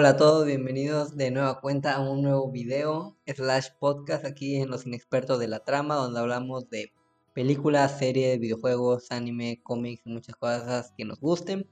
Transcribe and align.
Hola 0.00 0.10
a 0.10 0.16
todos, 0.16 0.46
bienvenidos 0.46 1.16
de 1.16 1.32
nueva 1.32 1.60
cuenta 1.60 1.96
a 1.96 2.08
un 2.08 2.22
nuevo 2.22 2.52
video 2.52 3.16
slash 3.26 3.70
podcast 3.80 4.24
aquí 4.24 4.54
en 4.54 4.70
Los 4.70 4.86
Inexpertos 4.86 5.40
de 5.40 5.48
la 5.48 5.64
Trama, 5.64 5.96
donde 5.96 6.20
hablamos 6.20 6.70
de 6.70 6.92
películas, 7.34 7.98
series, 7.98 8.38
videojuegos, 8.38 9.10
anime, 9.10 9.60
cómics 9.64 10.02
y 10.04 10.10
muchas 10.10 10.36
cosas 10.36 10.94
que 10.96 11.04
nos 11.04 11.18
gusten. 11.18 11.68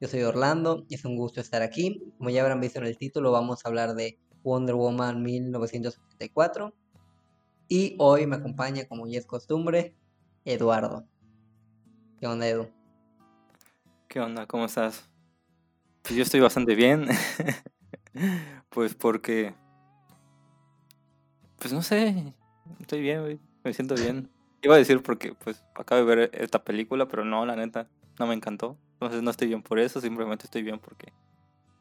Yo 0.00 0.08
soy 0.08 0.22
Orlando 0.22 0.86
y 0.88 0.94
es 0.94 1.04
un 1.04 1.18
gusto 1.18 1.42
estar 1.42 1.60
aquí. 1.60 2.02
Como 2.16 2.30
ya 2.30 2.40
habrán 2.40 2.62
visto 2.62 2.78
en 2.78 2.86
el 2.86 2.96
título, 2.96 3.30
vamos 3.30 3.62
a 3.62 3.68
hablar 3.68 3.94
de 3.94 4.18
Wonder 4.42 4.74
Woman 4.74 5.22
1974. 5.22 6.72
Y 7.68 7.94
hoy 7.98 8.26
me 8.26 8.36
acompaña, 8.36 8.86
como 8.88 9.06
ya 9.06 9.18
es 9.18 9.26
costumbre, 9.26 9.94
Eduardo. 10.46 11.06
¿Qué 12.20 12.26
onda, 12.26 12.48
Edu? 12.48 12.70
¿Qué 14.08 14.18
onda? 14.18 14.46
¿Cómo 14.46 14.64
estás? 14.64 15.10
Pues 16.06 16.16
yo 16.16 16.22
estoy 16.22 16.38
bastante 16.38 16.76
bien. 16.76 17.08
pues 18.70 18.94
porque. 18.94 19.54
Pues 21.58 21.72
no 21.72 21.82
sé. 21.82 22.32
Estoy 22.80 23.00
bien, 23.00 23.22
güey. 23.22 23.40
Me 23.64 23.74
siento 23.74 23.96
bien. 23.96 24.30
Iba 24.62 24.76
a 24.76 24.78
decir 24.78 25.02
porque, 25.02 25.34
pues, 25.34 25.64
acabo 25.74 26.04
de 26.04 26.16
ver 26.16 26.30
esta 26.32 26.62
película, 26.62 27.08
pero 27.08 27.24
no, 27.24 27.44
la 27.44 27.56
neta, 27.56 27.88
no 28.20 28.26
me 28.28 28.34
encantó. 28.34 28.78
Entonces 28.92 29.20
no 29.22 29.32
estoy 29.32 29.48
bien 29.48 29.62
por 29.62 29.80
eso, 29.80 30.00
simplemente 30.00 30.44
estoy 30.44 30.62
bien 30.62 30.78
porque 30.78 31.12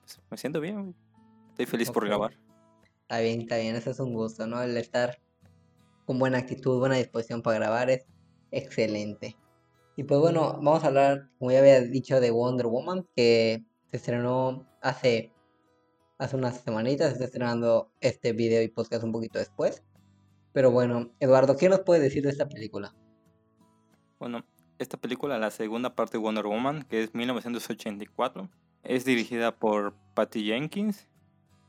pues, 0.02 0.20
me 0.32 0.38
siento 0.38 0.60
bien, 0.60 0.82
güey. 0.82 0.96
Estoy 1.52 1.66
feliz 1.68 1.92
por 1.92 2.06
grabar. 2.06 2.38
Está 3.04 3.20
bien, 3.20 3.42
está 3.42 3.58
bien, 3.58 3.76
eso 3.76 3.92
es 3.92 4.00
un 4.00 4.14
gusto, 4.14 4.48
¿no? 4.48 4.62
El 4.62 4.76
estar 4.76 5.20
con 6.06 6.18
buena 6.20 6.40
actitud, 6.40 6.80
buena 6.80 6.96
disposición 6.96 7.42
para 7.42 7.60
grabar 7.60 7.90
es 7.92 8.06
excelente. 8.52 9.38
Y 9.96 10.04
pues 10.04 10.20
bueno, 10.20 10.60
vamos 10.62 10.84
a 10.84 10.88
hablar, 10.88 11.30
como 11.38 11.52
ya 11.52 11.60
había 11.60 11.80
dicho, 11.82 12.20
de 12.20 12.32
Wonder 12.32 12.68
Woman, 12.68 13.08
que 13.16 13.64
estrenó 13.96 14.68
hace, 14.82 15.34
hace 16.18 16.36
unas 16.36 16.62
semanitas, 16.62 17.08
se 17.08 17.14
está 17.14 17.26
estrenando 17.26 17.92
este 18.02 18.34
video 18.34 18.62
y 18.62 18.68
podcast 18.68 19.04
un 19.04 19.12
poquito 19.12 19.40
después. 19.40 19.84
Pero 20.54 20.72
bueno, 20.72 21.12
Eduardo, 21.20 21.58
¿qué 21.58 21.68
nos 21.70 21.82
puedes 21.82 22.02
decir 22.04 22.24
de 22.24 22.30
esta 22.30 22.48
película? 22.48 22.96
Bueno, 24.20 24.46
esta 24.80 24.98
película, 24.98 25.38
la 25.38 25.52
segunda 25.52 25.96
parte 25.96 26.18
de 26.18 26.24
Wonder 26.24 26.46
Woman, 26.46 26.84
que 26.84 27.04
es 27.04 27.14
1984, 27.14 28.50
es 28.84 29.06
dirigida 29.06 29.56
por 29.56 29.94
Patty 30.14 30.46
Jenkins 30.46 31.08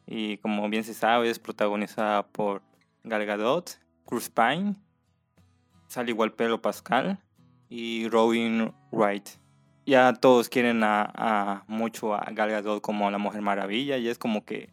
y 0.06 0.38
como 0.38 0.68
bien 0.68 0.84
se 0.84 0.94
sabe 0.94 1.28
es 1.28 1.38
protagonizada 1.38 2.26
por 2.28 2.62
Gal 3.02 3.26
Gadot, 3.26 3.80
Cruz 4.04 4.30
Pine, 4.30 4.76
Sally 5.88 6.14
Pelo 6.36 6.62
Pascal 6.62 7.18
y 7.68 8.08
Robin 8.08 8.72
Wright. 8.92 9.28
Ya 9.86 10.12
todos 10.14 10.48
quieren 10.48 10.82
a, 10.82 11.64
mucho 11.68 12.14
a 12.14 12.24
Gal 12.32 12.50
Gadot 12.50 12.82
como 12.82 13.10
la 13.10 13.18
Mujer 13.18 13.40
Maravilla 13.40 13.96
y 13.98 14.08
es 14.08 14.18
como 14.18 14.44
que 14.44 14.70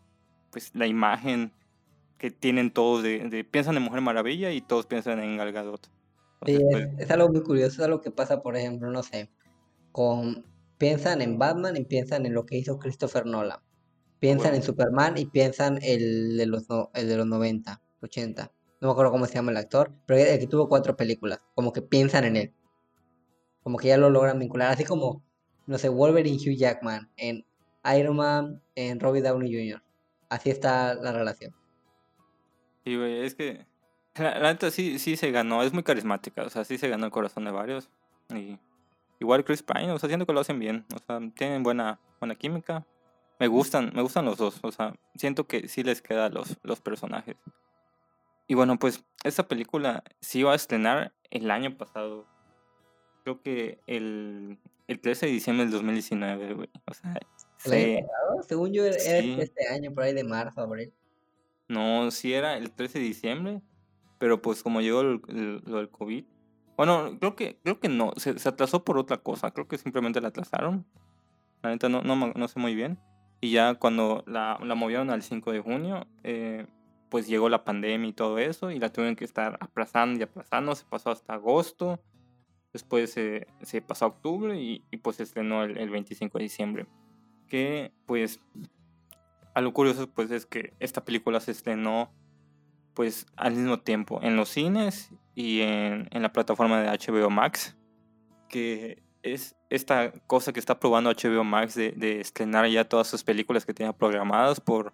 pues 0.50 0.72
la 0.74 0.88
imagen 0.88 1.54
que 2.18 2.32
tienen 2.32 2.72
todos 2.72 3.04
de, 3.04 3.48
piensan 3.50 3.78
en 3.78 3.84
Mujer 3.84 4.02
Maravilla 4.02 4.52
y 4.52 4.62
todos 4.62 4.86
piensan 4.86 5.20
en 5.20 5.38
Gal 5.38 5.52
Gadot. 5.52 5.90
Sí, 6.46 6.58
pues 6.72 6.88
es, 6.98 7.12
algo 7.12 7.30
muy 7.30 7.42
curioso, 7.44 7.82
es 7.82 7.86
algo 7.86 8.02
que 8.02 8.12
pasa, 8.12 8.42
por 8.42 8.58
ejemplo, 8.58 8.90
no 8.92 9.04
sé, 9.04 9.30
con 9.92 10.46
piensan 10.78 11.22
en 11.22 11.38
Batman 11.38 11.78
y 11.78 11.86
piensan 11.86 12.26
en 12.26 12.34
lo 12.34 12.46
que 12.46 12.58
hizo 12.58 12.80
Christopher 12.80 13.26
Nolan. 13.26 13.60
Piensan 14.20 14.56
en 14.56 14.64
Superman 14.64 15.18
y 15.18 15.26
piensan 15.26 15.80
el 15.82 16.38
de 16.38 16.46
los 16.46 16.66
el 16.94 17.08
de 17.08 17.18
los 17.18 17.28
90, 17.28 17.82
80. 18.02 18.52
No 18.82 18.88
me 18.88 18.92
acuerdo 18.92 19.12
cómo 19.12 19.26
se 19.26 19.36
llama 19.36 19.52
el 19.52 19.58
actor, 19.58 19.94
pero 20.06 20.20
el 20.20 20.40
que 20.40 20.48
tuvo 20.48 20.68
cuatro 20.68 20.96
películas, 20.96 21.40
como 21.56 21.72
que 21.72 21.82
piensan 21.82 22.26
en 22.26 22.36
él. 22.38 22.54
Como 23.64 23.78
que 23.78 23.88
ya 23.88 23.98
lo 23.98 24.10
logran 24.10 24.40
vincular, 24.40 24.72
así 24.72 24.84
como 24.84 25.24
no 25.66 25.78
sé, 25.78 25.90
Wolverine 25.90 26.38
Hugh 26.38 26.58
Jackman, 26.58 27.10
en 27.18 27.46
Iron 27.98 28.16
Man, 28.16 28.62
en 28.76 29.00
Robbie 29.00 29.22
Downey 29.22 29.54
Jr. 29.54 29.82
Así 30.30 30.50
está 30.50 30.94
la 30.96 31.12
relación. 31.12 31.54
Sí, 32.84 32.98
güey, 32.98 33.24
es 33.24 33.36
que 33.36 33.66
la, 34.16 34.40
neta 34.40 34.72
sí, 34.72 35.00
sí 35.00 35.16
se 35.16 35.32
ganó, 35.32 35.64
es 35.64 35.74
muy 35.74 35.84
carismática, 35.84 36.44
o 36.44 36.50
sea, 36.50 36.66
sí 36.66 36.78
se 36.78 36.90
ganó 36.90 37.06
el 37.06 37.12
corazón 37.12 37.46
de 37.46 37.52
varios. 37.52 37.90
Y 38.34 38.60
igual 39.20 39.46
Chris 39.46 39.64
Pine, 39.64 39.92
o 39.92 40.00
sea, 40.00 40.10
siento 40.10 40.26
que 40.26 40.34
lo 40.34 40.42
hacen 40.42 40.60
bien, 40.60 40.86
o 40.94 41.00
sea, 41.00 41.20
tienen 41.36 41.64
buena, 41.64 42.00
buena 42.20 42.36
química. 42.36 42.86
Me 43.40 43.48
gustan, 43.48 43.92
me 43.96 44.02
gustan 44.02 44.26
los 44.26 44.38
dos, 44.38 44.60
o 44.64 44.72
sea, 44.72 44.96
siento 45.16 45.48
que 45.48 45.68
sí 45.68 45.84
les 45.84 46.02
queda 46.02 46.30
los, 46.30 46.58
los 46.64 46.82
personajes. 46.82 47.36
Y 48.48 48.56
bueno, 48.56 48.78
pues 48.78 49.04
esta 49.24 49.48
película 49.48 50.04
sí 50.20 50.40
iba 50.40 50.52
a 50.52 50.56
estrenar 50.56 51.14
el 51.32 51.50
año 51.50 51.78
pasado. 51.78 52.26
Creo 53.24 53.42
que 53.42 53.80
el, 53.88 54.58
el 54.88 55.00
13 55.00 55.28
de 55.28 55.32
diciembre 55.32 55.66
del 55.66 55.74
2019, 55.74 56.54
güey. 56.54 56.70
O 56.86 56.94
sea, 56.94 57.18
Según 58.48 58.74
yo 58.74 58.86
era 58.86 58.96
este 58.96 59.68
año, 59.68 59.94
por 59.94 60.04
ahí 60.04 60.14
de 60.14 60.24
marzo, 60.24 60.62
abril. 60.62 60.94
No, 61.68 62.12
sí 62.12 62.34
era 62.34 62.58
el 62.58 62.72
13 62.72 63.00
de 63.00 63.06
diciembre, 63.06 63.62
pero 64.20 64.42
pues 64.42 64.62
como 64.62 64.82
llegó 64.82 65.04
lo 65.04 65.20
del 65.78 65.90
COVID. 65.90 66.26
Bueno, 66.76 67.18
creo 67.20 67.36
que, 67.36 67.58
creo 67.64 67.80
que 67.80 67.88
no, 67.88 68.14
se, 68.18 68.32
atrasó 68.48 68.84
por 68.84 68.98
otra 68.98 69.18
cosa, 69.18 69.52
creo 69.52 69.68
que 69.68 69.78
simplemente 69.78 70.20
la 70.22 70.30
atrasaron. 70.30 70.86
La 71.62 71.70
neta 71.70 71.88
no, 71.88 72.02
no, 72.02 72.48
sé 72.48 72.60
muy 72.60 72.76
bien. 72.76 73.00
Y 73.40 73.52
ya 73.52 73.76
cuando 73.76 74.24
la, 74.28 74.60
la 74.62 74.76
movieron 74.76 75.10
al 75.10 75.22
5 75.22 75.52
de 75.52 75.60
junio, 75.60 76.08
eh, 76.24 76.66
pues 77.10 77.28
llegó 77.28 77.48
la 77.48 77.64
pandemia 77.64 78.10
y 78.10 78.14
todo 78.14 78.40
eso, 78.40 78.72
y 78.72 78.80
la 78.80 78.92
tuvieron 78.92 79.16
que 79.16 79.24
estar 79.24 79.58
aplazando 79.62 80.20
y 80.20 80.24
aplazando, 80.24 80.76
se 80.76 80.84
pasó 80.86 81.12
hasta 81.12 81.34
agosto, 81.34 82.00
después 82.74 83.12
se, 83.12 83.48
se 83.62 83.82
pasó 83.82 84.06
a 84.06 84.08
octubre 84.10 84.60
y, 84.60 84.84
y 84.92 84.98
pues 84.98 85.20
estrenó 85.20 85.64
el, 85.64 85.78
el 85.78 85.90
25 85.90 86.38
de 86.38 86.44
diciembre. 86.44 86.88
Que 87.48 87.94
pues 88.06 88.40
algo 89.54 89.74
curioso 89.74 90.10
pues 90.10 90.32
es 90.32 90.46
que 90.46 90.74
esta 90.80 91.06
película 91.06 91.40
se 91.40 91.52
estrenó 91.52 92.12
pues 92.94 93.26
al 93.36 93.56
mismo 93.56 93.80
tiempo 93.80 94.20
en 94.22 94.36
los 94.36 94.50
cines 94.50 95.12
y 95.36 95.62
en, 95.62 96.08
en, 96.12 96.22
la 96.22 96.32
plataforma 96.32 96.82
de 96.82 96.90
HBO 96.90 97.30
Max, 97.30 97.76
que 98.50 99.02
es 99.24 99.56
esta 99.70 100.12
cosa 100.28 100.54
que 100.54 100.60
está 100.60 100.80
probando 100.80 101.12
HBO 101.12 101.44
Max 101.44 101.76
de, 101.76 101.92
de 101.92 102.20
estrenar 102.20 102.68
ya 102.68 102.88
todas 102.88 103.08
sus 103.08 103.24
películas 103.24 103.66
que 103.66 103.74
tenía 103.74 103.94
programadas 103.94 104.60
por, 104.60 104.94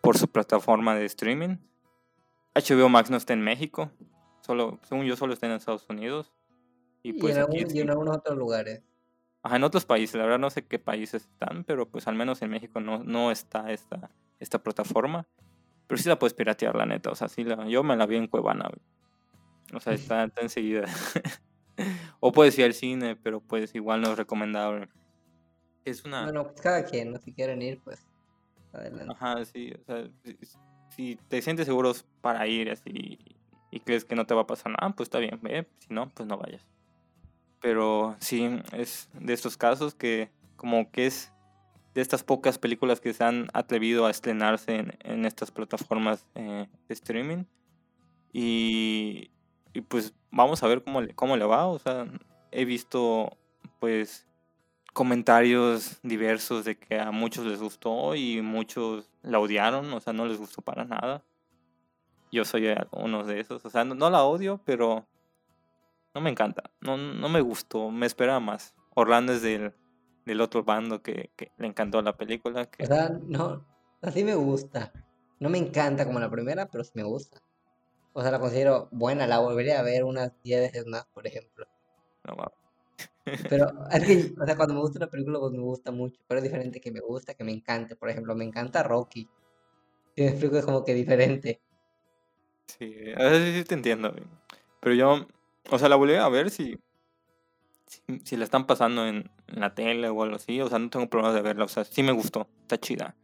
por 0.00 0.16
su 0.16 0.28
plataforma 0.28 0.94
de 0.94 1.04
streaming. 1.04 1.56
HBO 2.54 2.88
Max 2.88 3.10
no 3.10 3.16
está 3.16 3.34
en 3.34 3.42
México, 3.42 3.90
solo, 4.40 4.78
según 4.82 5.04
yo 5.04 5.16
solo 5.16 5.34
está 5.34 5.46
en 5.46 5.52
Estados 5.52 5.86
Unidos. 5.88 6.32
Y, 7.08 7.20
pues 7.20 7.36
en, 7.36 7.46
y 7.76 7.80
en 7.80 7.90
algunos 7.90 8.16
otros 8.16 8.36
lugares 8.36 8.82
en 9.56 9.64
otros 9.64 9.84
países, 9.84 10.16
la 10.16 10.24
verdad 10.24 10.38
no 10.38 10.50
sé 10.50 10.66
qué 10.66 10.78
países 10.78 11.24
están, 11.24 11.64
pero 11.64 11.88
pues 11.88 12.06
al 12.06 12.14
menos 12.14 12.42
en 12.42 12.50
México 12.50 12.80
no, 12.80 13.02
no 13.04 13.30
está 13.30 13.72
esta, 13.72 14.10
esta 14.38 14.62
plataforma. 14.62 15.26
Pero 15.86 16.00
sí 16.00 16.08
la 16.08 16.18
puedes 16.18 16.34
piratear, 16.34 16.74
la 16.76 16.84
neta. 16.84 17.10
O 17.10 17.14
sea, 17.14 17.28
sí 17.28 17.44
la, 17.44 17.66
yo 17.66 17.82
me 17.82 17.96
la 17.96 18.06
vi 18.06 18.16
en 18.16 18.26
Cuevana. 18.26 18.70
O 19.72 19.80
sea, 19.80 19.92
está, 19.94 20.24
está 20.24 20.42
enseguida. 20.42 20.84
o 22.20 22.32
puedes 22.32 22.58
ir 22.58 22.66
al 22.66 22.74
cine, 22.74 23.16
pero 23.16 23.40
pues 23.40 23.74
igual 23.74 24.02
no 24.02 24.12
es 24.12 24.18
recomendable. 24.18 24.88
Es 25.84 26.04
una... 26.04 26.24
Bueno, 26.24 26.44
pues 26.44 26.60
cada 26.60 26.84
quien, 26.84 27.12
¿no? 27.12 27.18
Si 27.18 27.32
quieren 27.32 27.62
ir, 27.62 27.80
pues 27.82 28.06
adelante. 28.72 29.14
Ajá, 29.14 29.44
sí. 29.46 29.72
O 29.72 29.84
sea, 29.84 30.08
si, 30.90 31.16
te 31.28 31.40
sientes 31.40 31.66
seguro 31.66 31.92
para 32.20 32.46
ir 32.46 32.70
así 32.70 33.18
y 33.70 33.80
crees 33.80 34.04
que 34.04 34.14
no 34.14 34.26
te 34.26 34.34
va 34.34 34.42
a 34.42 34.46
pasar 34.46 34.72
nada, 34.72 34.94
pues 34.94 35.06
está 35.06 35.18
bien, 35.18 35.40
¿eh? 35.46 35.66
Si 35.78 35.94
no, 35.94 36.10
pues 36.10 36.28
no 36.28 36.36
vayas. 36.36 36.66
Pero 37.60 38.16
sí, 38.20 38.60
es 38.72 39.08
de 39.14 39.32
estos 39.32 39.56
casos 39.56 39.94
que 39.94 40.30
como 40.56 40.90
que 40.90 41.06
es 41.06 41.32
de 41.94 42.02
estas 42.02 42.22
pocas 42.22 42.58
películas 42.58 43.00
que 43.00 43.12
se 43.12 43.24
han 43.24 43.48
atrevido 43.52 44.06
a 44.06 44.10
estrenarse 44.10 44.76
en, 44.76 44.96
en 45.00 45.24
estas 45.24 45.50
plataformas 45.50 46.26
eh, 46.34 46.68
de 46.86 46.94
streaming. 46.94 47.44
Y, 48.32 49.30
y, 49.72 49.80
pues 49.80 50.14
vamos 50.30 50.62
a 50.62 50.68
ver 50.68 50.84
cómo 50.84 51.00
le, 51.00 51.14
cómo 51.14 51.36
le 51.36 51.44
va. 51.44 51.66
O 51.66 51.78
sea, 51.78 52.06
he 52.52 52.64
visto 52.64 53.36
pues 53.80 54.28
comentarios 54.92 55.98
diversos 56.02 56.64
de 56.64 56.76
que 56.76 56.98
a 56.98 57.10
muchos 57.10 57.46
les 57.46 57.60
gustó 57.60 58.14
y 58.14 58.42
muchos 58.42 59.10
la 59.22 59.38
odiaron, 59.38 59.92
o 59.92 60.00
sea, 60.00 60.12
no 60.12 60.26
les 60.26 60.38
gustó 60.38 60.62
para 60.62 60.84
nada. 60.84 61.22
Yo 62.30 62.44
soy 62.44 62.66
uno 62.92 63.24
de 63.24 63.40
esos, 63.40 63.64
o 63.64 63.70
sea, 63.70 63.84
no, 63.84 63.94
no 63.94 64.10
la 64.10 64.24
odio, 64.24 64.60
pero 64.64 65.06
no 66.18 66.24
me 66.24 66.30
encanta, 66.30 66.72
no, 66.80 66.96
no 66.96 67.28
me 67.28 67.40
gustó, 67.40 67.92
me 67.92 68.04
esperaba 68.04 68.40
más. 68.40 68.74
Orlando 68.96 69.32
es 69.32 69.40
del, 69.40 69.72
del 70.26 70.40
otro 70.40 70.64
bando 70.64 71.00
que, 71.00 71.30
que, 71.36 71.52
le 71.58 71.68
encantó 71.68 72.02
la 72.02 72.16
película. 72.16 72.66
Que... 72.66 72.82
O 72.82 72.86
sea, 72.86 73.10
no, 73.22 73.64
así 74.02 74.24
me 74.24 74.34
gusta. 74.34 74.92
No 75.38 75.48
me 75.48 75.58
encanta 75.58 76.04
como 76.04 76.18
la 76.18 76.28
primera, 76.28 76.66
pero 76.66 76.82
sí 76.82 76.90
me 76.94 77.04
gusta. 77.04 77.40
O 78.14 78.20
sea, 78.20 78.32
la 78.32 78.40
considero 78.40 78.88
buena, 78.90 79.28
la 79.28 79.38
volvería 79.38 79.78
a 79.78 79.84
ver 79.84 80.02
unas 80.02 80.32
10 80.42 80.60
veces 80.60 80.86
más, 80.86 81.06
por 81.14 81.24
ejemplo. 81.24 81.68
No, 82.24 82.34
Pero 83.48 83.68
es 83.92 84.04
que, 84.04 84.34
o 84.40 84.44
sea, 84.44 84.56
cuando 84.56 84.74
me 84.74 84.80
gusta 84.80 84.98
una 84.98 85.10
película, 85.10 85.38
pues 85.38 85.52
me 85.52 85.60
gusta 85.60 85.92
mucho. 85.92 86.20
Pero 86.26 86.38
es 86.38 86.44
diferente 86.44 86.80
que 86.80 86.90
me 86.90 87.00
gusta, 87.00 87.34
que 87.34 87.44
me 87.44 87.52
encante. 87.52 87.94
Por 87.94 88.10
ejemplo, 88.10 88.34
me 88.34 88.44
encanta 88.44 88.82
Rocky. 88.82 89.28
Si 90.16 90.22
me 90.22 90.30
explico, 90.30 90.56
es 90.56 90.64
como 90.64 90.84
que 90.84 90.94
diferente. 90.94 91.60
Sí, 92.66 92.92
a 93.16 93.22
veces 93.22 93.54
sí 93.54 93.64
te 93.64 93.74
entiendo. 93.74 94.12
Pero 94.80 94.94
yo, 94.96 95.28
o 95.70 95.78
sea, 95.78 95.88
la 95.88 95.96
volví 95.96 96.14
a 96.14 96.28
ver 96.28 96.50
si, 96.50 96.78
si, 98.24 98.36
la 98.36 98.44
están 98.44 98.66
pasando 98.66 99.06
en, 99.06 99.30
la 99.46 99.74
tele 99.74 100.08
o 100.08 100.22
algo 100.22 100.36
así. 100.36 100.60
O 100.60 100.68
sea, 100.68 100.78
no 100.78 100.90
tengo 100.90 101.08
problemas 101.08 101.34
de 101.34 101.42
verla. 101.42 101.64
O 101.64 101.68
sea, 101.68 101.84
sí 101.84 102.02
me 102.02 102.12
gustó. 102.12 102.48
Está 102.62 102.78
chida. 102.78 103.14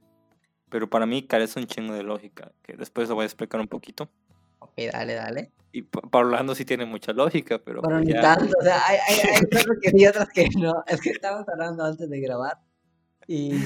pero 0.71 0.89
para 0.91 1.07
mí 1.07 1.23
carece 1.27 1.61
un 1.61 1.67
chingo 1.67 1.95
de 1.95 2.03
lógica, 2.03 2.51
que 2.63 2.73
después 2.73 3.09
lo 3.09 3.15
voy 3.15 3.23
a 3.23 3.27
explicar 3.27 3.61
un 3.61 3.69
poquito. 3.69 4.11
Ok, 4.59 4.73
dale, 4.93 5.15
dale. 5.15 5.53
Y 5.71 5.83
pa- 5.83 6.01
para 6.01 6.27
Orlando 6.27 6.55
sí 6.55 6.65
tiene 6.65 6.85
mucha 6.85 7.13
lógica, 7.13 7.61
pero 7.65 7.81
Bueno, 7.81 7.99
pues 7.99 8.09
ni 8.09 8.15
ya- 8.15 8.21
tanto, 8.23 8.53
o 8.59 8.63
sea, 8.63 8.81
hay, 8.87 8.99
hay, 9.09 9.21
hay 9.21 9.41
cosas 9.51 9.77
que 9.81 9.91
sí, 9.91 10.07
otras 10.07 10.29
que 10.31 10.49
no. 10.59 10.83
Es 10.87 11.01
que 11.01 11.11
estábamos 11.11 11.49
hablando 11.49 11.85
antes 11.85 12.09
de 12.11 12.21
grabar 12.21 12.59
y 13.29 13.65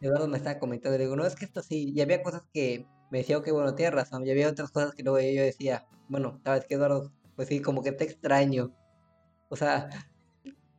Eduardo 0.00 0.28
me 0.28 0.38
estaba 0.38 0.58
comentando, 0.58 0.96
le 0.96 1.04
digo, 1.04 1.16
no, 1.16 1.26
es 1.26 1.34
que 1.36 1.44
esto 1.44 1.62
sí, 1.62 1.92
y 1.94 2.00
había 2.00 2.22
cosas 2.22 2.46
que 2.52 2.86
me 3.10 3.18
decía, 3.18 3.38
ok, 3.38 3.50
bueno, 3.52 3.74
tienes 3.74 3.94
razón, 3.94 4.26
y 4.26 4.30
había 4.30 4.48
otras 4.48 4.70
cosas 4.70 4.94
que 4.94 5.02
luego 5.02 5.18
yo 5.20 5.42
decía, 5.42 5.86
bueno, 6.08 6.40
sabes 6.44 6.64
que 6.66 6.74
Eduardo, 6.74 7.12
pues 7.36 7.48
sí, 7.48 7.60
como 7.60 7.82
que 7.82 7.92
te 7.92 8.04
extraño. 8.04 8.72
O 9.48 9.56
sea, 9.56 9.88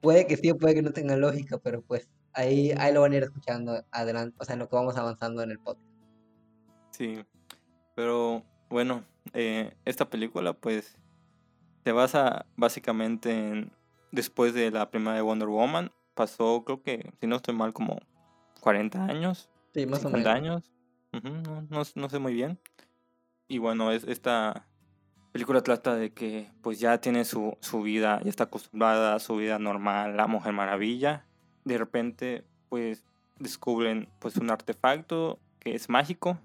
puede 0.01 0.27
que 0.27 0.35
sí 0.35 0.49
o 0.49 0.57
puede 0.57 0.75
que 0.75 0.81
no 0.81 0.91
tenga 0.91 1.15
lógica, 1.15 1.57
pero 1.59 1.81
pues 1.81 2.09
ahí, 2.33 2.71
ahí 2.77 2.93
lo 2.93 3.01
van 3.01 3.13
a 3.13 3.17
ir 3.17 3.23
escuchando 3.23 3.85
adelante, 3.91 4.35
o 4.39 4.45
sea, 4.45 4.53
en 4.53 4.59
lo 4.59 4.67
que 4.67 4.75
vamos 4.75 4.97
avanzando 4.97 5.41
en 5.41 5.51
el 5.51 5.59
podcast. 5.59 5.87
Sí, 6.91 7.23
pero 7.95 8.43
bueno, 8.69 9.03
eh, 9.33 9.75
esta 9.85 10.09
película 10.09 10.53
pues 10.53 10.97
se 11.83 11.91
basa 11.91 12.45
básicamente 12.55 13.31
en, 13.31 13.71
después 14.11 14.53
de 14.53 14.71
la 14.71 14.89
primera 14.89 15.15
de 15.15 15.21
Wonder 15.21 15.47
Woman, 15.47 15.91
pasó 16.15 16.63
creo 16.65 16.81
que, 16.81 17.11
si 17.19 17.27
no 17.27 17.37
estoy 17.37 17.55
mal, 17.55 17.73
como 17.73 17.99
40 18.61 19.05
años, 19.05 19.49
Sí, 19.73 19.85
más 19.85 19.99
o 19.99 20.09
50 20.09 20.33
menos. 20.33 20.35
años, 20.35 20.71
no, 21.23 21.61
no, 21.69 21.83
no 21.95 22.09
sé 22.09 22.19
muy 22.19 22.33
bien. 22.33 22.59
Y 23.47 23.59
bueno, 23.59 23.91
es, 23.91 24.03
esta 24.03 24.67
película 25.37 25.61
trata 25.61 25.93
de 25.95 26.11
que 26.13 26.49
pues 26.63 26.79
ya 26.79 26.99
tiene 26.99 27.23
su, 27.23 27.55
su 27.61 27.83
vida, 27.83 28.19
ya 28.23 28.29
está 28.31 28.45
acostumbrada 28.45 29.13
a 29.13 29.19
su 29.19 29.35
vida 29.35 29.59
normal, 29.59 30.17
la 30.17 30.25
Mujer 30.25 30.51
Maravilla. 30.51 31.25
De 31.63 31.77
repente 31.77 32.43
pues 32.69 33.05
descubren 33.37 34.09
pues 34.17 34.37
un 34.37 34.49
artefacto 34.49 35.37
que 35.59 35.75
es 35.75 35.89
mágico 35.89 36.39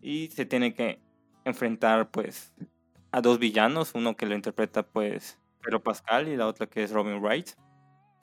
y 0.00 0.28
se 0.28 0.46
tiene 0.46 0.72
que 0.72 1.00
enfrentar 1.44 2.12
pues 2.12 2.52
a 3.10 3.20
dos 3.22 3.40
villanos, 3.40 3.90
uno 3.96 4.16
que 4.16 4.26
lo 4.26 4.36
interpreta 4.36 4.84
pues 4.84 5.36
Pedro 5.60 5.82
Pascal 5.82 6.28
y 6.28 6.36
la 6.36 6.46
otra 6.46 6.68
que 6.68 6.84
es 6.84 6.92
Robin 6.92 7.20
Wright. 7.20 7.48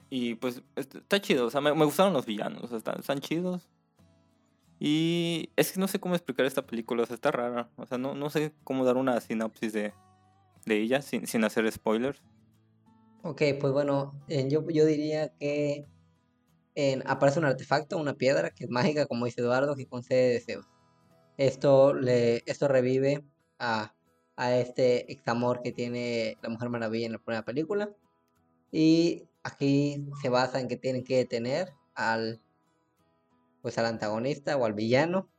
Y 0.10 0.36
pues 0.36 0.64
est- 0.78 0.96
está 0.96 1.20
chido, 1.20 1.48
o 1.48 1.50
sea, 1.50 1.60
me, 1.60 1.74
me 1.74 1.84
gustaron 1.84 2.14
los 2.14 2.26
villanos, 2.26 2.64
o 2.64 2.68
sea, 2.70 2.78
están, 2.78 3.00
están 3.00 3.20
chidos. 3.20 3.68
Y 4.80 5.50
es 5.58 5.72
que 5.74 5.80
no 5.80 5.88
sé 5.90 6.00
cómo 6.00 6.16
explicar 6.16 6.46
esta 6.46 6.66
película, 6.66 7.04
o 7.04 7.06
sea, 7.06 7.16
está 7.16 7.32
rara. 7.32 7.70
O 7.76 7.86
sea, 7.86 7.98
no, 7.98 8.14
no 8.14 8.30
sé 8.30 8.54
cómo 8.64 8.86
dar 8.86 8.98
una 8.98 9.20
sinopsis 9.20 9.74
de, 9.74 9.94
de 10.66 10.78
ella 10.78 11.02
sin, 11.02 11.28
sin 11.28 11.44
hacer 11.44 11.72
spoilers. 11.72 12.24
Ok, 13.24 13.42
pues 13.60 13.74
bueno, 13.74 14.20
eh, 14.28 14.48
yo, 14.50 14.64
yo 14.70 14.86
diría 14.86 15.30
que 15.40 15.86
en- 16.76 17.04
aparece 17.08 17.40
un 17.40 17.46
artefacto, 17.46 17.98
una 17.98 18.14
piedra 18.14 18.52
que 18.52 18.66
es 18.66 18.70
mágica, 18.70 19.06
como 19.08 19.26
dice 19.26 19.42
Eduardo, 19.42 19.76
que 19.76 19.88
concede 19.88 20.34
deseos. 20.34 20.66
Esto, 21.38 21.94
le, 21.94 22.44
esto 22.46 22.68
revive 22.68 23.26
a, 23.60 23.94
a 24.36 24.56
este 24.56 25.12
ex 25.12 25.28
amor 25.28 25.62
que 25.62 25.72
tiene 25.72 26.38
la 26.42 26.50
Mujer 26.50 26.70
Maravilla 26.70 27.08
en 27.08 27.12
la 27.14 27.20
primera 27.20 27.44
película. 27.46 27.90
Y 28.72 29.24
aquí 29.44 30.06
se 30.22 30.30
basa 30.30 30.60
en 30.60 30.68
que 30.68 30.78
tienen 30.78 31.04
que 31.04 31.18
detener 31.18 31.74
al, 31.94 32.42
pues 33.62 33.78
al 33.78 33.86
antagonista 33.86 34.58
o 34.58 34.66
al 34.66 34.74
villano 34.74 35.30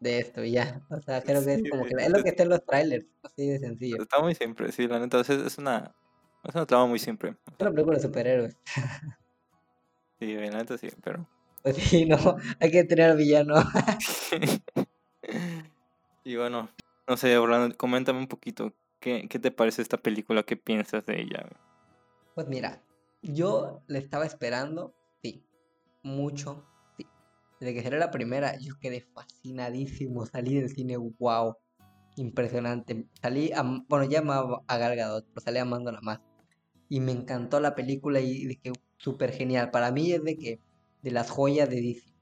de 0.00 0.18
esto 0.20 0.44
y 0.44 0.52
ya. 0.52 0.80
O 0.90 1.00
sea, 1.00 1.22
creo 1.22 1.44
que 1.44 1.54
es 1.54 1.70
como 1.70 1.84
que 1.84 1.94
es- 1.98 2.10
lo 2.10 2.22
que 2.22 2.28
está 2.30 2.42
en 2.44 2.48
los 2.50 2.64
trailers, 2.64 3.06
así 3.22 3.48
de 3.48 3.58
sencillo. 3.58 4.02
Está 4.02 4.20
muy 4.20 4.34
simple, 4.34 4.72
sí, 4.72 4.86
la 4.86 4.98
neta. 4.98 5.20
Es, 5.20 5.30
es 5.30 5.58
una, 5.58 5.94
es 6.44 6.54
una 6.54 6.66
trama 6.66 6.86
muy 6.86 6.98
simple. 6.98 7.36
Es 7.46 7.60
una 7.60 7.70
película 7.70 7.96
de 7.96 8.02
superhéroes. 8.02 8.56
Sí, 10.20 10.34
la 10.34 10.50
neta 10.50 10.76
sí, 10.76 10.88
pero. 11.00 11.28
Pues 11.62 11.76
sí, 11.76 12.04
no, 12.04 12.16
hay 12.58 12.72
que 12.72 12.78
detener 12.78 13.12
al 13.12 13.16
villano. 13.16 13.54
y 16.24 16.36
bueno, 16.36 16.68
no 17.06 17.16
sé, 17.16 17.38
Orlando, 17.38 17.76
coméntame 17.76 18.18
un 18.18 18.26
poquito. 18.26 18.74
¿Qué, 18.98 19.28
qué 19.30 19.38
te 19.38 19.52
parece 19.52 19.80
esta 19.80 19.96
película? 19.96 20.42
¿Qué 20.42 20.56
piensas 20.56 21.06
de 21.06 21.20
ella? 21.20 21.48
Pues 22.34 22.48
mira, 22.48 22.82
yo 23.22 23.80
le 23.86 24.00
estaba 24.00 24.26
esperando, 24.26 24.92
sí, 25.22 25.46
mucho. 26.02 26.66
Desde 27.60 27.74
que 27.74 27.82
salió 27.82 27.98
la 27.98 28.10
primera, 28.10 28.56
yo 28.58 28.74
quedé 28.80 29.00
fascinadísimo, 29.00 30.26
salí 30.26 30.54
del 30.54 30.68
cine, 30.70 30.96
wow, 30.96 31.56
impresionante. 32.16 33.06
Salí, 33.20 33.50
am- 33.52 33.84
bueno, 33.88 34.04
ya 34.04 34.20
amaba 34.20 34.62
a 34.66 34.78
Gal 34.78 34.96
Gadot, 34.96 35.26
pero 35.28 35.40
salí 35.44 35.58
amándola 35.58 36.00
más. 36.02 36.20
Y 36.88 37.00
me 37.00 37.12
encantó 37.12 37.60
la 37.60 37.74
película 37.74 38.20
y 38.20 38.46
dije, 38.46 38.72
súper 38.96 39.32
genial. 39.32 39.70
Para 39.70 39.90
mí 39.90 40.12
es 40.12 40.22
de 40.22 40.36
que, 40.36 40.60
de 41.02 41.10
las 41.10 41.30
joyas 41.30 41.68
de 41.68 41.76
DC 41.76 42.14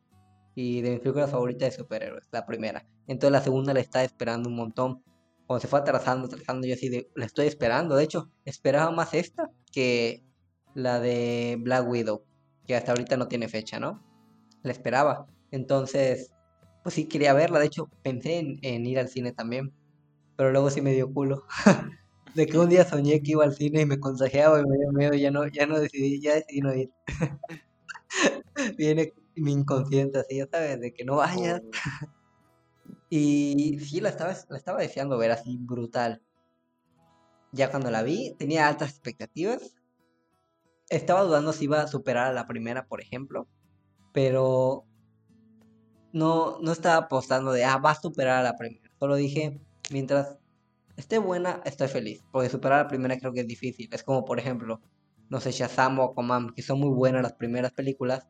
y 0.55 0.81
de 0.81 0.91
mis 0.93 1.01
películas 1.01 1.31
favoritas 1.31 1.71
de 1.71 1.77
superhéroes, 1.77 2.27
la 2.33 2.47
primera. 2.47 2.87
Entonces 3.07 3.33
la 3.33 3.43
segunda 3.43 3.75
la 3.75 3.81
estaba 3.81 4.05
esperando 4.05 4.49
un 4.49 4.57
montón. 4.57 5.03
Cuando 5.47 5.61
se 5.61 5.69
fue 5.69 5.79
atrasando, 5.79 6.27
atrasando, 6.27 6.67
yo 6.67 6.75
así 6.75 6.89
de, 6.89 7.11
la 7.15 7.27
estoy 7.27 7.47
esperando. 7.47 7.95
De 7.95 8.05
hecho, 8.05 8.31
esperaba 8.45 8.91
más 8.91 9.15
esta 9.15 9.51
que 9.73 10.25
la 10.75 10.99
de 10.99 11.57
Black 11.61 11.89
Widow, 11.89 12.25
que 12.67 12.75
hasta 12.75 12.93
ahorita 12.93 13.17
no 13.17 13.29
tiene 13.29 13.49
fecha, 13.49 13.79
¿no? 13.79 14.03
La 14.67 14.73
esperaba. 14.73 15.29
Entonces, 15.53 16.33
pues 16.83 16.97
sí 16.97 17.07
quería 17.07 17.33
verla. 17.35 17.61
De 17.61 17.67
hecho, 17.67 17.89
pensé 18.03 18.41
en, 18.41 18.59
en 18.63 18.85
ir 18.85 18.99
al 18.99 19.09
cine 19.09 19.31
también. 19.31 19.73
Pero 20.37 20.51
luego 20.51 20.71
sí 20.71 20.81
me 20.81 20.93
dio 20.93 21.13
culo. 21.13 21.45
De 22.35 22.47
que 22.47 22.59
un 22.59 22.69
día 22.69 22.85
soñé 22.85 23.23
que 23.23 23.31
iba 23.31 23.45
al 23.45 23.55
cine 23.55 23.83
y 23.83 23.87
me 23.87 24.01
contagiaba 24.01 24.61
y 24.61 24.65
me 24.67 24.77
dio 24.77 24.91
miedo 24.91 25.15
ya 25.15 25.31
no, 25.31 25.47
ya 25.47 25.67
no 25.67 25.79
decidí, 25.79 26.21
ya 26.21 26.35
decidí 26.35 26.61
no 26.61 26.75
ir. 26.75 26.91
Viene 28.77 29.15
mi 29.37 29.53
inconsciente 29.53 30.19
así, 30.19 30.39
ya 30.39 30.49
sabes, 30.51 30.81
de 30.81 30.93
que 30.93 31.05
no 31.05 31.17
vayas. 31.17 31.63
Y 33.09 33.79
sí, 33.79 34.01
la 34.01 34.09
estaba, 34.09 34.35
la 34.49 34.57
estaba 34.57 34.81
deseando 34.81 35.17
ver 35.17 35.31
así 35.31 35.59
brutal. 35.61 36.23
Ya 37.53 37.71
cuando 37.71 37.91
la 37.91 38.03
vi, 38.03 38.35
tenía 38.37 38.67
altas 38.67 38.91
expectativas. 38.91 39.77
Estaba 40.89 41.23
dudando 41.23 41.53
si 41.53 41.65
iba 41.65 41.81
a 41.81 41.87
superar 41.87 42.27
a 42.27 42.33
la 42.33 42.49
primera, 42.49 42.87
por 42.87 43.01
ejemplo. 43.01 43.47
Pero 44.17 44.85
no, 46.13 46.59
no 46.61 46.73
estaba 46.73 46.97
apostando 47.07 47.53
de, 47.53 47.65
ah, 47.65 47.79
va 47.79 47.91
a 47.93 48.01
superar 48.01 48.39
a 48.41 48.43
la 48.43 48.57
primera. 48.57 48.91
Solo 48.99 49.17
dije, 49.17 49.61
mientras 49.91 50.39
esté 50.97 51.19
buena, 51.19 51.61
estoy 51.65 51.89
feliz. 51.89 52.25
Porque 52.33 52.49
superar 52.49 52.81
a 52.81 52.83
la 52.85 52.89
primera 52.89 53.19
creo 53.19 53.33
que 53.33 53.41
es 53.41 53.47
difícil. 53.49 53.89
Es 53.93 54.03
como, 54.03 54.25
por 54.25 54.39
ejemplo, 54.39 54.81
no 55.29 55.41
sé, 55.41 55.53
Shazam 55.53 55.99
o 55.99 56.05
Aquaman, 56.05 56.51
que 56.55 56.63
son 56.63 56.81
muy 56.81 56.91
buenas 56.91 57.23
las 57.23 57.35
primeras 57.35 57.73
películas. 57.73 58.29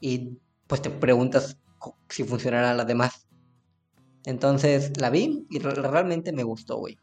Y 0.00 0.38
pues 0.66 0.82
te 0.82 0.90
preguntas 0.90 1.58
si 2.08 2.24
funcionarán 2.24 2.76
las 2.76 2.86
demás. 2.86 3.28
Entonces 4.26 5.00
la 5.00 5.10
vi 5.10 5.46
y 5.50 5.58
re- 5.58 5.74
realmente 5.74 6.32
me 6.32 6.42
gustó, 6.44 6.78
güey. 6.78 6.98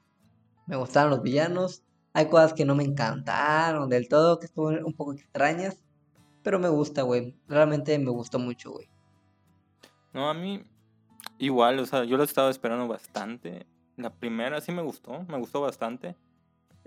Me 0.68 0.78
gustaron 0.78 1.12
los 1.12 1.24
villanos. 1.24 1.84
Hay 2.14 2.28
cosas 2.30 2.54
que 2.56 2.66
no 2.66 2.76
me 2.76 2.84
encantaron 2.86 3.90
del 3.90 4.10
todo, 4.10 4.40
que 4.40 4.48
estuvo 4.48 4.70
un 4.70 4.96
poco 4.96 5.14
extrañas. 5.14 5.85
Pero 6.46 6.60
me 6.60 6.70
gusta, 6.70 7.02
güey. 7.02 7.36
Realmente 7.48 7.98
me 7.98 8.12
gustó 8.12 8.38
mucho, 8.38 8.72
güey. 8.72 8.88
No, 10.14 10.30
a 10.30 10.36
mí 10.36 10.64
igual, 11.40 11.80
o 11.80 11.86
sea, 11.88 12.04
yo 12.04 12.18
lo 12.18 12.24
estaba 12.24 12.52
esperando 12.52 12.88
bastante. 12.88 13.66
La 13.98 14.14
primera 14.14 14.62
sí 14.62 14.72
me 14.72 14.84
gustó, 14.84 15.26
me 15.28 15.40
gustó 15.40 15.62
bastante. 15.62 16.16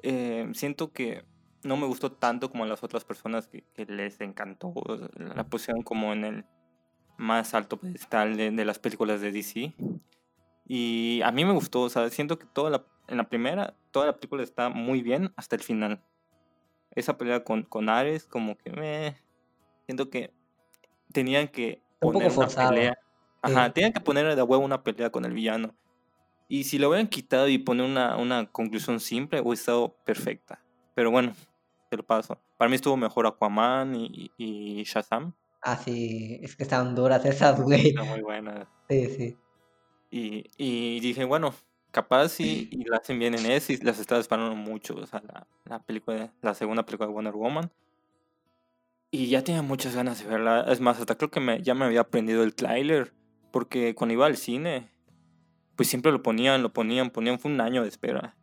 Eh, 0.01 0.49
siento 0.55 0.93
que 0.93 1.25
no 1.65 1.77
me 1.77 1.89
gustó 1.89 2.13
tanto 2.13 2.53
como 2.53 2.67
las 2.67 2.85
otras 2.85 3.05
personas 3.05 3.49
que, 3.49 3.65
les 3.87 4.21
encantó. 4.21 4.73
La 5.17 5.43
pusieron 5.43 5.83
como 5.83 6.13
en 6.13 6.25
el 6.25 6.45
más 7.17 7.53
alto 7.53 7.79
pedestal 7.79 8.37
de, 8.37 8.53
de 8.53 8.65
las 8.65 8.79
películas 8.79 9.21
de 9.21 9.33
DC. 9.33 9.75
Y 10.69 11.21
a 11.25 11.33
mí 11.33 11.45
me 11.45 11.53
gustó, 11.53 11.81
o 11.81 11.91
sea, 11.91 12.09
siento 12.11 12.39
que 12.39 12.47
toda 12.47 12.71
la, 12.71 12.85
en 13.09 13.17
la 13.17 13.29
primera, 13.29 13.75
toda 13.91 14.07
la 14.07 14.15
película 14.15 14.45
está 14.45 14.69
muy 14.69 15.03
bien 15.03 15.33
hasta 15.35 15.57
el 15.57 15.65
final. 15.65 16.01
Esa 16.93 17.19
pelea 17.19 17.43
con, 17.43 17.65
con 17.65 17.89
Ares, 17.89 18.25
como 18.25 18.57
que 18.57 18.71
me... 18.71 19.28
Siento 19.89 20.11
que 20.11 20.35
tenían 21.13 21.49
que 21.49 21.81
Un 22.03 22.13
poco 22.13 22.13
poner 22.13 22.27
una 22.29 22.35
forzado. 22.35 22.71
pelea. 22.75 22.99
Ajá, 23.41 23.67
Sí. 23.69 23.73
tenían 23.73 23.93
que 23.95 24.01
poner 24.01 24.37
de 24.37 24.43
huevo 24.43 24.63
una 24.63 24.83
pelea 24.85 25.09
con 25.11 25.25
el 25.25 25.33
villano. 25.33 25.75
Y 26.47 26.65
si 26.65 26.79
lo 26.79 26.91
hubieran 26.91 27.09
quitado 27.09 27.49
y 27.49 27.57
poner 27.57 27.87
una, 27.87 28.17
una 28.19 28.47
conclusión 28.53 29.01
simple, 29.01 29.41
hubiera 29.41 29.55
estado 29.55 29.97
perfecta. 30.05 30.63
Pero 30.95 31.11
bueno, 31.11 31.33
te 31.89 31.97
lo 31.97 32.03
paso. 32.03 32.39
Para 32.59 32.69
mí 32.69 32.75
estuvo 32.77 32.99
mejor 32.99 33.27
Aquaman 33.27 33.95
y, 33.97 34.31
y 34.37 34.83
Shazam. 34.85 35.33
Ah, 35.63 35.79
sí, 35.79 36.39
es 36.43 36.55
que 36.55 36.65
estaban 36.65 36.95
duras 36.95 37.25
esas, 37.25 37.61
güey. 37.63 37.89
Está 37.89 38.05
muy 38.05 38.21
buena. 38.21 38.69
Sí, 38.91 39.07
sí. 39.17 39.37
Y, 40.11 40.51
y 40.59 41.01
dije, 41.01 41.25
bueno, 41.25 41.55
capaz 41.93 42.41
y, 42.41 42.69
y 42.73 42.85
la 42.85 42.99
hacen 42.99 43.19
bien 43.19 43.35
en 43.35 43.47
eso 43.47 43.73
y 43.73 43.79
las 43.79 43.99
estaba 43.99 44.21
esperando 44.21 44.55
mucho. 44.55 44.97
O 44.97 45.07
sea, 45.07 45.23
la, 45.27 45.47
la 45.65 45.79
película, 45.83 46.33
la 46.43 46.55
segunda 46.55 46.85
película 46.85 47.07
de 47.09 47.15
Wonder 47.15 47.35
Woman. 47.35 47.71
Y 49.11 49.29
ya 49.29 49.43
tenía 49.43 49.63
muchas 49.63 49.95
ganas 49.95 50.23
de 50.23 50.29
verla. 50.29 50.67
Es 50.69 50.81
más, 50.81 51.01
hasta 51.01 51.17
creo 51.17 51.31
que 51.31 51.41
me, 51.41 51.63
ya 51.63 51.75
me 51.75 51.85
había 51.85 52.01
aprendido 52.01 52.43
el 52.43 52.55
tráiler. 52.55 53.13
Porque 53.51 53.95
cuando 53.95 54.13
iba 54.13 54.27
al 54.27 54.37
cine, 54.37 54.91
pues 55.77 55.89
siempre 55.89 56.13
lo 56.13 56.23
ponían, 56.23 56.63
lo 56.63 56.73
ponían, 56.73 57.11
ponían. 57.11 57.39
Fue 57.39 57.51
un 57.51 57.61
año 57.61 57.83
de 57.83 57.89
espera. 57.89 58.37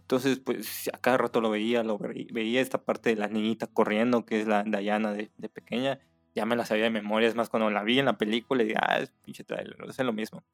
Entonces, 0.00 0.38
pues 0.38 0.88
a 0.92 0.98
cada 0.98 1.16
rato 1.16 1.40
lo 1.40 1.50
veía, 1.50 1.82
lo 1.82 1.98
ve- 1.98 2.28
veía 2.30 2.60
esta 2.60 2.84
parte 2.84 3.10
de 3.10 3.16
la 3.16 3.26
niñita 3.26 3.66
corriendo, 3.66 4.24
que 4.24 4.40
es 4.40 4.46
la 4.46 4.62
Diana 4.62 5.12
de, 5.12 5.30
pequeña. 5.48 5.98
ya 6.32 6.46
me 6.46 6.54
la 6.54 6.64
sabía 6.64 6.84
de 6.84 6.90
memoria. 6.90 7.28
Es 7.28 7.34
más, 7.34 7.48
cuando 7.48 7.70
la 7.70 7.82
vi 7.82 7.98
en 7.98 8.04
la 8.04 8.16
película, 8.16 8.62
dije, 8.62 8.76
ah, 8.80 9.00
es 9.00 9.10
pinche 9.24 9.42
trailer, 9.42 9.76
es 9.88 9.98
lo 9.98 10.12
mismo. 10.12 10.44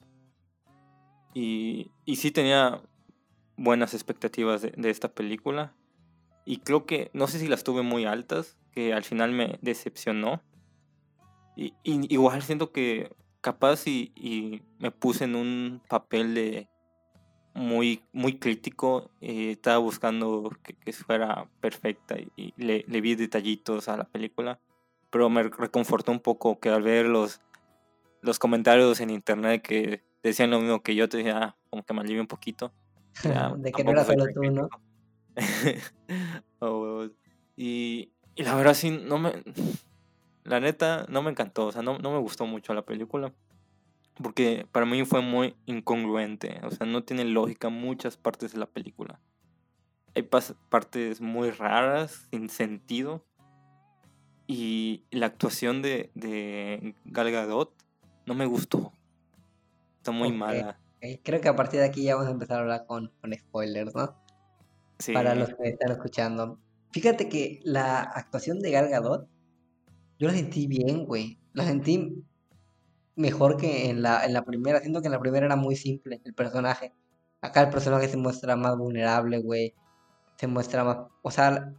Y, 1.35 1.91
y 2.07 2.17
sí 2.17 2.31
tenía 2.31 2.83
buenas 3.57 3.93
expectativas 3.95 4.63
de, 4.63 4.91
esta 4.91 5.13
película. 5.13 5.75
Y 6.45 6.59
creo 6.59 6.87
que, 6.87 7.11
no 7.13 7.27
sé 7.27 7.39
si 7.39 7.49
las 7.49 7.65
tuve 7.65 7.83
muy 7.83 8.05
altas, 8.05 8.57
que 8.73 8.93
al 8.93 9.05
final 9.05 9.33
me 9.33 9.59
decepcionó. 9.63 10.43
Y, 11.57 11.75
igual 11.85 12.43
siento 12.43 12.73
que 12.73 13.15
capaz 13.41 13.87
y, 13.87 14.13
y, 14.17 14.63
me 14.79 14.91
puse 14.91 15.25
en 15.25 15.37
un 15.37 15.83
papel 15.89 16.35
de 16.35 16.69
muy, 17.55 18.03
muy 18.13 18.39
crítico. 18.39 19.11
Eh, 19.21 19.53
estaba 19.53 19.79
buscando 19.79 20.51
que, 20.63 20.75
que, 20.75 20.93
fuera 20.93 21.49
perfecta 21.61 22.17
y, 22.37 22.55
le, 22.57 22.85
le, 22.89 23.01
vi 23.01 23.15
detallitos 23.15 23.89
a 23.89 23.97
la 23.97 24.05
película. 24.05 24.59
Pero 25.11 25.29
me 25.29 25.43
reconfortó 25.43 26.11
un 26.11 26.21
poco 26.21 26.59
que 26.59 26.71
al 26.71 26.83
ver 26.83 27.07
los, 27.07 27.43
los 28.23 28.39
comentarios 28.39 29.01
en 29.01 29.11
internet 29.11 29.63
que 29.63 30.03
decían 30.23 30.51
lo 30.51 30.61
mismo 30.61 30.83
que 30.83 30.95
yo, 30.95 31.09
te 31.09 31.19
decía, 31.19 31.39
ah, 31.39 31.57
como 31.69 31.83
que 31.85 31.93
me 31.93 32.01
alivié 32.01 32.21
un 32.21 32.27
poquito. 32.27 32.73
de 33.59 33.73
que 33.73 33.85
no 33.85 33.91
era 33.91 34.05
solo 34.05 34.25
tú, 34.33 34.43
¿no? 34.43 34.69
Oh, 36.61 37.07
y, 37.57 38.13
y, 38.35 38.43
la 38.43 38.55
verdad 38.55 38.75
sí, 38.75 38.91
no 38.91 39.19
me... 39.19 39.33
La 40.45 40.59
neta, 40.59 41.07
no 41.09 41.23
me 41.23 41.31
encantó, 41.31 41.67
o 41.67 41.73
sea, 41.73 41.83
no, 41.83 41.99
no 41.99 42.11
me 42.11 42.19
gustó 42.19 42.47
mucho 42.47 42.75
la 42.75 42.83
película. 42.83 43.33
Porque 44.21 44.67
para 44.73 44.87
mí 44.87 45.05
fue 45.05 45.21
muy 45.21 45.55
incongruente, 45.67 46.61
o 46.65 46.71
sea, 46.73 46.85
no 46.85 47.05
tiene 47.05 47.25
lógica 47.25 47.69
muchas 47.69 48.17
partes 48.17 48.53
de 48.53 48.59
la 48.59 48.67
película. 48.67 49.21
Hay 50.15 50.29
partes 50.69 51.21
muy 51.21 51.51
raras, 51.51 52.27
sin 52.31 52.49
sentido. 52.49 53.25
Y 54.47 55.05
la 55.11 55.27
actuación 55.27 55.81
de, 55.81 56.11
de 56.15 56.95
Gal 57.05 57.31
Gadot 57.31 57.73
no 58.27 58.35
me 58.35 58.45
gustó. 58.45 58.93
Está 59.99 60.11
muy 60.11 60.33
mala. 60.33 60.79
Creo 61.23 61.41
que 61.41 61.49
a 61.49 61.57
partir 61.57 61.81
de 61.81 61.87
aquí 61.87 62.05
ya 62.05 62.15
vamos 62.15 62.29
a 62.29 62.33
empezar 62.33 62.59
a 62.59 62.61
hablar 62.61 62.87
con, 62.87 63.11
con 63.21 63.33
spoilers, 63.33 63.95
¿no? 63.95 64.15
Sí. 64.99 65.13
Para 65.13 65.35
los 65.35 65.49
que 65.55 65.69
están 65.69 65.93
escuchando. 65.93 66.59
Fíjate 66.93 67.29
que 67.29 67.61
la 67.65 68.03
actuación 68.03 68.61
de 68.61 68.71
Gal 68.71 68.89
Gadot, 68.89 69.29
yo 70.19 70.29
la 70.29 70.35
sentí 70.35 70.67
bien, 70.67 71.07
güey. 71.07 71.39
La 71.55 71.65
sentí 71.65 72.23
mejor 73.17 73.57
que 73.57 73.89
en 73.89 74.03
la, 74.03 74.25
en 74.25 74.35
la 74.35 74.45
primera. 74.45 74.81
Siento 74.81 75.01
que 75.01 75.07
en 75.07 75.13
la 75.13 75.21
primera 75.21 75.47
era 75.47 75.57
muy 75.57 75.75
simple 75.77 76.21
el 76.25 76.35
personaje. 76.35 76.93
Acá 77.41 77.63
el 77.63 77.71
personaje 77.71 78.09
se 78.09 78.17
muestra 78.17 78.57
más 78.57 78.77
vulnerable, 78.77 79.41
güey. 79.41 79.75
Se 80.37 80.47
muestra 80.47 80.85
más... 80.85 80.99
O 81.23 81.31
sea, 81.31 81.73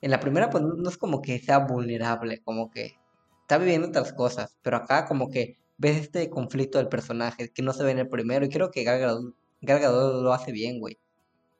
en 0.00 0.10
la 0.10 0.20
primera 0.20 0.50
pues 0.50 0.62
no 0.62 0.88
es 0.88 0.98
como 0.98 1.22
que 1.22 1.38
sea 1.38 1.60
vulnerable, 1.60 2.42
como 2.42 2.70
que 2.70 2.98
está 3.40 3.58
viviendo 3.58 3.88
otras 3.88 4.12
cosas. 4.12 4.58
Pero 4.62 4.76
acá 4.76 5.06
como 5.06 5.30
que 5.30 5.56
ves 5.78 5.96
este 5.98 6.28
conflicto 6.30 6.78
del 6.78 6.88
personaje 6.88 7.50
que 7.52 7.62
no 7.62 7.72
se 7.72 7.84
ve 7.84 7.92
en 7.92 8.00
el 8.00 8.08
primero 8.08 8.44
y 8.44 8.50
creo 8.50 8.70
que 8.70 8.84
Gal 8.84 9.34
Gadot, 9.62 10.22
lo 10.22 10.32
hace 10.32 10.52
bien, 10.52 10.78
güey. 10.78 10.98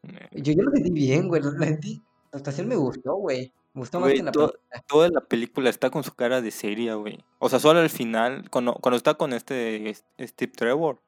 Eh. 0.02 0.42
Yo, 0.42 0.52
yo 0.52 0.62
lo 0.62 0.72
sentí 0.72 0.90
bien, 0.90 1.28
güey, 1.28 1.42
lo 1.42 1.52
sentí. 1.52 2.02
La 2.33 2.39
actuación 2.39 2.69
me 2.69 2.77
gustó, 2.77 3.15
güey. 3.15 3.53
Me 3.75 3.81
gustó 3.81 4.01
más 4.01 4.12
que 4.12 4.23
la 4.23 4.33
película. 4.33 4.59
Toda 4.87 5.09
la 5.11 5.21
película 5.21 5.71
está 5.71 5.91
con 5.91 6.03
su 6.03 6.15
cara 6.15 6.41
de 6.41 6.51
seria, 6.51 6.95
güey. 6.95 7.25
O 7.39 7.49
sea, 7.49 7.59
solo 7.59 7.81
al 7.81 7.91
final, 7.91 8.49
cuando, 8.51 8.75
cuando 8.75 8.97
está 8.97 9.15
con 9.15 9.33
este 9.33 9.95
Steve 10.19 10.53
Trevor, 10.55 11.01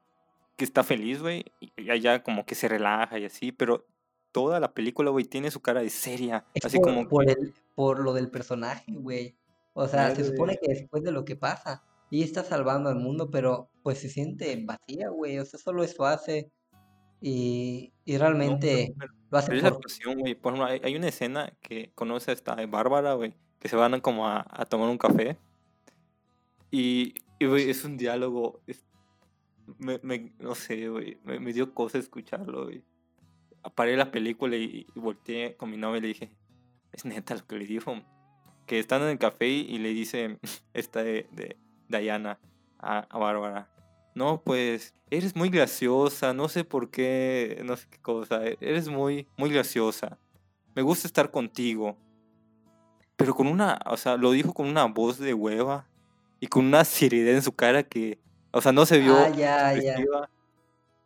que 0.57 0.64
está 0.64 0.85
feliz, 0.85 1.21
güey, 1.21 1.45
y 1.61 1.90
allá 1.90 2.23
como 2.23 2.47
que 2.47 2.54
se 2.54 2.69
relaja 2.69 3.19
y 3.19 3.25
así, 3.25 3.52
pero 3.52 3.87
toda 4.33 4.61
la 4.61 4.73
película, 4.73 5.11
güey, 5.11 5.25
tiene 5.25 5.50
su 5.50 5.61
cara 5.61 5.81
de 5.81 5.90
seria. 5.90 6.45
así 6.62 6.81
como 6.81 7.09
por, 7.09 7.28
el, 7.28 7.54
por 7.75 8.00
lo 8.00 8.12
del 8.12 8.31
personaje, 8.31 8.93
güey. 8.93 9.37
O 9.75 9.88
sea, 9.88 10.14
se 10.14 10.25
supone 10.25 10.59
que 10.61 10.73
después 10.73 11.02
de 11.02 11.12
lo 11.12 11.25
que 11.25 11.37
pasa, 11.37 11.83
y 12.11 12.23
está 12.23 12.45
salvando 12.45 12.90
al 12.90 12.97
mundo, 12.97 13.31
pero 13.31 13.71
pues 13.83 13.99
se 13.99 14.09
siente 14.09 14.62
vacía, 14.64 15.09
güey. 15.09 15.38
O 15.38 15.45
sea, 15.45 15.59
solo 15.59 15.83
eso 15.83 16.04
hace. 16.04 16.50
Y, 17.21 17.93
y 18.04 18.19
realmente 18.19 18.95
lo 19.34 19.38
hace 19.38 19.60
por... 19.60 19.66
actuación, 19.66 20.20
güey. 20.20 20.34
Por 20.34 20.54
ejemplo, 20.54 20.78
hay, 20.84 20.96
una 20.96 21.08
escena 21.08 21.52
que 21.60 21.90
conoce 21.94 22.30
a 22.30 22.34
esta 22.34 22.54
Bárbara, 22.66 23.14
güey, 23.14 23.34
que 23.58 23.68
se 23.68 23.76
van 23.76 24.00
como 24.00 24.28
a, 24.28 24.44
tomar 24.68 24.88
un 24.88 24.98
café. 24.98 25.36
Y, 26.70 27.14
y 27.38 27.46
güey, 27.46 27.68
es 27.70 27.84
un 27.84 27.96
diálogo. 27.96 28.60
me, 29.78 29.98
me, 30.02 30.32
no 30.38 30.54
sé, 30.54 30.88
güey. 30.88 31.18
Me, 31.24 31.52
dio 31.52 31.74
cosa 31.74 31.98
escucharlo, 31.98 32.64
güey. 32.64 32.84
Aparé 33.62 33.96
la 33.96 34.10
película 34.10 34.56
y, 34.56 34.86
volteé 34.94 35.56
con 35.56 35.70
mi 35.70 35.76
novia 35.76 35.98
y 35.98 36.02
le 36.02 36.08
dije, 36.08 36.30
es 36.92 37.04
neta 37.04 37.34
lo 37.34 37.46
que 37.46 37.56
le 37.56 37.66
dijo. 37.66 38.00
Que 38.66 38.78
están 38.78 39.02
en 39.02 39.08
el 39.08 39.18
café 39.18 39.48
y, 39.48 39.78
le 39.78 39.90
dice 39.90 40.38
esta 40.74 41.02
de 41.02 41.56
Diana 41.88 42.38
a, 42.78 43.18
Bárbara. 43.18 43.74
No, 44.14 44.40
pues 44.42 44.94
eres 45.11 45.35
muy 45.35 45.49
graciosa, 45.49 46.33
no 46.33 46.49
sé 46.49 46.64
por 46.64 46.90
qué, 46.90 47.61
no 47.64 47.76
sé 47.76 47.87
qué 47.90 47.99
cosa, 47.99 48.47
e, 48.47 48.56
eres 48.61 48.88
muy, 48.88 49.26
muy 49.37 49.50
graciosa. 49.50 50.18
Me 50.75 50.83
gusta 50.83 51.06
estar 51.06 51.30
contigo. 51.30 51.97
Pero 53.16 53.35
con 53.35 53.47
una, 53.47 53.80
o 53.87 53.97
sea, 53.97 54.16
lo 54.16 54.33
dijo 54.33 54.52
con 54.52 54.66
una 54.66 54.85
voz 54.87 55.18
de 55.18 55.35
hueva 55.35 55.88
y 56.40 56.47
con 56.47 56.64
una 56.64 56.85
seriedad 56.85 57.35
en 57.35 57.42
su 57.42 57.52
cara 57.52 57.83
que, 57.83 58.18
o 58.50 58.61
sea, 58.61 58.73
no 58.73 58.87
se 58.87 58.99
vio. 58.99 59.16
Ah, 59.16 59.30
ya, 59.30 59.75
ya. 59.80 59.97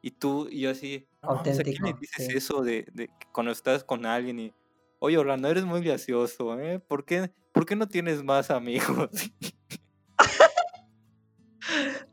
Y 0.00 0.11
tú, 0.12 0.49
y 0.50 0.61
yo 0.61 0.71
así, 0.71 1.07
no, 1.23 1.43
¿qué 1.43 1.77
me 1.81 1.93
dices 1.95 2.29
eso 2.29 2.62
de, 2.62 2.87
de, 2.93 3.11
cuando 3.33 3.53
estás 3.53 3.85
con 3.85 4.07
alguien 4.07 4.38
y, 4.38 4.55
oye, 5.00 5.19
Orlando, 5.19 5.49
eres 5.49 5.65
muy 5.65 5.83
gracioso, 5.83 6.59
¿eh? 6.61 6.79
¿Por 6.79 7.05
qué, 7.05 7.31
¿por 7.53 7.67
qué 7.67 7.75
no 7.75 7.88
tienes 7.88 8.23
más 8.23 8.50
amigos? 8.50 9.11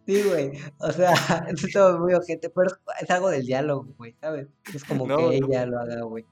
Sí, 0.06 0.22
güey. 0.24 0.52
O 0.80 0.92
sea, 0.92 1.14
es 1.50 1.74
todo 1.74 2.00
muy 2.00 2.14
ojete, 2.14 2.50
pero 2.50 2.70
es 3.02 3.10
algo 3.10 3.30
del 3.30 3.46
diálogo, 3.46 3.88
güey, 3.98 4.16
¿sabes? 4.22 4.48
Es 4.74 4.84
como 4.84 5.08
que 5.08 5.38
ella 5.38 5.66
lo 5.66 5.80
haga, 5.80 6.02
güey. 6.04 6.26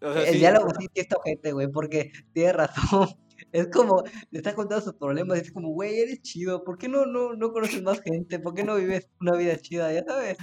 el 0.00 0.38
diálogo 0.38 0.70
sí 0.78 0.86
está 0.94 1.16
ojete, 1.16 1.52
güey, 1.52 1.68
porque 1.68 2.12
tiene 2.32 2.52
razón. 2.52 3.08
Es 3.52 3.68
como, 3.68 4.02
le 4.30 4.38
está 4.40 4.52
contando 4.52 4.84
sus 4.84 4.94
problemas, 4.94 5.38
es 5.38 5.52
como, 5.52 5.68
güey, 5.68 6.00
eres 6.00 6.20
chido, 6.22 6.64
¿por 6.64 6.76
qué 6.76 6.88
no, 6.88 7.06
no, 7.06 7.34
no 7.34 7.52
conoces 7.52 7.80
más 7.82 8.00
gente? 8.02 8.40
¿Por 8.40 8.52
qué 8.52 8.64
no 8.64 8.74
vives 8.74 9.08
una 9.20 9.36
vida 9.36 9.56
chida? 9.56 9.92
Ya 9.92 10.04
sabes, 10.04 10.36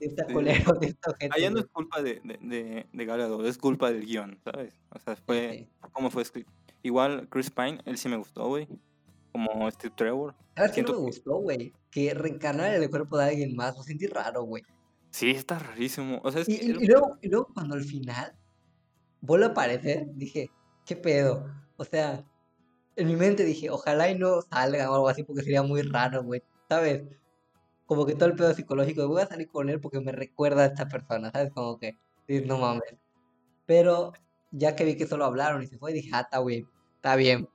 está 0.00 0.24
colero, 0.24 0.80
está 0.80 1.10
ojete. 1.10 1.28
Allá 1.30 1.50
no 1.50 1.60
es 1.60 1.66
culpa 1.66 2.00
de, 2.00 2.22
de, 2.24 2.86
de, 2.90 3.04
Galado, 3.04 3.46
es 3.46 3.58
culpa 3.58 3.92
del 3.92 4.06
guion, 4.06 4.40
¿sabes? 4.42 4.72
O 4.88 4.98
sea, 4.98 5.14
fue, 5.14 5.68
¿cómo 5.92 6.10
fue 6.10 6.22
escrito? 6.22 6.50
Igual 6.82 7.28
Chris 7.28 7.50
Pine, 7.50 7.80
él 7.84 7.98
sí 7.98 8.08
me 8.08 8.16
gustó, 8.16 8.48
güey 8.48 8.66
como 9.32 9.70
Steve 9.70 9.94
Trevor. 9.96 10.34
¿Sabes 10.56 10.72
qué 10.72 10.82
no 10.82 10.92
me 10.92 10.98
gustó, 10.98 11.36
güey? 11.36 11.72
Que 11.90 12.14
reencarnar 12.14 12.74
en 12.74 12.82
el 12.82 12.90
cuerpo 12.90 13.16
de 13.18 13.24
alguien 13.24 13.54
más, 13.54 13.76
lo 13.76 13.82
sentí 13.82 14.06
raro, 14.06 14.42
güey. 14.42 14.62
Sí, 15.10 15.30
está 15.30 15.58
rarísimo. 15.58 16.20
O 16.22 16.30
sea, 16.30 16.42
y, 16.46 16.54
y, 16.54 16.86
luego, 16.86 17.16
y, 17.22 17.28
luego, 17.28 17.48
cuando 17.54 17.74
al 17.74 17.84
final 17.84 18.34
vuelve 19.20 19.46
a 19.46 19.48
aparecer, 19.48 20.06
dije, 20.14 20.50
¿qué 20.84 20.96
pedo? 20.96 21.46
O 21.76 21.84
sea, 21.84 22.24
en 22.96 23.06
mi 23.06 23.16
mente 23.16 23.44
dije, 23.44 23.70
ojalá 23.70 24.10
y 24.10 24.18
no 24.18 24.42
salga 24.42 24.90
o 24.90 24.94
algo 24.94 25.08
así 25.08 25.22
porque 25.22 25.42
sería 25.42 25.62
muy 25.62 25.82
raro, 25.82 26.24
güey. 26.24 26.42
¿Sabes? 26.68 27.04
Como 27.86 28.04
que 28.04 28.14
todo 28.14 28.28
el 28.28 28.34
pedo 28.34 28.52
psicológico, 28.52 29.08
voy 29.08 29.22
a 29.22 29.26
salir 29.26 29.48
con 29.48 29.68
él 29.68 29.80
porque 29.80 30.00
me 30.00 30.12
recuerda 30.12 30.64
a 30.64 30.66
esta 30.66 30.88
persona, 30.88 31.30
¿sabes? 31.30 31.52
Como 31.52 31.78
que, 31.78 31.96
no 32.44 32.58
mames. 32.58 32.96
Pero 33.64 34.12
ya 34.50 34.74
que 34.76 34.84
vi 34.84 34.96
que 34.96 35.06
solo 35.06 35.24
hablaron 35.24 35.62
y 35.62 35.66
se 35.66 35.78
fue, 35.78 35.92
dije, 35.92 36.10
ah, 36.12 36.20
está 36.20 36.42
bien, 36.42 36.68
está 36.96 37.16
bien. 37.16 37.48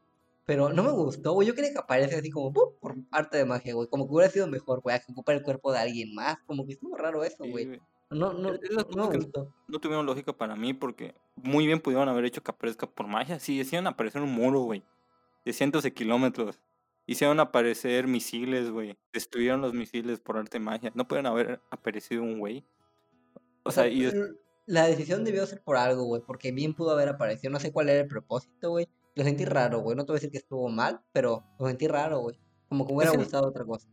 Pero 0.45 0.69
no 0.73 0.83
me 0.83 0.91
gustó, 0.91 1.33
güey. 1.33 1.47
Yo 1.47 1.55
quería 1.55 1.71
que 1.71 1.79
aparezca 1.79 2.17
así 2.17 2.29
como 2.29 2.51
por 2.51 2.95
arte 3.11 3.37
de 3.37 3.45
magia, 3.45 3.73
güey. 3.73 3.87
Como 3.87 4.07
que 4.07 4.13
hubiera 4.13 4.31
sido 4.31 4.47
mejor, 4.47 4.81
güey, 4.81 4.99
que 4.99 5.11
ocupar 5.11 5.35
el 5.35 5.43
cuerpo 5.43 5.71
de 5.71 5.79
alguien 5.79 6.13
más. 6.13 6.37
Como 6.45 6.65
que 6.65 6.73
estuvo 6.73 6.97
raro 6.97 7.23
eso, 7.23 7.45
güey. 7.45 7.79
no, 8.09 8.33
no, 8.33 8.51
no, 8.95 9.09
me 9.09 9.17
gustó. 9.17 9.53
No 9.67 9.79
tuvieron 9.79 10.05
lógica 10.05 10.33
para 10.33 10.55
mí 10.55 10.73
porque 10.73 11.15
muy 11.35 11.65
bien 11.65 11.79
pudieron 11.79 12.09
haber 12.09 12.25
hecho 12.25 12.43
que 12.43 12.51
aparezca 12.51 12.87
por 12.87 13.07
magia. 13.07 13.39
Sí, 13.39 13.59
hicieron 13.59 13.87
aparecer 13.87 14.21
un 14.21 14.31
muro, 14.31 14.61
güey. 14.61 14.83
De 15.45 15.53
cientos 15.53 15.83
de 15.83 15.93
kilómetros. 15.93 16.59
Hicieron 17.05 17.39
aparecer 17.39 18.07
misiles, 18.07 18.69
güey. 18.69 18.97
Destruyeron 19.13 19.61
los 19.61 19.73
misiles 19.73 20.19
por 20.19 20.37
arte 20.37 20.59
de 20.59 20.65
magia. 20.65 20.91
No 20.93 21.07
pueden 21.07 21.25
haber 21.25 21.61
aparecido 21.69 22.21
un 22.21 22.39
güey. 22.39 22.65
O, 23.63 23.71
sea, 23.71 23.87
y... 23.87 24.11
la 24.65 24.87
decisión 24.87 25.23
debió 25.23 25.45
ser 25.45 25.61
por 25.61 25.77
algo, 25.77 26.03
güey. 26.03 26.21
Porque 26.25 26.51
bien 26.51 26.73
pudo 26.73 26.91
haber 26.91 27.07
aparecido. 27.07 27.51
No 27.51 27.61
sé 27.61 27.71
cuál 27.71 27.87
era 27.87 28.01
el 28.01 28.07
propósito, 28.07 28.71
güey. 28.71 28.89
Lo 29.15 29.23
sentí 29.23 29.45
raro, 29.45 29.81
güey. 29.81 29.95
No 29.95 30.05
te 30.05 30.11
voy 30.11 30.17
a 30.17 30.19
decir 30.19 30.31
que 30.31 30.37
estuvo 30.37 30.69
mal, 30.69 31.01
pero 31.11 31.43
lo 31.59 31.67
sentí 31.67 31.87
raro, 31.87 32.19
güey. 32.19 32.39
Como 32.67 32.87
que 32.87 32.93
hubiera 32.93 33.11
gustado 33.11 33.47
otra 33.47 33.63
cosa. 33.65 33.87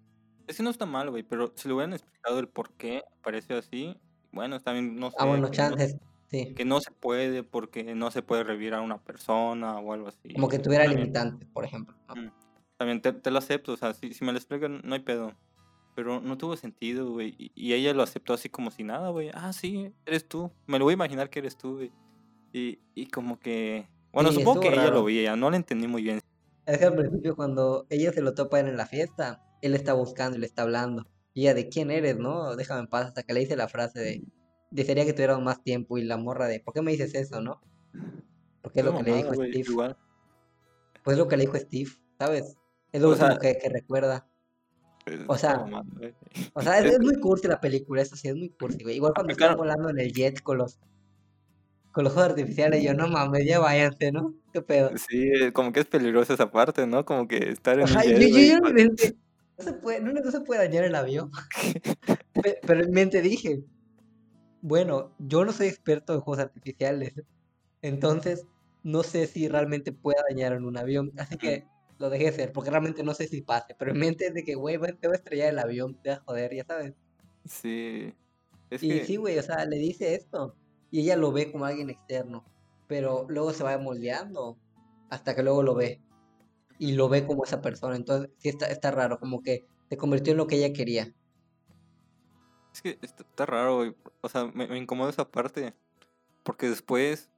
Ese 0.46 0.62
no 0.62 0.70
está 0.70 0.86
mal, 0.86 1.10
güey, 1.10 1.22
pero 1.22 1.52
si 1.54 1.68
le 1.68 1.74
hubieran 1.74 1.92
explicado 1.92 2.38
el 2.38 2.48
por 2.48 2.72
qué 2.72 3.04
apareció 3.20 3.58
así, 3.58 3.96
bueno, 4.32 4.58
bien, 4.64 4.96
no 4.96 5.10
sé. 5.10 5.16
Ah, 5.18 5.26
bueno, 5.26 5.48
chances, 5.50 5.96
sí. 6.28 6.54
Que 6.54 6.64
no 6.64 6.80
se 6.80 6.90
puede 6.90 7.42
porque 7.42 7.94
no 7.94 8.10
se 8.10 8.22
puede 8.22 8.44
revivir 8.44 8.74
a 8.74 8.80
una 8.80 8.98
persona 8.98 9.78
o 9.78 9.92
algo 9.92 10.08
así. 10.08 10.34
Como 10.34 10.48
que 10.48 10.58
tuviera 10.58 10.86
limitantes, 10.86 11.48
por 11.52 11.64
ejemplo. 11.64 11.96
También 12.76 13.02
te, 13.02 13.30
lo 13.30 13.38
acepto, 13.38 13.72
o 13.72 13.76
sea, 13.76 13.92
si, 13.92 14.14
si 14.14 14.24
me 14.24 14.32
lo 14.32 14.38
explican, 14.38 14.80
no 14.82 14.94
hay 14.94 15.00
pedo. 15.00 15.34
Pero 15.94 16.20
no 16.20 16.38
tuvo 16.38 16.56
sentido, 16.56 17.12
güey. 17.12 17.34
Y, 17.38 17.72
ella 17.74 17.92
lo 17.92 18.02
aceptó 18.02 18.32
así 18.32 18.48
como 18.48 18.70
si 18.70 18.84
nada, 18.84 19.10
güey. 19.10 19.30
Ah, 19.34 19.52
sí, 19.52 19.92
eres 20.06 20.26
tú. 20.26 20.50
Me 20.66 20.78
lo 20.78 20.86
voy 20.86 20.92
a 20.92 20.94
imaginar 20.94 21.28
que 21.28 21.40
eres 21.40 21.58
tú, 21.58 21.76
güey. 21.76 21.92
Y, 22.52 22.78
y 22.94 23.06
como 23.06 23.38
que 23.38 23.88
bueno, 24.12 24.32
supongo 24.32 24.60
que 24.60 24.68
ella 24.68 24.90
lo 24.90 25.04
veía, 25.04 25.36
no 25.36 25.50
lo 25.50 25.56
entendí 25.56 25.86
muy 25.86 26.02
bien. 26.02 26.20
Es 26.66 26.78
que 26.78 26.84
al 26.84 26.94
principio 26.94 27.36
cuando 27.36 27.86
ella 27.90 28.12
se 28.12 28.22
lo 28.22 28.34
topa 28.34 28.60
en 28.60 28.76
la 28.76 28.86
fiesta, 28.86 29.42
él 29.62 29.74
está 29.74 29.92
buscando 29.92 30.36
y 30.36 30.40
le 30.40 30.46
está 30.46 30.62
hablando. 30.62 31.06
Y 31.34 31.42
ella, 31.42 31.54
¿de 31.54 31.68
quién 31.68 31.90
eres, 31.90 32.18
no? 32.18 32.56
Déjame 32.56 32.80
en 32.80 32.86
paz, 32.88 33.06
hasta 33.06 33.22
que 33.22 33.32
le 33.32 33.40
dice 33.40 33.56
la 33.56 33.68
frase 33.68 34.00
de, 34.00 34.22
desearía 34.70 35.04
que 35.04 35.12
tuviéramos 35.12 35.44
más 35.44 35.62
tiempo 35.62 35.98
y 35.98 36.04
la 36.04 36.16
morra 36.16 36.46
de, 36.46 36.60
¿por 36.60 36.74
qué 36.74 36.82
me 36.82 36.92
dices 36.92 37.14
eso, 37.14 37.40
no? 37.40 37.60
Porque 38.62 38.80
es 38.80 38.86
lo 38.86 38.96
que 38.96 39.02
le 39.02 39.16
dijo 39.16 39.34
Steve. 39.34 39.96
Pues 41.02 41.14
es 41.14 41.18
lo 41.18 41.28
que 41.28 41.36
le 41.36 41.44
dijo 41.44 41.56
Steve, 41.56 41.90
¿sabes? 42.18 42.56
Es 42.92 43.02
lo 43.02 43.10
último 43.10 43.38
que, 43.38 43.58
recuerda. 43.70 44.26
O 45.26 45.36
sea, 45.36 45.64
o 46.52 46.62
sea, 46.62 46.78
es, 46.78 47.00
muy 47.00 47.18
cursi 47.18 47.48
la 47.48 47.60
película, 47.60 48.02
eso 48.02 48.16
sí, 48.16 48.28
es 48.28 48.36
muy 48.36 48.50
cursi, 48.50 48.82
güey. 48.82 48.96
Igual 48.96 49.12
cuando 49.14 49.32
están 49.32 49.56
volando 49.56 49.88
en 49.88 49.98
el 49.98 50.12
jet 50.12 50.42
con 50.42 50.58
los 50.58 50.78
con 51.92 52.04
los 52.04 52.12
juegos 52.12 52.30
artificiales, 52.30 52.82
yo 52.82 52.94
no 52.94 53.08
mames, 53.08 53.46
ya 53.46 53.58
váyanse, 53.58 54.12
¿no? 54.12 54.34
¿Qué 54.52 54.62
pedo? 54.62 54.90
Sí, 54.96 55.30
como 55.52 55.72
que 55.72 55.80
es 55.80 55.86
peligrosa 55.86 56.34
esa 56.34 56.50
parte, 56.50 56.86
¿no? 56.86 57.04
Como 57.04 57.26
que 57.26 57.50
estar 57.50 57.78
en 57.78 57.88
el 57.88 57.94
jet, 57.94 58.18
yo, 58.18 58.58
yo, 58.68 58.72
mente, 58.72 59.16
no 59.58 59.64
se 59.64 59.72
puede, 59.72 60.00
no, 60.00 60.12
no 60.12 60.30
se 60.30 60.40
puede 60.40 60.60
dañar 60.60 60.84
el 60.84 60.94
avión. 60.94 61.30
Pero 62.66 62.82
en 62.82 62.90
mente 62.92 63.22
dije, 63.22 63.62
bueno, 64.62 65.14
yo 65.18 65.44
no 65.44 65.52
soy 65.52 65.68
experto 65.68 66.14
en 66.14 66.20
juegos 66.20 66.42
artificiales, 66.44 67.14
entonces 67.82 68.46
no 68.82 69.02
sé 69.02 69.26
si 69.26 69.48
realmente 69.48 69.92
pueda 69.92 70.22
dañar 70.28 70.52
en 70.52 70.64
un 70.64 70.76
avión, 70.76 71.12
así 71.18 71.36
que 71.36 71.66
lo 71.98 72.08
dejé 72.08 72.32
ser, 72.32 72.52
porque 72.52 72.70
realmente 72.70 73.02
no 73.02 73.14
sé 73.14 73.28
si 73.28 73.42
pase, 73.42 73.74
pero 73.78 73.90
en 73.90 73.98
mente 73.98 74.26
es 74.26 74.34
de 74.34 74.44
que, 74.44 74.54
güey, 74.54 74.78
te 74.78 75.08
va 75.08 75.14
a 75.14 75.16
estrellar 75.16 75.50
el 75.50 75.58
avión, 75.58 75.94
te 76.02 76.10
va 76.10 76.16
a 76.16 76.20
joder, 76.20 76.54
ya 76.54 76.64
sabes. 76.64 76.94
Sí. 77.44 78.14
y 78.70 79.00
sí, 79.00 79.16
güey, 79.16 79.38
o 79.38 79.42
sea, 79.42 79.64
le 79.66 79.76
dice 79.76 80.14
esto, 80.14 80.54
y 80.90 81.00
ella 81.00 81.16
lo 81.16 81.32
ve 81.32 81.52
como 81.52 81.64
alguien 81.64 81.90
externo, 81.90 82.44
pero 82.86 83.26
luego 83.28 83.52
se 83.52 83.64
va 83.64 83.76
moldeando 83.78 84.56
hasta 85.08 85.34
que 85.34 85.42
luego 85.42 85.62
lo 85.62 85.74
ve, 85.74 86.00
y 86.78 86.92
lo 86.92 87.08
ve 87.08 87.26
como 87.26 87.44
esa 87.44 87.60
persona, 87.60 87.96
entonces 87.96 88.30
sí 88.38 88.48
está, 88.48 88.66
está 88.66 88.90
raro, 88.90 89.20
como 89.20 89.42
que 89.42 89.66
se 89.88 89.96
convirtió 89.96 90.32
en 90.32 90.38
lo 90.38 90.46
que 90.46 90.56
ella 90.56 90.72
quería. 90.72 91.12
Es 92.72 92.82
que 92.82 92.98
está, 93.02 93.46
raro, 93.46 93.76
güey. 93.76 93.94
O 94.20 94.28
sea, 94.28 94.46
me, 94.54 94.78
incomoda 94.78 95.10
esa 95.10 95.28
parte. 95.28 95.74
Porque 96.42 96.68
después 96.68 97.28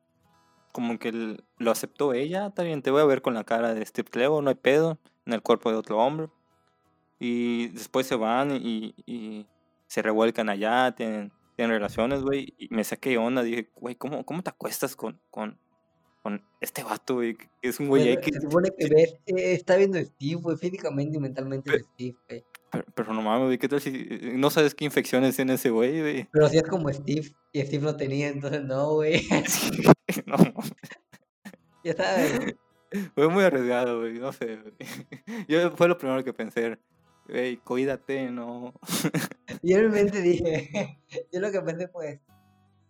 como 0.72 0.98
que 0.98 1.36
lo 1.58 1.70
aceptó 1.70 2.14
ella, 2.14 2.52
bien, 2.56 2.82
te 2.82 2.90
voy 2.90 3.02
a 3.02 3.06
ver 3.06 3.20
con 3.20 3.34
la 3.34 3.44
cara 3.44 3.74
de 3.74 3.84
Steve 3.84 4.08
Clevo, 4.08 4.40
no 4.40 4.48
hay 4.48 4.54
pedo, 4.54 4.98
en 5.26 5.34
el 5.34 5.42
cuerpo 5.42 5.70
de 5.70 5.76
otro 5.76 5.98
hombre. 5.98 6.28
Y 7.18 7.68
después 7.68 8.06
se 8.06 8.16
van 8.16 8.52
y, 8.52 9.46
se 9.86 10.02
revuelcan 10.02 10.48
allá, 10.48 10.94
tienen, 10.94 11.32
tienen 11.56 11.74
relaciones, 11.74 12.22
güey. 12.22 12.54
Y 12.58 12.68
me 12.70 12.84
saqué 12.84 13.18
onda, 13.18 13.42
dije, 13.42 13.70
güey, 13.76 13.94
¿cómo, 13.96 14.24
¿cómo 14.24 14.42
te 14.42 14.50
acuestas 14.50 14.96
con, 14.96 15.20
con, 15.30 15.58
con 16.22 16.42
este 16.60 16.82
vato, 16.82 17.14
güey? 17.14 17.36
Que 17.36 17.48
es 17.62 17.80
un 17.80 17.88
güey 17.88 18.08
X. 18.08 18.34
Se 18.34 18.40
supone 18.42 18.70
que 18.76 18.88
ver, 18.88 19.08
eh, 19.26 19.54
está 19.54 19.76
viendo 19.76 19.98
Steve, 19.98 20.40
güey, 20.40 20.56
físicamente 20.56 21.16
y 21.16 21.20
mentalmente 21.20 21.70
de 21.70 21.80
Steve, 21.80 22.16
güey. 22.28 22.44
Pero, 22.94 23.12
no 23.12 23.20
mames, 23.20 23.46
güey, 23.46 23.58
¿qué 23.58 23.68
tal 23.68 23.82
si 23.82 23.90
eh, 24.10 24.32
no 24.36 24.48
sabes 24.48 24.74
qué 24.74 24.86
infecciones 24.86 25.36
tiene 25.36 25.54
ese 25.54 25.68
güey, 25.68 26.00
güey? 26.00 26.28
Pero 26.32 26.48
si 26.48 26.56
es 26.56 26.62
como 26.62 26.90
Steve, 26.90 27.30
y 27.52 27.60
Steve 27.60 27.84
no 27.84 27.96
tenía, 27.96 28.28
entonces 28.28 28.64
no, 28.64 28.94
güey. 28.94 29.26
no. 30.26 30.36
Ya 31.84 31.94
sabes. 31.94 32.56
Fue 33.14 33.28
muy 33.28 33.44
arriesgado, 33.44 34.00
güey, 34.00 34.18
no 34.18 34.32
sé, 34.32 34.56
güey. 34.56 34.74
Yo 35.48 35.70
fue 35.72 35.88
lo 35.88 35.98
primero 35.98 36.22
que 36.24 36.32
pensé, 36.32 36.78
güey, 37.28 37.56
cuídate, 37.58 38.30
no. 38.30 38.74
Yo 39.62 39.78
realmente 39.78 40.20
dije, 40.20 40.98
yo 41.32 41.40
lo 41.40 41.52
que 41.52 41.60
pensé 41.60 41.88
fue, 41.88 42.20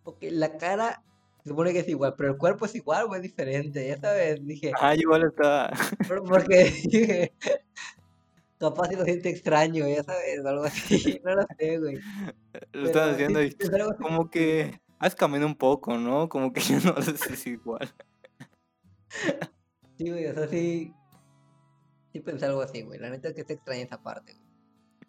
porque 0.03 0.31
la 0.31 0.57
cara 0.57 1.03
se 1.43 1.49
supone 1.49 1.73
que 1.73 1.79
es 1.79 1.87
igual, 1.89 2.15
pero 2.17 2.31
el 2.31 2.37
cuerpo 2.37 2.65
es 2.65 2.73
igual, 2.73 3.07
güey, 3.07 3.21
diferente, 3.21 3.85
ya 3.85 3.99
sabes, 3.99 4.45
dije. 4.45 4.71
Ah, 4.79 4.95
igual 4.95 5.25
está. 5.25 5.71
Porque 6.07 6.71
dije, 6.83 7.33
Capaz 8.59 8.87
si 8.87 8.95
lo 8.95 9.03
siente 9.03 9.29
extraño, 9.29 9.85
ya 9.89 10.03
sabes, 10.03 10.45
algo 10.45 10.63
así. 10.63 11.19
No 11.25 11.35
lo 11.35 11.45
sé, 11.59 11.77
güey. 11.79 11.99
Lo 12.71 12.85
estás 12.85 13.13
haciendo 13.13 13.43
y 13.43 13.53
como 14.01 14.29
que 14.29 14.79
has 14.99 15.15
cambiado 15.15 15.45
un 15.47 15.55
poco, 15.55 15.97
¿no? 15.97 16.29
Como 16.29 16.53
que 16.53 16.61
yo 16.61 16.79
no 16.79 16.93
lo 16.93 17.01
sé 17.01 17.35
si 17.35 17.49
igual. 17.49 17.93
Sí, 19.97 20.09
güey, 20.09 20.27
o 20.27 20.33
sea, 20.33 20.47
sí. 20.47 20.93
Sí 22.13 22.19
pensé 22.21 22.45
algo 22.45 22.61
así, 22.61 22.83
güey. 22.83 22.99
La 22.99 23.09
neta 23.09 23.29
es 23.29 23.33
que 23.33 23.43
te 23.43 23.53
extraña 23.53 23.81
esa 23.81 24.01
parte, 24.01 24.35
güey. 24.35 24.47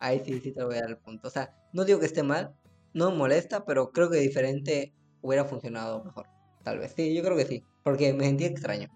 Ahí 0.01 0.23
sí, 0.25 0.41
sí 0.41 0.53
te 0.53 0.61
lo 0.61 0.67
voy 0.67 0.77
a 0.77 0.81
dar 0.81 0.91
el 0.91 0.99
punto. 0.99 1.29
O 1.29 1.31
sea, 1.31 1.55
no 1.73 1.85
digo 1.85 2.01
que 2.01 2.07
esté 2.07 2.23
mal, 2.23 2.57
no 2.95 3.11
me 3.11 3.17
molesta, 3.17 3.65
pero 3.65 3.93
creo 3.93 4.11
que 4.11 4.17
diferente 4.19 4.95
hubiera 5.21 5.45
funcionado 5.45 6.03
mejor. 6.03 6.27
Tal 6.63 6.79
vez. 6.79 6.95
Sí, 6.97 7.15
yo 7.15 7.23
creo 7.23 7.37
que 7.37 7.45
sí. 7.45 7.63
Porque 7.83 8.13
me 8.15 8.25
sentí 8.25 8.45
extraño. 8.45 8.89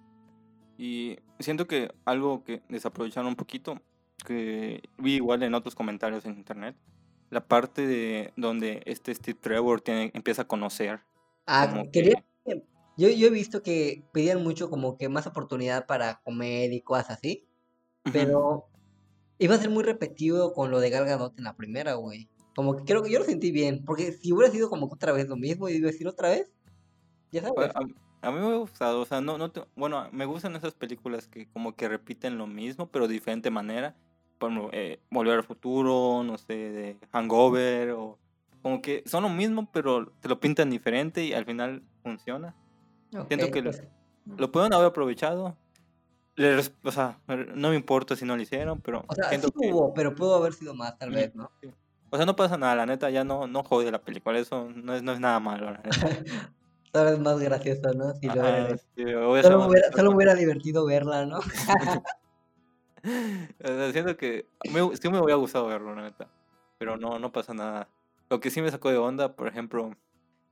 Y 0.78 1.18
siento 1.38 1.66
que 1.66 1.90
algo 2.04 2.44
que 2.44 2.62
desaprovecharon 2.68 3.28
un 3.28 3.36
poquito 3.36 3.80
que 4.24 4.82
vi 4.96 5.14
igual 5.14 5.42
en 5.42 5.54
otros 5.54 5.74
comentarios 5.74 6.24
en 6.24 6.36
internet, 6.36 6.76
la 7.30 7.46
parte 7.46 7.86
de 7.86 8.32
donde 8.36 8.82
este 8.86 9.14
Steve 9.14 9.38
Trevor 9.40 9.80
tiene, 9.80 10.10
empieza 10.14 10.42
a 10.42 10.48
conocer. 10.48 11.00
Ah, 11.46 11.82
quería... 11.92 12.24
Yo, 12.96 13.08
yo 13.10 13.28
he 13.28 13.30
visto 13.30 13.62
que 13.62 14.02
pedían 14.12 14.42
mucho 14.42 14.70
como 14.70 14.96
que 14.96 15.08
más 15.08 15.26
oportunidad 15.28 15.86
para 15.86 16.20
comer 16.24 16.72
y 16.72 16.80
cosas 16.80 17.10
así, 17.10 17.47
pero 18.12 18.66
iba 19.38 19.54
a 19.54 19.58
ser 19.58 19.70
muy 19.70 19.84
repetido 19.84 20.52
con 20.52 20.70
lo 20.70 20.80
de 20.80 20.90
Gal 20.90 21.06
Gadot 21.06 21.38
en 21.38 21.44
la 21.44 21.56
primera, 21.56 21.94
güey. 21.94 22.28
Como 22.54 22.76
que 22.76 22.84
creo 22.84 23.02
que 23.02 23.10
yo 23.10 23.20
lo 23.20 23.24
sentí 23.24 23.52
bien, 23.52 23.84
porque 23.84 24.12
si 24.12 24.32
hubiera 24.32 24.52
sido 24.52 24.68
como 24.68 24.86
otra 24.86 25.12
vez 25.12 25.28
lo 25.28 25.36
mismo 25.36 25.68
y 25.68 25.74
iba 25.74 25.88
a 25.88 25.92
decir 25.92 26.08
otra 26.08 26.30
vez, 26.30 26.50
ya 27.30 27.42
sabes. 27.42 27.72
A, 28.20 28.32
mí 28.32 28.40
me 28.40 28.46
ha 28.46 28.56
gustado, 28.56 29.00
o 29.00 29.04
sea, 29.04 29.20
no, 29.20 29.38
no 29.38 29.52
bueno, 29.76 30.08
me 30.10 30.26
gustan 30.26 30.56
esas 30.56 30.74
películas 30.74 31.28
que 31.28 31.48
como 31.50 31.76
que 31.76 31.88
repiten 31.88 32.36
lo 32.36 32.48
mismo, 32.48 32.88
pero 32.90 33.06
de 33.06 33.14
diferente 33.14 33.48
manera 33.50 33.94
por 34.38 34.52
eh, 34.72 35.00
Volver 35.10 35.38
al 35.38 35.44
Futuro, 35.44 36.22
no 36.24 36.38
sé, 36.38 36.54
de 36.54 36.96
Hangover, 37.12 37.90
o 37.90 38.18
como 38.62 38.80
que 38.80 39.02
son 39.06 39.22
lo 39.22 39.28
mismo, 39.28 39.70
pero 39.72 40.10
te 40.20 40.28
lo 40.28 40.40
pintan 40.40 40.70
diferente 40.70 41.24
y 41.24 41.32
al 41.32 41.44
final 41.44 41.82
funciona. 42.02 42.54
Siento 43.28 43.50
que 43.50 43.62
pues, 43.62 43.82
lo, 44.36 44.50
pueden 44.50 44.72
haber 44.72 44.88
aprovechado. 44.88 45.56
O 46.82 46.92
sea, 46.92 47.18
no 47.26 47.70
me 47.70 47.76
importa 47.76 48.14
si 48.14 48.24
no 48.24 48.36
lo 48.36 48.42
hicieron, 48.42 48.80
pero. 48.80 49.04
O 49.08 49.14
sea, 49.14 49.30
sí 49.30 49.40
hubo, 49.54 49.92
pero 49.94 50.14
pudo 50.14 50.36
haber 50.36 50.52
sido 50.52 50.74
más, 50.74 50.96
tal 50.98 51.10
vez, 51.10 51.34
¿no? 51.34 51.50
O 52.10 52.16
sea, 52.16 52.24
no 52.24 52.36
pasa 52.36 52.56
nada, 52.56 52.74
la 52.74 52.86
neta, 52.86 53.10
ya 53.10 53.24
no, 53.24 53.46
no 53.46 53.62
jode 53.62 53.90
la 53.90 54.00
película, 54.00 54.38
eso 54.38 54.68
no 54.74 54.94
es, 54.94 55.02
no 55.02 55.12
es 55.12 55.20
nada 55.20 55.40
malo, 55.40 55.70
la 55.70 55.78
neta. 55.78 55.90
Tal 56.90 57.04
vez 57.04 57.18
más 57.18 57.38
gracioso, 57.38 57.92
¿no? 57.92 58.14
Si 58.14 58.26
lo 58.26 58.34
solo, 59.42 59.58
me 59.58 59.66
hubiera, 59.66 59.92
solo 59.92 60.10
me 60.10 60.16
hubiera 60.16 60.34
divertido 60.34 60.86
verla, 60.86 61.26
¿no? 61.26 61.40
Siento 63.92 64.16
que 64.16 64.46
me, 64.72 64.96
sí 64.96 65.08
me 65.10 65.20
hubiera 65.20 65.36
gustado 65.36 65.66
verlo, 65.66 65.94
la 65.94 66.02
neta. 66.02 66.28
Pero 66.78 66.96
no, 66.96 67.18
no 67.18 67.30
pasa 67.30 67.52
nada. 67.52 67.88
Lo 68.30 68.40
que 68.40 68.50
sí 68.50 68.62
me 68.62 68.70
sacó 68.70 68.90
de 68.90 68.96
onda, 68.96 69.34
por 69.34 69.48
ejemplo, 69.48 69.94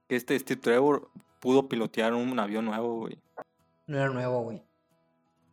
que 0.09 0.17
este 0.17 0.39
Steve 0.39 0.61
Trevor 0.61 1.09
pudo 1.41 1.69
pilotear 1.69 2.13
un 2.13 2.39
avión 2.39 2.67
nuevo, 2.67 2.99
güey. 2.99 3.19
No 3.87 3.97
era 3.97 4.11
nuevo, 4.11 4.43
güey. 4.43 4.63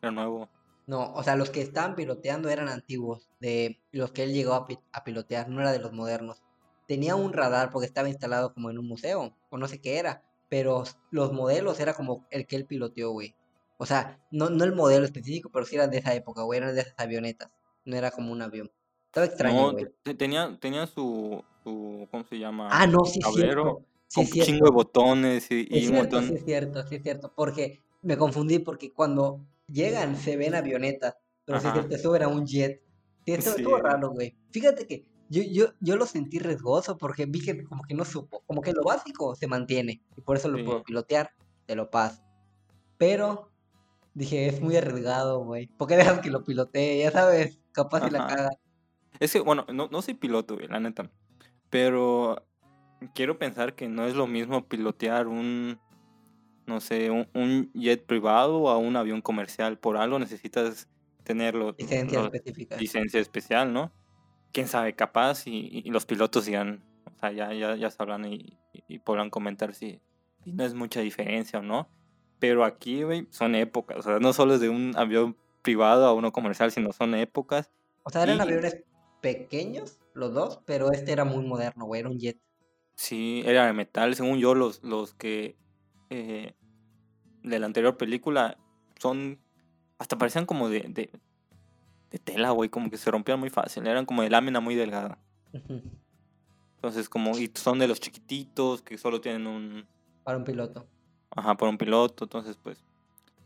Era 0.04 0.12
nuevo. 0.12 0.50
No, 0.86 1.14
o 1.14 1.24
sea, 1.24 1.38
los 1.38 1.50
que 1.50 1.62
estaban 1.62 1.96
piloteando 1.96 2.50
eran 2.50 2.68
antiguos, 2.68 3.30
de 3.40 3.80
los 3.94 4.12
que 4.12 4.24
él 4.24 4.34
llegó 4.34 4.54
a, 4.54 4.68
a 4.92 5.04
pilotear, 5.06 5.48
no 5.48 5.62
era 5.62 5.72
de 5.72 5.80
los 5.80 5.94
modernos. 5.94 6.44
Tenía 6.88 7.16
un 7.16 7.32
radar 7.32 7.70
porque 7.70 7.88
estaba 7.88 8.10
instalado 8.10 8.54
como 8.54 8.70
en 8.70 8.78
un 8.78 8.86
museo, 8.86 9.34
o 9.50 9.58
no 9.58 9.68
sé 9.70 9.80
qué 9.80 9.98
era, 9.98 10.24
pero 10.50 10.84
los 11.10 11.32
modelos 11.32 11.80
era 11.80 11.94
como 11.94 12.28
el 12.32 12.46
que 12.46 12.58
él 12.58 12.66
piloteó, 12.66 13.12
güey. 13.12 13.34
O 13.78 13.86
sea, 13.86 14.20
no, 14.30 14.50
no 14.50 14.66
el 14.66 14.76
modelo 14.76 15.06
específico, 15.06 15.50
pero 15.54 15.66
sí 15.66 15.76
eran 15.76 15.90
de 15.90 16.00
esa 16.00 16.14
época, 16.14 16.44
güey, 16.44 16.58
eran 16.58 16.76
de 16.76 16.82
esas 16.82 16.96
avionetas. 16.98 17.50
No 17.86 17.96
era 17.96 18.12
como 18.12 18.34
un 18.34 18.42
avión. 18.42 18.70
Estaba 19.06 19.26
extraño, 19.26 19.72
güey. 19.72 19.88
tenía, 20.18 20.58
tenía 20.60 20.86
su, 20.86 21.42
su, 21.64 22.10
¿cómo 22.12 22.26
se 22.26 22.40
llama? 22.40 22.68
Ah, 22.70 22.88
no, 22.88 23.06
sí, 23.06 23.22
cierto. 23.22 23.86
Sí, 24.08 24.16
con 24.16 24.40
un 24.40 24.46
chingo 24.46 24.66
de 24.66 24.72
botones 24.72 25.50
y, 25.50 25.66
y 25.70 25.88
un 25.88 25.96
montón. 25.96 26.28
Sí, 26.28 26.34
es 26.36 26.44
cierto, 26.44 26.86
sí, 26.86 26.96
es 26.96 27.04
cierto. 27.04 27.32
Porque 27.34 27.82
me 28.02 28.18
confundí, 28.18 28.60
porque 28.60 28.92
cuando 28.92 29.40
llegan 29.74 30.16
se 30.16 30.38
ven 30.38 30.56
avionetas, 30.56 31.16
pero 31.44 31.60
si 31.60 31.68
te 31.90 31.98
sube 31.98 32.24
a 32.24 32.28
un 32.28 32.46
jet. 32.46 32.82
Sí, 33.26 33.34
esto 33.34 33.52
estuvo 33.58 33.78
raro, 33.78 34.12
güey. 34.12 34.36
Fíjate 34.52 34.88
que 34.88 35.06
yo, 35.30 35.42
yo, 35.44 35.74
yo 35.80 35.96
lo 35.96 36.06
sentí 36.06 36.40
riesgoso 36.40 36.98
porque 36.98 37.26
vi 37.26 37.42
que 37.42 37.64
como 37.64 37.84
que 37.84 37.94
no 37.94 38.06
supo, 38.06 38.44
como 38.46 38.62
que 38.62 38.74
lo 38.74 38.84
básico 38.84 39.36
se 39.36 39.48
mantiene 39.48 40.04
y 40.16 40.22
por 40.22 40.38
eso 40.38 40.50
lo 40.50 40.64
puedo 40.64 40.84
pilotear, 40.84 41.32
te 41.66 41.76
lo 41.76 41.90
paso. 41.90 42.22
Pero 42.98 43.54
Dije, 44.14 44.48
es 44.48 44.62
muy 44.62 44.76
arriesgado, 44.76 45.44
güey. 45.44 45.68
¿Por 45.68 45.88
qué 45.88 45.96
dejas 45.96 46.20
que 46.20 46.30
lo 46.30 46.44
pilotee? 46.44 47.00
Ya 47.00 47.12
sabes, 47.12 47.60
capaz 47.72 48.06
si 48.06 48.12
la 48.12 48.28
caga. 48.28 48.52
Es 49.20 49.34
que, 49.34 49.40
bueno, 49.40 49.66
no, 49.74 49.88
no 49.92 50.02
soy 50.02 50.14
piloto, 50.14 50.56
güey, 50.56 50.68
la 50.68 50.80
neta. 50.80 51.10
Pero 51.72 52.46
quiero 53.16 53.40
pensar 53.40 53.74
que 53.74 53.88
no 53.88 54.06
es 54.06 54.14
lo 54.14 54.28
mismo 54.28 54.68
pilotear 54.68 55.28
un, 55.28 55.80
no 56.66 56.80
sé, 56.80 57.10
un, 57.12 57.72
jet 57.74 58.06
privado 58.06 58.60
o 58.60 58.70
a 58.70 58.78
un 58.78 58.96
avión 58.96 59.22
comercial. 59.22 59.78
Por 59.78 59.98
algo 59.98 60.20
necesitas 60.20 60.88
tenerlo. 61.24 61.76
Licencia 61.78 62.22
específica. 62.22 62.78
Licencia 62.78 63.20
especial, 63.20 63.74
¿no? 63.74 63.92
Quién 64.52 64.68
sabe, 64.68 64.96
capaz 64.96 65.48
y, 65.48 65.82
los 65.90 66.06
pilotos 66.06 66.46
digan, 66.46 66.84
o 67.06 67.20
sea, 67.20 67.32
ya, 67.32 67.54
ya, 67.54 67.76
ya 67.76 67.90
sabrán 67.90 68.26
y, 68.26 68.60
y 68.88 69.00
podrán 69.00 69.30
comentar 69.30 69.74
si, 69.74 70.00
si 70.44 70.52
no 70.52 70.64
es 70.64 70.74
mucha 70.74 71.02
diferencia 71.02 71.60
o 71.60 71.64
no. 71.64 71.90
Pero 72.40 72.66
aquí, 72.66 73.04
güey, 73.04 73.28
son 73.30 73.56
épocas. 73.56 73.98
O 73.98 74.02
sea, 74.02 74.20
no 74.20 74.34
solo 74.34 74.56
es 74.56 74.60
de 74.60 74.70
un 74.70 74.94
avión 74.98 75.38
privado 75.62 76.06
a 76.06 76.14
uno 76.14 76.32
comercial, 76.32 76.72
sino 76.72 76.92
son 76.92 77.16
épocas. 77.16 77.72
O 78.04 78.10
sea, 78.10 78.24
eran 78.24 78.38
Y- 78.38 78.42
aviones 78.42 78.84
pequeños, 79.22 80.00
los 80.14 80.34
dos, 80.34 80.60
pero 80.66 80.92
este 80.92 81.14
era 81.14 81.24
muy 81.24 81.46
moderno, 81.46 81.86
güey, 81.86 82.02
era 82.02 82.10
un 82.10 82.20
jet. 82.20 82.38
Sí, 82.96 83.42
era 83.46 83.66
de 83.66 83.74
metal. 83.74 84.16
Según 84.16 84.38
yo, 84.38 84.54
los, 84.54 84.84
los 84.84 85.14
que 85.14 85.58
eh, 86.14 86.54
de 87.42 87.60
la 87.60 87.66
anterior 87.66 87.98
película 87.98 88.58
son. 89.00 89.40
Hasta 89.98 90.18
parecían 90.18 90.46
como 90.46 90.70
de, 90.70 90.82
de, 90.82 91.10
de 92.12 92.20
tela, 92.20 92.52
güey, 92.52 92.70
como 92.70 92.90
que 92.90 92.98
se 92.98 93.10
rompían 93.10 93.40
muy 93.40 93.50
fácil. 93.50 93.88
Eran 93.88 94.06
como 94.06 94.22
de 94.22 94.30
lámina 94.30 94.60
muy 94.60 94.76
delgada. 94.76 95.18
Entonces, 96.76 97.10
como. 97.10 97.38
Y 97.38 97.52
son 97.56 97.80
de 97.80 97.88
los 97.88 98.00
chiquititos 98.00 98.82
que 98.82 98.98
solo 98.98 99.22
tienen 99.22 99.48
un. 99.48 99.88
Para 100.24 100.38
un 100.38 100.44
piloto. 100.44 100.86
Ajá, 101.32 101.56
por 101.56 101.68
un 101.68 101.78
piloto. 101.78 102.26
Entonces, 102.26 102.58
pues. 102.62 102.84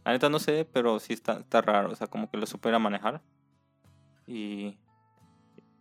La 0.03 0.11
neta 0.11 0.29
no 0.29 0.39
sé, 0.39 0.65
pero 0.71 0.99
sí 0.99 1.13
está, 1.13 1.39
está 1.39 1.61
raro. 1.61 1.91
O 1.91 1.95
sea, 1.95 2.07
como 2.07 2.29
que 2.29 2.37
lo 2.37 2.45
supera 2.45 2.79
manejar. 2.79 3.21
Y. 4.25 4.77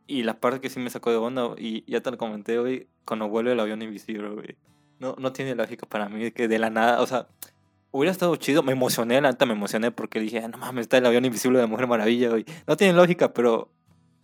Y 0.06 0.22
la 0.22 0.38
parte 0.38 0.60
que 0.60 0.70
sí 0.70 0.78
me 0.78 0.90
sacó 0.90 1.10
de 1.10 1.16
onda, 1.16 1.56
y 1.58 1.90
ya 1.90 2.00
te 2.00 2.12
lo 2.12 2.16
comenté 2.16 2.60
hoy, 2.60 2.86
cuando 3.04 3.28
vuelve 3.28 3.52
el 3.52 3.58
avión 3.58 3.82
invisible, 3.82 4.28
güey. 4.28 4.56
No, 4.98 5.14
no 5.18 5.32
tiene 5.32 5.54
lógica 5.54 5.86
para 5.86 6.08
mí 6.08 6.30
que 6.30 6.48
de 6.48 6.58
la 6.58 6.70
nada, 6.70 7.00
o 7.02 7.06
sea, 7.06 7.28
hubiera 7.90 8.12
estado 8.12 8.36
chido. 8.36 8.62
Me 8.62 8.72
emocioné, 8.72 9.20
la 9.20 9.30
neta 9.30 9.46
me 9.46 9.52
emocioné 9.54 9.90
porque 9.90 10.20
dije, 10.20 10.40
"Ah, 10.40 10.48
no 10.48 10.58
mames, 10.58 10.82
está 10.82 10.98
el 10.98 11.06
avión 11.06 11.24
invisible 11.24 11.58
de 11.58 11.66
Mujer 11.66 11.86
Maravilla, 11.86 12.30
güey. 12.30 12.44
No 12.66 12.76
tiene 12.76 12.94
lógica, 12.94 13.32
pero 13.32 13.70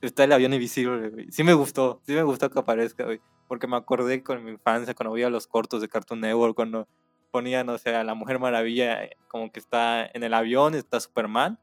está 0.00 0.24
el 0.24 0.32
avión 0.32 0.52
invisible, 0.52 1.10
güey. 1.10 1.30
Sí 1.30 1.44
me 1.44 1.54
gustó, 1.54 2.00
sí 2.06 2.12
me 2.12 2.22
gustó 2.22 2.50
que 2.50 2.58
aparezca, 2.58 3.04
güey. 3.04 3.20
Porque 3.48 3.66
me 3.66 3.76
acordé 3.76 4.22
con 4.22 4.42
mi 4.44 4.52
infancia, 4.52 4.94
cuando 4.94 5.12
veía 5.12 5.30
los 5.30 5.46
cortos 5.46 5.80
de 5.80 5.88
Cartoon 5.88 6.20
Network, 6.20 6.54
cuando 6.54 6.88
ponían, 7.30 7.68
o 7.70 7.78
sea, 7.78 8.04
la 8.04 8.14
Mujer 8.14 8.38
Maravilla 8.38 9.04
eh, 9.04 9.16
como 9.28 9.50
que 9.50 9.58
está 9.60 10.06
en 10.06 10.22
el 10.22 10.34
avión, 10.34 10.74
está 10.74 11.00
Superman. 11.00 11.58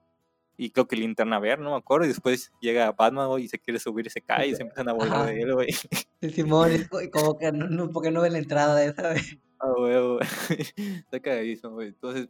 Y 0.61 0.71
creo 0.71 0.87
que 0.89 0.97
Linterna 0.97 1.39
Verde, 1.39 1.63
no 1.63 1.71
me 1.71 1.77
acuerdo. 1.77 2.03
Y 2.05 2.09
después 2.09 2.51
llega 2.59 2.91
Batman, 2.91 3.29
güey, 3.29 3.45
y 3.45 3.47
se 3.47 3.57
quiere 3.59 3.79
subir 3.79 4.05
y 4.07 4.09
se 4.09 4.19
cae 4.21 4.47
y 4.49 4.55
se 4.55 4.63
empiezan 4.63 4.89
a 4.89 4.91
Ajá. 4.91 5.25
de 5.27 5.41
él, 5.41 5.53
güey. 5.53 5.71
Sí, 5.71 6.29
Simón, 6.31 6.71
como 7.13 7.37
que 7.37 7.49
no, 7.53 7.67
no- 7.69 7.89
porque 7.91 8.11
no 8.11 8.19
ve 8.21 8.29
la 8.29 8.39
entrada 8.39 8.75
de 8.75 8.87
esa, 8.87 9.11
güey. 9.13 9.21
Ah, 9.61 9.73
huevo. 9.77 10.19
Está 10.77 11.19
cagadísimo, 11.21 11.73
güey. 11.73 11.89
Entonces, 11.89 12.29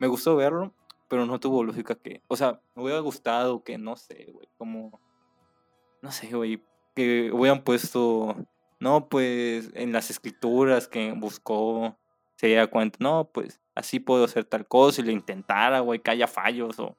me 0.00 0.06
gustó 0.08 0.34
verlo, 0.34 0.72
pero 1.08 1.24
no 1.26 1.38
tuvo 1.40 1.62
lógica 1.64 1.94
que. 1.96 2.22
O 2.28 2.36
sea, 2.36 2.60
me 2.74 2.82
hubiera 2.82 2.98
gustado 3.00 3.62
que, 3.62 3.78
no 3.78 3.94
sé, 3.96 4.28
güey, 4.32 4.48
como. 4.58 5.00
No 6.02 6.10
sé, 6.12 6.28
güey, 6.28 6.62
que 6.94 7.30
hubieran 7.32 7.62
puesto. 7.62 8.36
No, 8.80 9.08
pues, 9.08 9.70
en 9.74 9.92
las 9.92 10.10
escrituras 10.10 10.86
que 10.88 11.12
buscó, 11.12 11.96
se 12.36 12.48
diera 12.48 12.66
cuenta, 12.66 12.98
no, 13.00 13.30
pues, 13.32 13.60
así 13.76 14.00
puedo 14.00 14.24
hacer 14.24 14.44
tal 14.44 14.66
cosa 14.66 15.00
y 15.00 15.04
lo 15.04 15.12
intentara, 15.12 15.80
güey, 15.80 16.00
que 16.00 16.10
haya 16.12 16.26
fallos 16.26 16.78
o. 16.80 16.96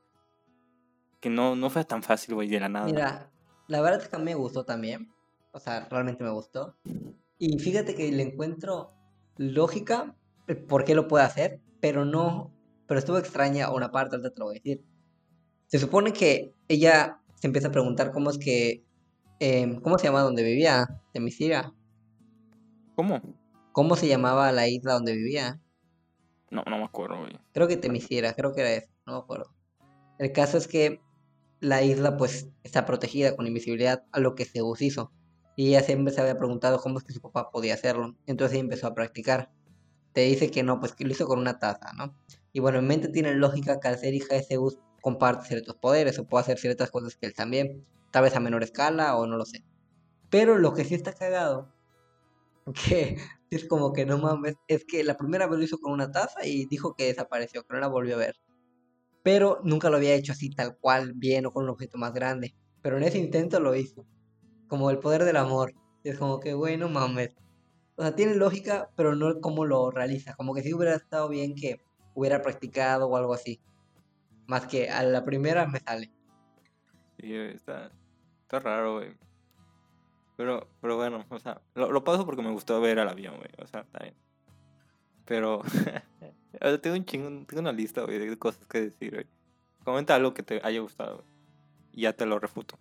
Que 1.20 1.30
no, 1.30 1.56
no 1.56 1.70
fuera 1.70 1.88
tan 1.88 2.04
fácil, 2.04 2.36
güey, 2.36 2.48
de 2.48 2.60
la 2.60 2.70
nada. 2.70 2.86
Mira, 2.86 3.32
la 3.68 3.82
verdad 3.82 4.02
es 4.02 4.08
que 4.08 4.16
a 4.16 4.20
mí 4.20 4.26
me 4.26 4.36
gustó 4.36 4.66
también. 4.66 5.12
O 5.52 5.60
sea, 5.60 5.88
realmente 5.90 6.24
me 6.24 6.30
gustó. 6.30 6.76
Y 7.40 7.58
fíjate 7.60 7.96
que 7.96 8.12
le 8.12 8.24
encuentro 8.24 8.94
lógica 9.38 10.16
por 10.68 10.84
qué 10.84 10.96
lo 10.96 11.08
puede 11.08 11.26
hacer, 11.26 11.62
pero 11.80 12.06
no. 12.06 12.54
Pero 12.88 13.00
estuvo 13.00 13.18
extraña 13.18 13.72
una 13.72 13.92
parte, 13.92 14.16
ahorita 14.16 14.34
te 14.34 14.40
lo 14.40 14.46
voy 14.46 14.56
a 14.56 14.60
decir. 14.60 14.86
Se 15.66 15.80
supone 15.80 16.14
que 16.14 16.54
ella 16.68 17.20
se 17.36 17.48
empieza 17.48 17.68
a 17.68 17.72
preguntar 17.72 18.12
cómo 18.12 18.30
es 18.30 18.38
que. 18.38 18.86
em, 19.40 19.82
¿Cómo 19.82 19.98
se 19.98 20.06
llama 20.06 20.22
donde 20.22 20.44
vivía? 20.44 20.88
Temisira. 21.14 21.74
¿Cómo? 22.96 23.22
¿Cómo 23.72 23.96
se 23.96 24.08
llamaba 24.08 24.52
la 24.52 24.68
isla 24.68 24.94
donde 24.94 25.14
vivía? 25.14 25.62
No, 26.50 26.64
no 26.64 26.78
me 26.78 26.86
acuerdo, 26.86 27.20
güey. 27.20 27.38
Creo 27.54 27.68
que 27.68 27.78
Temisira, 27.78 28.34
creo 28.34 28.54
que 28.54 28.62
era 28.62 28.72
eso, 28.72 28.92
no 29.06 29.14
me 29.14 29.20
acuerdo. 29.20 29.54
El 30.18 30.32
caso 30.32 30.58
es 30.58 30.68
que 30.68 31.02
la 31.60 31.84
isla 31.84 32.18
pues 32.18 32.48
está 32.64 32.86
protegida 32.86 33.36
con 33.36 33.48
invisibilidad 33.48 34.04
a 34.12 34.20
lo 34.20 34.36
que 34.36 34.46
Zeus 34.46 34.82
hizo. 34.82 35.12
Y 35.56 35.70
ella 35.70 35.82
siempre 35.82 36.14
se 36.14 36.22
había 36.22 36.38
preguntado 36.38 36.80
cómo 36.80 37.00
es 37.00 37.04
que 37.04 37.14
su 37.14 37.22
papá 37.22 37.50
podía 37.50 37.74
hacerlo. 37.74 38.16
Entonces 38.28 38.54
ella 38.54 38.64
empezó 38.64 38.88
a 38.88 38.94
practicar. 38.94 39.52
Te 40.14 40.22
dice 40.22 40.52
que 40.52 40.64
no, 40.64 40.80
pues 40.80 40.94
que 40.94 41.04
lo 41.04 41.12
hizo 41.12 41.28
con 41.28 41.40
una 41.40 41.60
taza, 41.60 41.94
¿no? 41.94 42.16
Y 42.54 42.60
bueno, 42.60 42.80
en 42.80 42.88
mente 42.88 43.10
tiene 43.10 43.34
lógica 43.34 43.80
que 43.80 43.88
al 43.88 43.98
ser 43.98 44.14
hija 44.14 44.36
de 44.36 44.44
Zeus 44.44 44.78
comparte 45.02 45.48
ciertos 45.48 45.76
poderes 45.76 46.20
o 46.20 46.28
puede 46.28 46.44
hacer 46.44 46.60
ciertas 46.60 46.92
cosas 46.92 47.16
que 47.16 47.28
él 47.28 47.34
también. 47.34 47.86
Tal 48.12 48.24
vez 48.24 48.36
a 48.36 48.40
menor 48.40 48.64
escala 48.64 49.16
o 49.18 49.26
no 49.26 49.38
lo 49.38 49.46
sé. 49.46 49.64
Pero 50.30 50.58
lo 50.58 50.74
que 50.74 50.86
sí 50.86 50.96
está 50.96 51.14
cagado, 51.14 51.74
que 52.88 53.18
es 53.50 53.66
como 53.66 53.94
que 53.94 54.06
no 54.06 54.18
mames, 54.18 54.56
es 54.68 54.86
que 54.86 55.04
la 55.04 55.18
primera 55.18 55.48
vez 55.48 55.58
lo 55.58 55.66
hizo 55.66 55.80
con 55.80 55.92
una 55.92 56.12
taza 56.12 56.46
y 56.46 56.66
dijo 56.66 56.94
que 56.96 57.06
desapareció, 57.06 57.64
que 57.64 57.74
no 57.74 57.80
la 57.80 57.88
volvió 57.88 58.16
a 58.16 58.20
ver. 58.20 58.36
Pero 59.28 59.60
nunca 59.62 59.90
lo 59.90 59.98
había 59.98 60.16
hecho 60.16 60.32
así 60.32 60.50
tal 60.52 60.78
cual, 60.78 61.12
bien 61.14 61.46
o 61.46 61.52
con 61.52 61.66
un 61.66 61.72
objeto 61.72 61.98
más 61.98 62.14
grande. 62.14 62.56
Pero 62.82 62.96
en 62.96 63.04
ese 63.04 63.18
intento 63.18 63.60
lo 63.60 63.76
hizo. 63.76 64.06
Como 64.70 64.90
el 64.90 65.00
poder 65.00 65.26
del 65.26 65.36
amor. 65.36 65.74
Y 66.02 66.08
es 66.08 66.18
como 66.18 66.40
que, 66.40 66.54
güey, 66.54 66.78
no 66.78 66.88
mames. 66.88 67.36
O 67.98 68.04
sea, 68.04 68.16
tiene 68.16 68.36
lógica, 68.36 68.90
pero 68.96 69.18
no 69.18 69.42
cómo 69.42 69.66
lo 69.66 69.92
realiza. 69.92 70.34
Como 70.36 70.54
que 70.54 70.64
sí 70.64 70.74
hubiera 70.74 70.96
estado 70.96 71.28
bien 71.28 71.56
que 71.56 71.82
hubiera 72.14 72.42
practicado 72.42 73.10
o 73.10 73.18
algo 73.18 73.34
así. 73.34 73.60
Más 74.48 74.66
que 74.66 74.90
a 74.90 75.04
la 75.04 75.26
primera 75.26 75.68
me 75.68 75.82
sale. 75.82 76.10
Sí, 77.20 77.28
güey, 77.28 77.54
está, 77.54 77.92
está 78.44 78.60
raro, 78.62 78.96
güey. 78.96 79.14
Pero, 80.38 80.70
pero 80.80 80.96
bueno, 80.96 81.26
o 81.28 81.40
sea, 81.40 81.62
lo, 81.76 81.92
lo 81.92 82.02
paso 82.06 82.26
porque 82.26 82.44
me 82.44 82.52
gustó 82.52 82.80
ver 82.80 82.98
al 83.00 83.10
avión, 83.10 83.36
güey. 83.36 83.50
O 83.58 83.68
sea, 83.68 83.82
está 83.82 84.00
bien. 84.00 84.16
Pero, 85.26 85.64
tengo 86.82 86.96
un 86.96 87.06
chingo, 87.06 87.46
tengo 87.46 87.62
una 87.62 87.72
lista, 87.72 88.02
güey, 88.04 88.20
de 88.20 88.38
cosas 88.38 88.66
que 88.68 88.82
decir, 88.82 89.14
güey. 89.14 89.28
Comenta 89.84 90.16
algo 90.16 90.34
que 90.34 90.44
te 90.44 90.60
haya 90.64 90.80
gustado, 90.80 91.18
güey. 91.18 91.28
Y 91.94 92.02
ya 92.02 92.14
te 92.14 92.26
lo 92.26 92.40
refuto. 92.40 92.78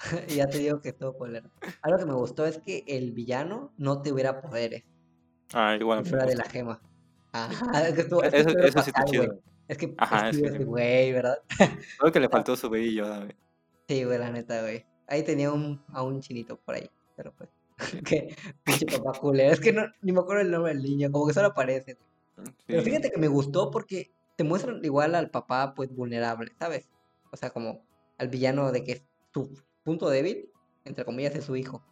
ya 0.28 0.46
te 0.46 0.58
digo 0.58 0.80
que 0.80 0.90
estuvo 0.90 1.14
culero. 1.14 1.50
Algo 1.82 1.98
que 1.98 2.04
me 2.06 2.14
gustó 2.14 2.44
es 2.46 2.58
que 2.58 2.84
el 2.86 3.12
villano 3.12 3.72
no 3.78 4.02
tuviera 4.02 4.40
poderes. 4.40 4.84
Ah, 5.52 5.76
igual. 5.78 6.04
Fuera 6.04 6.26
de 6.26 6.36
la 6.36 6.44
gema. 6.44 6.80
Ajá, 7.32 7.88
es 7.88 7.94
que 7.94 8.00
estuvo, 8.02 8.22
Eso, 8.22 8.36
estuvo 8.36 8.58
eso 8.64 8.82
sí 8.82 8.90
está 8.90 9.00
fatal, 9.00 9.04
chido. 9.10 9.26
güey. 9.26 9.38
Es 9.68 9.78
que 9.78 9.94
Ajá, 9.98 10.28
es 10.28 10.40
que 10.40 10.64
güey, 10.64 11.12
¿verdad? 11.12 11.38
Creo 11.98 12.12
que 12.12 12.20
le 12.20 12.28
faltó 12.28 12.56
su 12.56 12.68
brillo, 12.70 13.06
güey. 13.06 13.36
Sí, 13.88 14.04
güey, 14.04 14.18
la 14.18 14.30
neta, 14.30 14.60
güey. 14.62 14.84
Ahí 15.08 15.22
tenía 15.24 15.52
un, 15.52 15.82
a 15.88 16.02
un 16.02 16.20
chinito 16.20 16.56
por 16.56 16.74
ahí, 16.76 16.90
pero 17.16 17.32
pues. 17.32 17.50
Que 18.04 18.34
pinche 18.64 18.86
papá 18.86 19.18
culero. 19.18 19.52
Es 19.52 19.60
que 19.60 19.72
no, 19.72 19.82
ni 20.02 20.12
me 20.12 20.20
acuerdo 20.20 20.42
el 20.42 20.50
nombre 20.50 20.72
del 20.72 20.82
niño, 20.82 21.10
como 21.10 21.26
que 21.26 21.34
solo 21.34 21.48
aparece. 21.48 21.98
Pero 22.66 22.82
fíjate 22.82 23.10
que 23.10 23.18
me 23.18 23.28
gustó 23.28 23.70
porque 23.70 24.12
te 24.36 24.44
muestran 24.44 24.84
igual 24.84 25.14
al 25.14 25.30
papá, 25.30 25.74
pues 25.74 25.94
vulnerable, 25.94 26.52
¿sabes? 26.58 26.88
O 27.32 27.36
sea, 27.36 27.50
como 27.50 27.86
al 28.18 28.28
villano 28.28 28.72
de 28.72 28.84
que 28.84 29.06
su 29.32 29.50
punto 29.82 30.08
débil, 30.08 30.50
entre 30.84 31.04
comillas, 31.04 31.34
es 31.34 31.44
su 31.44 31.56
hijo. 31.56 31.84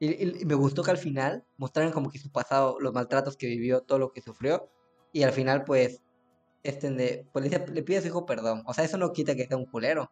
Y, 0.00 0.44
me 0.44 0.54
gustó 0.54 0.82
que 0.82 0.90
al 0.90 0.98
final 0.98 1.44
mostraran 1.56 1.92
como 1.92 2.10
que 2.10 2.18
su 2.18 2.30
pasado, 2.30 2.78
los 2.80 2.92
maltratos 2.92 3.36
que 3.36 3.46
vivió, 3.46 3.82
todo 3.82 3.98
lo 3.98 4.12
que 4.12 4.20
sufrió. 4.20 4.68
Y 5.12 5.22
al 5.22 5.32
final, 5.32 5.64
pues, 5.64 6.02
este, 6.62 6.90
de- 6.90 7.26
pues 7.32 7.50
le, 7.50 7.66
le 7.68 7.82
pide 7.82 7.98
a 7.98 8.02
su 8.02 8.08
hijo 8.08 8.26
perdón. 8.26 8.62
O 8.66 8.74
sea, 8.74 8.84
eso 8.84 8.98
no 8.98 9.12
quita 9.12 9.34
que 9.36 9.46
sea 9.46 9.56
un 9.56 9.66
culero. 9.66 10.10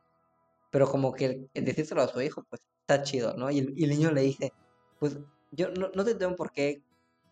Pero 0.71 0.89
como 0.89 1.13
que 1.13 1.25
el, 1.27 1.51
el 1.55 1.65
decírselo 1.65 2.03
a 2.03 2.09
su 2.09 2.21
hijo, 2.23 2.45
pues, 2.49 2.63
está 2.81 3.03
chido, 3.03 3.35
¿no? 3.37 3.51
Y 3.51 3.59
el, 3.59 3.75
y 3.77 3.85
el 3.85 3.91
niño 3.91 4.13
le 4.13 4.23
dice, 4.23 4.53
pues, 4.99 5.19
yo 5.51 5.71
no, 5.71 5.91
no 5.95 6.05
te 6.05 6.15
tengo 6.15 6.37
por 6.37 6.53
qué, 6.53 6.83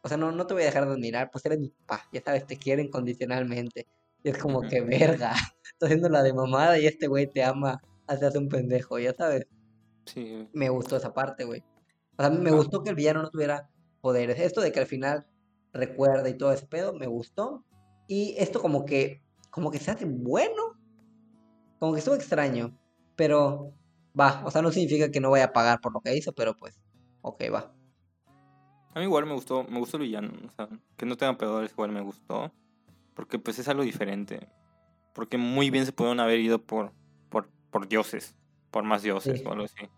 o 0.03 0.09
sea, 0.09 0.17
no, 0.17 0.33
no 0.33 0.47
te 0.47 0.55
voy 0.55 0.63
a 0.63 0.67
dejar 0.67 0.87
de 0.87 0.93
admirar, 0.93 1.31
pues 1.31 1.45
eres 1.47 1.59
mi 1.59 1.69
papá, 1.71 2.09
ya 2.13 2.23
sabes, 2.23 2.47
te 2.47 2.57
quiero 2.57 2.83
incondicionalmente. 2.83 3.87
Y 4.23 4.31
es 4.31 4.39
como 4.39 4.61
que, 4.63 4.81
verga, 4.81 5.33
estás 5.65 5.87
haciendo 5.89 6.09
la 6.09 6.23
de 6.23 6.33
mamada 6.35 6.79
y 6.79 6.87
este 6.87 7.07
güey 7.07 7.27
te 7.31 7.43
ama, 7.45 7.81
hace 8.07 8.37
un 8.39 8.49
pendejo, 8.49 8.99
ya 8.99 9.15
sabes. 9.15 9.47
Sí. 10.07 10.49
Me 10.53 10.69
gustó 10.69 10.97
esa 10.97 11.13
parte, 11.15 11.45
güey. 11.45 11.63
O 12.17 12.23
sea, 12.23 12.31
me 12.31 12.51
Ah. 12.51 12.55
gustó 12.55 12.83
que 12.83 12.91
el 12.91 12.97
villano 12.97 13.23
no 13.23 13.31
tuviera 13.31 13.69
poderes. 14.01 14.39
Esto 14.41 14.61
de 14.61 14.73
que 14.73 14.81
al 14.81 14.87
final 14.87 15.27
recuerda 15.73 16.29
y 16.29 16.37
todo 16.37 16.53
ese 16.53 16.67
pedo, 16.67 16.93
me 16.93 17.07
gustó. 17.07 17.65
Y 18.09 18.35
esto 18.39 18.61
como 18.61 18.85
que, 18.85 19.23
como 19.51 19.71
que 19.71 19.79
se 19.79 19.91
hace 19.91 20.05
bueno. 20.05 20.75
Como 21.79 21.93
que 21.93 21.99
estuvo 22.01 22.15
extraño. 22.15 22.77
Pero 23.17 23.73
va, 24.19 24.43
o 24.45 24.51
sea, 24.51 24.63
no 24.63 24.73
significa 24.73 25.11
que 25.11 25.21
no 25.21 25.31
vaya 25.31 25.45
a 25.47 25.53
pagar 25.53 25.81
por 25.81 25.93
lo 25.93 26.01
que 26.01 26.17
hizo, 26.17 26.33
pero 26.33 26.57
pues, 26.57 26.81
ok, 27.23 27.45
va. 27.55 27.73
A 28.95 28.99
mí 28.99 29.05
igual 29.05 29.27
me 29.27 29.35
gustó, 29.35 29.65
me 29.65 29.79
gustó 29.79 29.97
el 29.99 30.05
villano, 30.05 30.31
o 30.47 30.51
sea, 30.51 30.69
que 30.97 31.07
no 31.07 31.17
tengan 31.17 31.37
pegadores 31.37 31.71
igual 31.73 31.93
me 31.93 32.01
gustó, 32.01 32.51
porque 33.15 33.39
pues 33.39 33.59
es 33.59 33.69
algo 33.69 33.83
diferente, 33.85 34.49
porque 35.15 35.39
muy 35.39 35.71
bien 35.71 35.87
se 35.87 35.93
pudieron 35.93 36.19
haber 36.21 36.41
ido 36.41 36.61
por, 36.61 36.93
por, 37.29 37.49
por 37.71 37.87
dioses, 37.89 38.35
por 38.71 38.83
más 38.85 39.03
dioses 39.03 39.39
Sí. 39.41 39.45
o 39.47 39.53
algo 39.53 39.65
así, 39.65 39.89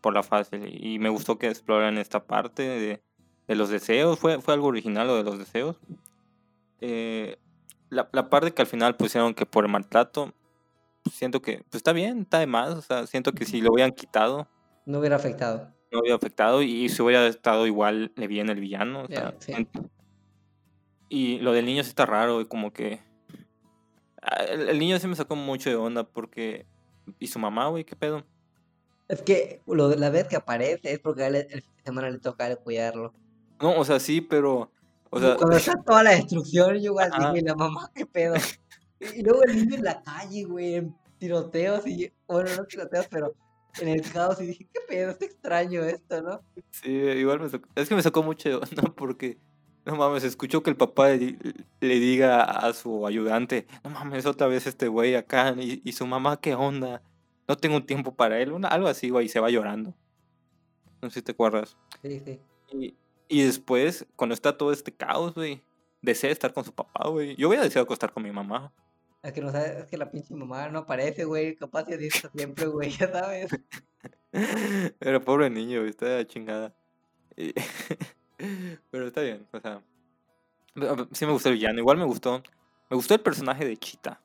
por 0.00 0.14
la 0.14 0.22
fácil, 0.22 0.66
y 0.82 0.98
me 0.98 1.10
gustó 1.10 1.38
que 1.38 1.48
exploran 1.48 1.98
esta 1.98 2.24
parte 2.24 2.62
de, 2.62 3.02
de 3.48 3.54
los 3.54 3.68
deseos, 3.68 4.18
fue, 4.18 4.40
fue 4.40 4.54
algo 4.54 4.68
original 4.68 5.06
lo 5.06 5.16
de 5.16 5.24
los 5.24 5.38
deseos. 5.38 5.76
Eh, 6.80 7.36
la, 7.90 8.08
la 8.12 8.30
parte 8.30 8.52
que 8.52 8.62
al 8.62 8.68
final 8.68 8.96
pusieron 8.96 9.34
que 9.34 9.44
por 9.46 9.64
el 9.66 9.70
maltrato, 9.70 10.32
siento 11.10 11.42
que 11.42 11.58
pues 11.70 11.74
está 11.80 11.92
bien, 11.92 12.22
está 12.22 12.38
de 12.38 12.46
más, 12.46 12.70
o 12.70 12.80
sea, 12.80 13.06
siento 13.06 13.32
que 13.32 13.44
si 13.44 13.60
lo 13.60 13.72
hubieran 13.72 13.92
quitado, 13.92 14.48
No 14.86 14.98
hubiera 14.98 15.16
afectado. 15.16 15.72
No 15.92 16.00
hubiera 16.00 16.16
afectado 16.16 16.62
y 16.62 16.88
si 16.88 17.02
hubiera 17.02 17.26
estado 17.26 17.66
igual 17.66 18.12
le 18.16 18.26
bien 18.26 18.48
el 18.48 18.60
villano. 18.60 19.04
o 19.04 19.06
sí. 19.38 19.52
Y 21.08 21.38
lo 21.40 21.52
del 21.52 21.66
niño 21.66 21.82
sí 21.82 21.90
está 21.90 22.06
raro, 22.06 22.40
y 22.40 22.46
como 22.46 22.72
que 22.72 23.00
Ah, 24.22 24.44
El, 24.44 24.68
el 24.68 24.78
niño 24.78 24.98
sí 24.98 25.08
me 25.08 25.16
sacó 25.16 25.34
mucho 25.36 25.68
de 25.68 25.76
onda 25.76 26.04
porque... 26.04 26.66
¿Y 27.18 27.26
su 27.26 27.40
mamá, 27.40 27.66
güey? 27.66 27.84
¿Qué 27.84 27.96
pedo? 27.96 28.24
Es 29.08 29.22
que 29.22 29.60
lo 29.66 29.88
de 29.88 29.96
la 29.96 30.08
vez 30.08 30.28
que 30.28 30.36
aparece 30.36 30.92
es 30.92 31.00
porque 31.00 31.24
a 31.24 31.26
él 31.26 31.34
el 31.34 31.62
fin 31.62 31.72
de 31.76 31.82
semana 31.82 32.10
le 32.10 32.18
toca 32.18 32.44
a 32.44 32.48
él 32.48 32.58
cuidarlo. 32.58 33.12
No, 33.60 33.76
o 33.76 33.84
sea, 33.84 33.98
sí, 33.98 34.20
pero... 34.20 34.70
O 35.10 35.20
sea, 35.20 35.36
cuando 35.36 35.56
está 35.56 35.74
toda 35.82 36.04
la 36.04 36.12
destrucción, 36.12 36.76
yo 36.76 36.92
igual 36.92 37.10
dije, 37.10 37.44
la 37.44 37.54
mamá, 37.54 37.90
qué 37.94 38.06
pedo. 38.06 38.34
Y 39.16 39.22
luego 39.24 39.42
el 39.42 39.56
niño 39.56 39.74
en 39.74 39.82
la 39.82 40.00
calle, 40.00 40.44
güey, 40.44 40.76
en 40.76 40.94
tiroteos 41.18 41.84
y, 41.88 42.12
bueno, 42.28 42.50
no 42.56 42.64
tiroteos, 42.66 43.08
pero 43.10 43.34
en 43.80 43.88
el 43.88 44.02
caos 44.12 44.40
y 44.40 44.46
dije, 44.46 44.68
qué 44.72 44.80
pedo, 44.86 45.10
está 45.10 45.24
extraño 45.24 45.82
esto, 45.84 46.22
¿no? 46.22 46.42
Sí, 46.70 46.90
igual 46.90 47.40
me 47.40 47.48
sacó. 47.48 47.68
Es 47.74 47.88
que 47.88 47.94
me 47.94 48.02
sacó 48.02 48.22
mucho 48.22 48.60
onda 48.60 48.82
porque. 48.94 49.38
No 49.84 49.96
mames, 49.96 50.22
escuchó 50.22 50.62
que 50.62 50.70
el 50.70 50.76
papá 50.76 51.08
le, 51.08 51.36
le 51.80 51.98
diga 51.98 52.44
a 52.44 52.72
su 52.72 53.04
ayudante: 53.04 53.66
No 53.82 53.90
mames, 53.90 54.26
otra 54.26 54.46
vez 54.46 54.68
este 54.68 54.86
güey 54.86 55.16
acá. 55.16 55.56
Y, 55.58 55.82
y 55.84 55.92
su 55.92 56.06
mamá, 56.06 56.40
¿qué 56.40 56.54
onda? 56.54 57.02
No 57.48 57.56
tengo 57.56 57.82
tiempo 57.84 58.14
para 58.14 58.40
él. 58.40 58.52
Una, 58.52 58.68
algo 58.68 58.86
así, 58.86 59.10
güey, 59.10 59.26
y 59.26 59.28
se 59.28 59.40
va 59.40 59.50
llorando. 59.50 59.92
No 61.00 61.10
sé 61.10 61.14
si 61.14 61.22
te 61.22 61.32
acuerdas. 61.32 61.76
Sí, 62.00 62.22
sí. 62.24 62.40
Y, 62.72 62.94
y 63.28 63.42
después, 63.42 64.06
cuando 64.14 64.34
está 64.34 64.56
todo 64.56 64.72
este 64.72 64.92
caos, 64.92 65.34
güey, 65.34 65.62
desea 66.00 66.30
estar 66.30 66.52
con 66.52 66.64
su 66.64 66.72
papá, 66.72 67.08
güey. 67.08 67.34
Yo 67.34 67.48
hubiera 67.48 67.64
deseado 67.64 67.92
estar 67.92 68.12
con 68.12 68.22
mi 68.22 68.30
mamá. 68.30 68.72
Es 69.22 69.32
que 69.32 69.40
no 69.40 69.52
sabes, 69.52 69.70
es 69.70 69.86
que 69.86 69.96
la 69.96 70.10
pinche 70.10 70.34
mamá 70.34 70.68
no 70.68 70.80
aparece, 70.80 71.24
güey, 71.24 71.54
capaz 71.54 71.84
de 71.84 72.06
eso 72.06 72.28
siempre, 72.34 72.66
güey, 72.66 72.90
ya 72.90 73.10
sabes. 73.10 73.50
Pero 74.98 75.22
pobre 75.22 75.48
niño, 75.48 75.84
está 75.84 76.26
chingada. 76.26 76.74
Pero 78.90 79.06
está 79.06 79.20
bien, 79.20 79.46
o 79.52 79.60
sea. 79.60 79.82
Sí 81.12 81.26
me 81.26 81.32
gustó 81.32 81.50
el 81.50 81.56
villano. 81.56 81.78
Igual 81.78 81.98
me 81.98 82.04
gustó. 82.04 82.42
Me 82.90 82.96
gustó 82.96 83.14
el 83.14 83.20
personaje 83.20 83.64
de 83.64 83.76
Chita. 83.76 84.20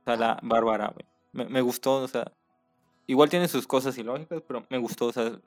O 0.00 0.04
sea, 0.04 0.16
la 0.16 0.38
Bárbara, 0.42 0.88
güey. 0.88 1.06
Me, 1.32 1.44
me 1.48 1.60
gustó, 1.60 1.96
o 2.02 2.08
sea. 2.08 2.32
Igual 3.06 3.28
tiene 3.28 3.48
sus 3.48 3.66
cosas 3.66 3.96
ilógicas, 3.98 4.42
pero 4.46 4.66
me 4.70 4.78
gustó, 4.78 5.06
o 5.06 5.12
sea. 5.12 5.38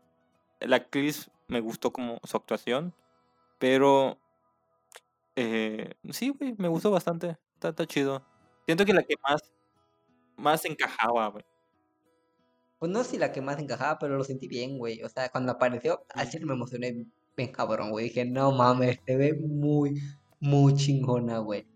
La 0.60 0.77
actriz 0.77 1.29
me 1.47 1.60
gustó 1.60 1.91
como 1.91 2.19
su 2.23 2.38
actuación. 2.38 2.93
Pero. 3.57 4.17
eh, 5.36 5.95
sí, 6.12 6.29
güey, 6.29 6.55
me 6.57 6.67
gustó 6.67 6.91
bastante. 6.91 7.38
Está, 7.55 7.69
está 7.69 7.86
chido. 7.86 8.23
Siento 8.65 8.86
que 8.86 8.93
la 8.93 9.04
que 9.04 9.15
más. 9.24 9.41
Más 10.38 10.65
encajaba, 10.65 11.28
güey. 11.30 11.45
Pues 12.80 12.91
no 12.91 13.04
sé 13.04 13.12
si 13.12 13.17
la 13.17 13.32
que 13.32 13.41
más 13.41 13.60
encajaba, 13.60 14.00
pero 14.00 14.17
lo 14.17 14.24
sentí 14.24 14.47
bien, 14.47 14.78
güey. 14.78 15.04
O 15.04 15.10
sea, 15.10 15.30
cuando 15.30 15.52
apareció, 15.52 16.06
así 16.13 16.39
me 16.43 16.54
emocioné 16.54 17.06
bien 17.38 17.52
cabrón, 17.52 17.91
güey. 17.91 18.06
Dije, 18.06 18.26
no 18.26 18.52
mames, 18.52 19.00
se 19.06 19.15
ve 19.17 19.34
muy, 19.39 20.02
muy 20.39 20.74
chingona, 20.74 21.38
güey. 21.39 21.67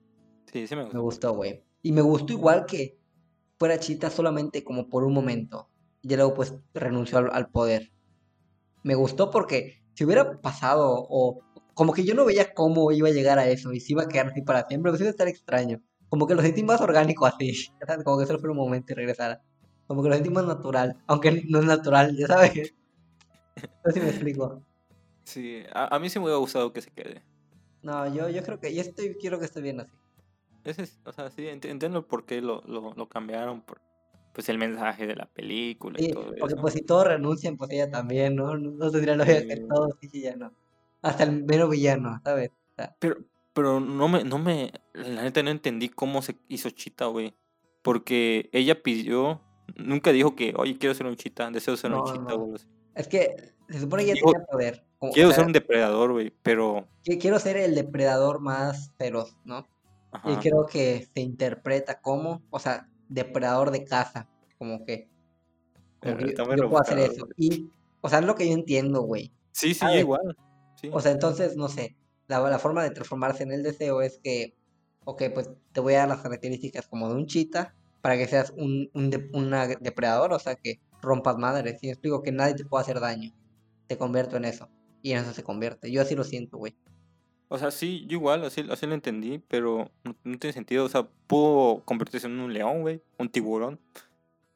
Sí, 0.52 0.67
sí 0.67 0.76
me 0.76 0.84
Me 0.91 1.00
gustó. 1.00 1.02
gustó, 1.02 1.34
güey. 1.36 1.63
Y 1.84 1.91
me 1.91 2.02
gustó 2.02 2.34
igual 2.34 2.65
que 2.65 2.98
fuera 3.60 3.80
Chita 3.80 4.10
solamente 4.10 4.63
como 4.63 4.89
por 4.89 5.04
un 5.04 5.13
momento. 5.13 5.69
Y 6.02 6.15
luego 6.15 6.34
pues 6.34 6.56
renunció 6.74 7.19
al, 7.19 7.30
al 7.34 7.50
poder. 7.52 7.91
Me 8.84 8.95
gustó 8.95 9.32
porque 9.32 9.84
si 9.93 10.06
hubiera 10.06 10.39
pasado 10.41 11.06
o 11.10 11.41
como 11.74 11.93
que 11.93 12.04
yo 12.06 12.13
no 12.15 12.26
veía 12.26 12.54
cómo 12.54 12.91
iba 12.91 13.10
a 13.10 13.12
llegar 13.12 13.39
a 13.39 13.48
eso 13.50 13.74
y 13.74 13.80
si 13.82 13.93
iba 13.93 14.04
a 14.04 14.08
quedar 14.08 14.28
así 14.28 14.41
para 14.41 14.67
siempre, 14.67 14.91
pues 14.91 15.02
iba 15.02 15.10
a 15.10 15.12
estar 15.12 15.28
extraño. 15.28 15.82
Como 16.15 16.28
que 16.28 16.36
lo 16.36 16.41
sentí 16.41 16.63
más 16.63 16.80
orgánico 16.80 17.25
así, 17.25 17.51
como 18.06 18.17
que 18.17 18.25
solo 18.25 18.39
fuera 18.39 18.51
un 18.54 18.58
momento 18.58 18.93
y 18.93 18.95
regresara. 18.95 19.41
Como 19.86 20.01
que 20.01 20.08
lo 20.08 20.15
sentí 20.15 20.30
más 20.30 20.45
natural, 20.45 20.95
aunque 21.08 21.43
no 21.49 21.60
es 21.60 21.65
natural, 21.65 22.15
ya 22.17 22.28
sabes. 22.28 22.73
No 23.58 23.91
sé 23.91 23.99
si 23.99 23.99
me 23.99 24.10
explico. 24.12 24.62
Sí, 25.25 25.63
a, 25.73 25.93
a 25.93 25.99
mí 25.99 26.10
sí 26.10 26.19
me 26.19 26.25
hubiera 26.25 26.39
gustado 26.39 26.71
que 26.71 26.82
se 26.82 26.89
quede. 26.91 27.21
No, 27.84 28.08
yo, 28.13 28.30
yo 28.30 28.43
creo 28.43 28.60
que, 28.62 28.73
yo 28.73 28.80
estoy, 28.82 29.15
quiero 29.19 29.39
que 29.39 29.45
esté 29.45 29.60
bien 29.60 29.82
así. 29.82 29.91
Ese 30.63 30.84
es- 30.84 30.99
o 31.06 31.12
sea, 31.12 31.30
sí, 31.32 31.43
ent- 31.43 31.65
entiendo 31.69 32.08
por 32.08 32.25
qué 32.25 32.41
lo, 32.41 32.62
lo, 32.65 32.93
lo 32.95 33.10
cambiaron, 33.10 33.62
por 33.62 33.82
pues 34.34 34.47
el 34.47 34.58
mensaje 34.58 35.06
de 35.06 35.15
la 35.15 35.25
película 35.25 35.99
y 35.99 36.06
Sí, 36.06 36.12
todo 36.13 36.28
porque 36.39 36.54
eso. 36.54 36.62
pues 36.62 36.73
si 36.75 36.82
todos 36.82 37.08
renuncian, 37.08 37.58
pues 37.58 37.71
ella 37.71 37.89
también, 37.91 38.36
¿no? 38.38 38.58
No, 38.58 38.71
no 38.71 38.91
tendría 38.91 39.15
lógica 39.15 39.41
que 39.47 39.56
Sí. 39.58 39.67
todos 39.67 39.95
sí, 39.99 40.21
ya 40.21 40.36
no. 40.38 40.54
Hasta 41.01 41.23
el 41.23 41.43
mero 41.43 41.67
villano, 41.67 42.19
¿sabes? 42.23 42.51
O 42.51 42.75
sea, 42.78 42.95
Pero, 42.99 43.17
pero 43.56 43.80
no 43.80 44.10
me, 44.10 44.24
no 44.26 44.38
me, 44.38 44.74
la 44.94 45.24
neta 45.24 45.41
no 45.41 45.50
entendí 45.50 45.88
cómo 45.88 46.22
se 46.22 46.36
hizo 46.50 46.70
Chita, 46.70 47.06
güey. 47.06 47.34
Porque 47.82 48.50
ella 48.52 48.84
pidió, 48.84 49.41
nunca 49.78 50.12
dijo 50.12 50.36
que, 50.36 50.54
oye, 50.58 50.78
quiero 50.78 50.94
ser 50.94 51.06
un 51.06 51.15
chita, 51.15 51.50
deseo 51.52 51.78
ser 51.78 51.94
un 51.94 52.04
chita, 52.04 52.36
no. 52.36 52.54
así. 52.56 52.68
es 52.96 53.08
que 53.08 53.54
se 53.70 53.80
supone 53.80 54.04
que 54.04 54.12
ella 54.12 54.15
Dijo, 54.15 54.32
tenía 54.32 54.46
poder. 54.48 54.86
como- 54.98 55.12
o 55.12 55.13
Quiero 55.13 55.30
sea, 55.30 55.38
ser 55.38 55.46
un 55.46 55.54
depredador, 55.54 56.12
güey, 56.12 56.34
pero, 56.41 56.88
quiero 57.04 57.39
ser 57.39 57.58
el 57.58 57.76
depredador 57.76 58.39
más 58.41 58.91
feroz, 58.98 59.38
¿no? 59.46 59.68
Y 60.26 60.36
creo 60.38 60.65
que 60.65 61.08
se 61.13 61.22
interpreta 61.22 62.02
como, 62.02 62.41
o 62.50 62.60
sea, 62.60 62.89
depredador 63.08 63.72
de 63.72 63.84
caza, 63.86 64.28
como 64.58 64.84
que, 64.84 65.08
como 66.00 66.18
que 66.18 66.34
yo, 66.36 66.70
puedo 66.70 66.80
hacer 66.82 67.00
eso. 67.00 67.26
güey. 67.26 67.34
Y, 67.38 67.70
o 68.02 68.10
sea, 68.10 68.20
es 68.20 68.26
lo 68.26 68.36
que 68.36 68.48
yo 68.48 68.54
entiendo, 68.54 69.02
güey. 69.02 69.32
Sí, 69.52 69.70
sí, 69.70 69.76
¿Sabes? 69.76 70.02
igual. 70.02 70.36
Sí. 70.82 70.89
O 70.91 71.00
sea, 71.00 71.12
entonces, 71.12 71.56
no 71.56 71.68
sé, 71.70 71.96
la, 72.27 72.39
la 72.49 72.59
forma 72.59 72.83
de 72.83 72.91
transformarse 72.91 73.43
en 73.43 73.51
el 73.51 73.63
deseo 73.63 74.01
es 74.01 74.19
que, 74.23 74.55
ok, 75.05 75.23
pues 75.33 75.49
te 75.71 75.79
voy 75.81 75.93
a 75.95 75.99
dar 75.99 76.09
las 76.09 76.21
características 76.21 76.88
como 76.88 77.09
de 77.09 77.15
un 77.15 77.27
chita 77.27 77.75
para 78.01 78.17
que 78.17 78.27
seas 78.27 78.53
un, 78.57 78.89
un 78.93 79.09
de- 79.09 79.29
una 79.33 79.67
depredador, 79.67 80.33
o 80.33 80.39
sea, 80.39 80.55
que 80.55 80.79
rompas 81.01 81.38
madres. 81.38 81.83
Y 81.83 81.89
explico 81.89 82.21
que 82.21 82.31
nadie 82.31 82.55
te 82.55 82.65
puede 82.65 82.83
hacer 82.83 82.99
daño. 82.99 83.31
Te 83.88 83.97
convierto 83.97 84.38
en 84.38 84.45
eso. 84.45 84.69
Y 85.01 85.11
en 85.11 85.19
eso 85.19 85.33
se 85.33 85.43
convierte. 85.43 85.91
Yo 85.91 86.01
así 86.01 86.15
lo 86.15 86.23
siento, 86.23 86.57
güey. 86.57 86.75
O 87.47 87.57
sea, 87.59 87.69
sí, 87.69 88.05
yo 88.07 88.17
igual, 88.17 88.43
así, 88.43 88.65
así 88.71 88.88
lo 88.88 88.95
entendí, 88.95 89.38
pero 89.47 89.91
no, 90.03 90.15
no 90.23 90.38
tiene 90.39 90.53
sentido. 90.53 90.85
O 90.85 90.89
sea, 90.89 91.07
pudo 91.27 91.83
convertirse 91.85 92.25
en 92.27 92.39
un 92.39 92.51
león, 92.53 92.81
güey, 92.81 93.01
un 93.17 93.29
tiburón. 93.29 93.79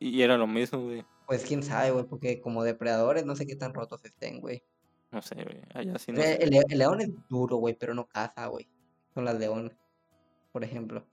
Y, 0.00 0.18
y 0.18 0.22
era 0.22 0.36
lo 0.36 0.46
mismo, 0.46 0.80
güey. 0.80 1.04
Pues 1.26 1.44
quién 1.44 1.62
sabe, 1.62 1.90
güey, 1.90 2.04
porque 2.04 2.40
como 2.40 2.62
depredadores 2.64 3.24
no 3.24 3.36
sé 3.36 3.46
qué 3.46 3.56
tan 3.56 3.74
rotos 3.74 4.04
estén, 4.04 4.40
güey. 4.40 4.62
No 5.10 5.22
sé, 5.22 5.34
güey. 5.36 5.62
Allá 5.74 5.98
sí 5.98 6.12
no 6.12 6.18
El, 6.20 6.24
sé. 6.24 6.42
el 6.44 6.50
le- 6.50 6.64
el 6.68 6.78
león 6.78 7.00
es 7.00 7.08
duro, 7.28 7.56
güey, 7.56 7.74
pero 7.74 7.94
no 7.94 8.06
caza, 8.06 8.46
güey. 8.46 8.68
Son 9.14 9.24
las 9.24 9.38
leones, 9.38 9.72
por 10.52 10.62
ejemplo. 10.64 11.04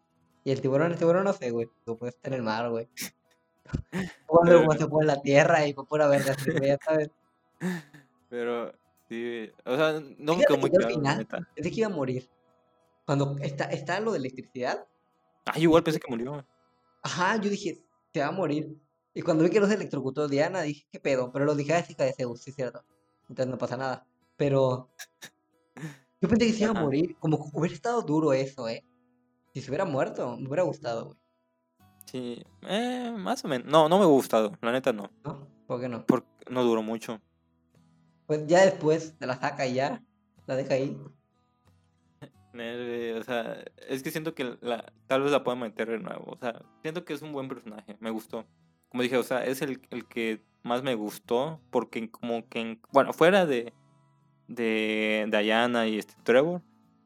Y 0.43 0.51
el 0.51 0.61
tiburón, 0.61 0.91
el 0.91 0.97
tiburón 0.97 1.23
no 1.23 1.33
sé, 1.33 1.49
güey. 1.51 1.69
Lo 1.85 1.95
puede 1.97 2.09
estar 2.11 2.31
en 2.33 2.39
el 2.39 2.43
mar, 2.43 2.69
güey. 2.69 2.87
Cuando 4.27 4.59
como 4.59 4.73
se 4.73 4.87
pone 4.87 5.03
en 5.03 5.07
la 5.07 5.21
tierra 5.21 5.65
y 5.65 5.73
por 5.73 5.87
pura 5.87 6.07
verga, 6.07 6.33
así, 6.33 6.51
güey, 6.51 6.67
ya 6.67 6.77
sabes. 6.85 7.09
pero, 8.29 8.73
sí. 9.09 9.49
O 9.65 9.75
sea, 9.75 9.93
que 10.47 10.57
muy 10.57 10.69
claro, 10.69 10.87
la 10.87 10.87
final 10.89 11.27
pensé 11.55 11.71
que 11.71 11.79
iba 11.79 11.87
a 11.87 11.89
morir. 11.89 12.29
Cuando 13.05 13.35
está, 13.41 13.65
está 13.65 13.99
lo 13.99 14.11
de 14.11 14.19
electricidad, 14.19 14.85
Ah, 15.47 15.59
igual 15.59 15.83
pensé 15.83 15.99
que 15.99 16.09
murió, 16.09 16.31
güey. 16.31 16.43
ajá, 17.03 17.35
yo 17.39 17.49
dije, 17.51 17.79
se 18.11 18.19
va 18.19 18.27
a 18.27 18.31
morir. 18.31 18.75
Y 19.13 19.21
cuando 19.21 19.43
vi 19.43 19.51
que 19.51 19.59
no 19.59 19.67
se 19.67 19.75
electrocutó 19.75 20.27
Diana, 20.27 20.61
dije, 20.63 20.85
¿qué 20.91 20.99
pedo? 20.99 21.31
Pero 21.31 21.45
lo 21.45 21.53
dije, 21.55 21.73
ah, 21.73 21.79
es 21.79 21.89
hija 21.89 22.03
de 22.03 22.13
Zeus, 22.13 22.41
sí 22.41 22.49
es 22.49 22.55
cierto. 22.55 22.83
Entonces 23.29 23.47
no 23.47 23.57
pasa 23.57 23.77
nada. 23.77 24.05
Pero 24.37 24.89
yo 26.21 26.29
pensé 26.29 26.47
que 26.47 26.53
se 26.53 26.63
iba 26.63 26.71
a 26.71 26.81
morir. 26.81 27.15
Como 27.19 27.49
hubiera 27.53 27.75
estado 27.75 28.01
duro 28.01 28.33
eso, 28.33 28.67
¿eh? 28.67 28.83
Si 29.53 29.61
se 29.61 29.69
hubiera 29.69 29.85
muerto, 29.85 30.37
me 30.37 30.47
hubiera 30.47 30.63
gustado, 30.63 31.05
güey. 31.05 31.17
Sí, 32.05 32.43
eh, 32.67 33.13
más 33.17 33.43
o 33.43 33.47
menos. 33.47 33.67
No, 33.67 33.89
no 33.89 33.97
me 33.97 34.03
ha 34.03 34.07
gustado, 34.07 34.53
la 34.61 34.71
neta 34.71 34.93
no. 34.93 35.09
¿No? 35.23 35.47
¿Por 35.67 35.81
qué 35.81 35.89
no? 35.89 36.05
Porque 36.05 36.27
no 36.49 36.63
duró 36.63 36.83
mucho. 36.83 37.19
Pues 38.27 38.45
ya 38.47 38.63
después 38.63 39.17
te 39.17 39.25
la 39.25 39.39
saca 39.39 39.65
y 39.65 39.75
ya, 39.75 40.03
la 40.45 40.55
deja 40.55 40.75
ahí. 40.75 40.97
O 42.57 43.23
sea, 43.23 43.65
es 43.89 44.01
que 44.01 44.11
siento 44.11 44.33
que 44.33 44.57
la, 44.61 44.93
tal 45.07 45.23
vez 45.23 45.31
la 45.33 45.43
puedan 45.43 45.59
meter 45.59 45.89
de 45.89 45.99
nuevo. 45.99 46.31
O 46.31 46.37
sea, 46.37 46.61
siento 46.81 47.03
que 47.03 47.13
es 47.13 47.21
un 47.21 47.33
buen 47.33 47.49
personaje. 47.49 47.97
Me 47.99 48.11
gustó. 48.11 48.45
Como 48.95 49.03
dije, 49.03 49.17
o 49.17 49.23
sea, 49.23 49.43
es 49.43 49.61
el, 49.61 49.81
el 49.89 50.05
que 50.07 50.41
más 50.63 50.81
me 50.81 50.95
gustó. 50.95 51.59
Porque 51.69 52.09
como 52.09 52.47
que, 52.47 52.61
en- 52.61 52.81
bueno, 52.93 53.11
fuera 53.11 53.45
de, 53.45 53.73
de 54.47 55.27
Diana 55.29 55.85
y 55.85 55.97
este 55.97 56.13
Trevor, 56.23 56.61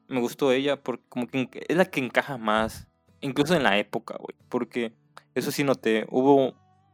me 0.07 0.19
gustó 0.19 0.51
ella 0.51 0.83
porque 0.83 1.03
como 1.09 1.25
que 1.27 1.49
es 1.67 1.75
la 1.75 1.85
que 1.85 1.99
encaja 1.99 2.37
más. 2.37 2.87
Incluso 3.21 3.55
en 3.55 3.63
la 3.63 3.79
época, 3.79 4.17
güey. 4.19 4.37
Porque 4.49 4.93
eso 5.33 5.49
sí 5.49 5.63
noté. 5.63 6.05
Hubo, 6.11 6.53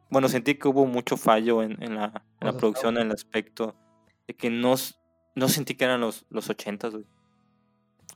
bueno, 0.10 0.29
sentí 0.29 0.55
que 0.55 0.69
hubo 0.69 0.86
mucho 0.86 1.17
fallo 1.17 1.62
en, 1.62 1.84
en 1.84 1.95
la, 1.95 2.23
en 2.39 2.47
la 2.47 2.53
producción, 2.55 2.95
en 2.95 3.08
el 3.08 3.12
aspecto 3.12 3.75
de 4.25 4.34
que 4.34 4.49
no, 4.49 4.75
no 5.36 5.49
sentí 5.49 5.75
que 5.75 5.84
eran 5.84 5.99
los, 5.99 6.25
los 6.29 6.49
80 6.49 6.88
güey. 6.88 7.05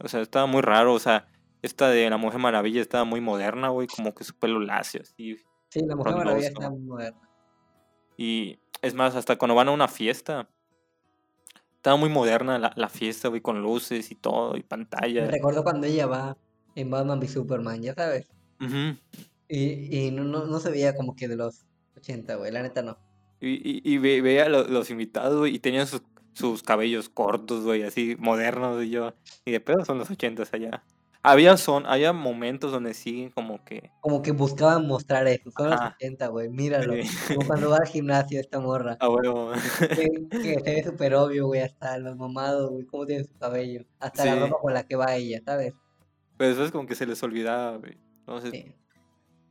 O 0.01 0.07
sea, 0.07 0.21
estaba 0.21 0.45
muy 0.45 0.61
raro, 0.61 0.93
o 0.93 0.99
sea, 0.99 1.27
esta 1.61 1.89
de 1.89 2.09
la 2.09 2.15
Mujer 2.15 2.39
Maravilla 2.39 2.79
estaba 2.79 3.03
muy 3.03 3.19
moderna, 3.19 3.67
güey, 3.67 3.85
como 3.87 4.15
que 4.15 4.23
su 4.23 4.33
pelo 4.33 4.61
lacio, 4.61 5.01
así, 5.01 5.35
Sí, 5.69 5.82
la 5.86 5.95
Mujer 5.95 6.15
Maravilla 6.15 6.47
está 6.47 6.69
muy 6.69 6.79
moderna. 6.82 7.29
Y 8.17 8.60
es 8.82 8.93
más, 8.93 9.15
hasta 9.15 9.38
cuando 9.38 9.55
van 9.55 9.67
a 9.67 9.71
una 9.71 9.88
fiesta, 9.88 10.49
estaba 11.75 11.95
muy 11.95 12.10
moderna 12.10 12.60
la, 12.60 12.73
la 12.75 12.89
fiesta, 12.89 13.27
güey, 13.29 13.41
con 13.41 13.62
luces 13.62 14.12
y 14.12 14.15
todo, 14.15 14.55
y 14.55 14.60
Me 14.60 14.63
pantalla. 14.63 15.27
recuerdo 15.27 15.63
cuando 15.63 15.88
ella 15.88 16.08
va 16.08 16.38
en 16.75 16.89
Batman 16.89 17.19
v 17.19 17.27
Superman, 17.27 17.82
ya 17.82 17.93
sabes. 17.93 18.27
Ujú. 18.60 18.97
Y, 19.47 19.97
y 20.08 20.12
no, 20.12 20.23
no, 20.23 20.45
no 20.45 20.60
se 20.60 20.69
veía 20.69 20.95
como 20.95 21.15
que 21.15 21.27
de 21.27 21.36
los 21.38 21.65
80, 21.97 22.36
güey, 22.36 22.51
la 22.51 22.62
neta 22.62 22.82
no. 22.82 22.97
Y, 23.39 23.53
y, 23.53 23.82
y 23.84 23.97
ve- 23.97 24.21
veía 24.21 24.45
a 24.45 24.49
lo- 24.49 24.67
los 24.67 24.89
invitados, 24.89 25.38
güey, 25.39 25.55
y 25.55 25.60
tenían 25.60 25.88
sus, 25.88 26.01
sus 26.34 26.62
cabellos 26.62 27.10
cortos, 27.10 27.63
güey, 27.63 27.84
así 27.84 28.15
modernos, 28.19 28.84
y 28.84 28.89
yo, 28.89 29.13
y 29.45 29.51
de 29.51 29.60
pedo 29.62 29.86
son 29.86 29.97
los 29.97 30.10
80 30.12 30.43
allá. 30.51 30.84
Había 31.21 31.58
son, 31.58 31.86
había 31.86 32.13
momentos 32.13 32.71
donde 32.71 32.93
sí 32.93 33.32
como 33.36 33.63
que... 33.65 33.91
Como 34.01 34.21
que 34.21 34.32
buscaban 34.32 34.88
mostrar 34.88 35.27
eso, 35.27 35.51
son 35.51 35.69
los 35.71 35.79
Ajá. 35.79 35.95
80, 35.95 36.27
güey, 36.27 36.49
míralo. 36.49 36.93
Sí. 37.03 37.36
Como 37.36 37.47
cuando 37.47 37.69
va 37.69 37.77
al 37.77 37.88
gimnasio 37.88 38.39
esta 38.39 38.60
morra. 38.60 38.97
A 38.99 39.10
huevo. 39.10 39.51
Que, 39.79 40.10
que 40.29 40.60
se 40.60 40.75
ve 40.75 40.84
súper 40.84 41.15
obvio, 41.15 41.47
güey, 41.47 41.62
hasta 41.62 41.97
los 41.97 42.15
mamados, 42.15 42.69
güey, 42.71 42.86
cómo 42.86 43.05
tiene 43.05 43.23
su 43.25 43.38
cabello. 43.38 43.86
Hasta 43.99 44.25
la 44.25 44.36
ropa 44.47 44.58
con 44.62 44.73
la 44.73 44.84
que 44.84 44.95
va 44.95 45.15
ella, 45.15 45.41
¿sabes? 45.45 45.73
Pero 46.38 46.51
eso 46.51 46.63
es 46.63 46.71
como 46.71 46.88
que 46.88 46.95
se 46.95 47.05
les 47.05 47.21
olvidaba, 47.21 47.77
güey. 47.77 47.97
Entonces, 48.19 48.51
Sí. 48.51 48.75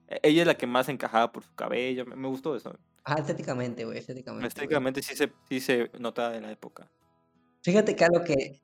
e- 0.09 0.21
ella 0.23 0.43
es 0.43 0.47
la 0.47 0.55
que 0.57 0.67
más 0.67 0.89
encajaba 0.89 1.31
por 1.33 1.45
su 1.45 1.55
cabello. 1.55 2.07
Me, 2.07 2.17
me 2.17 2.29
gustó 2.29 2.57
eso. 2.57 2.75
Ajá, 3.05 3.21
estéticamente, 3.21 3.85
güey, 3.85 3.99
estéticamente. 3.99 4.49
Estéticamente 4.49 5.03
sí 5.03 5.15
se, 5.15 5.33
sí 5.49 5.61
se 5.61 5.91
notaba 5.99 6.31
de 6.31 6.41
la 6.41 6.51
época. 6.51 6.91
Fíjate 7.63 7.95
que 7.97 8.05
algo 8.05 8.23
que, 8.25 8.61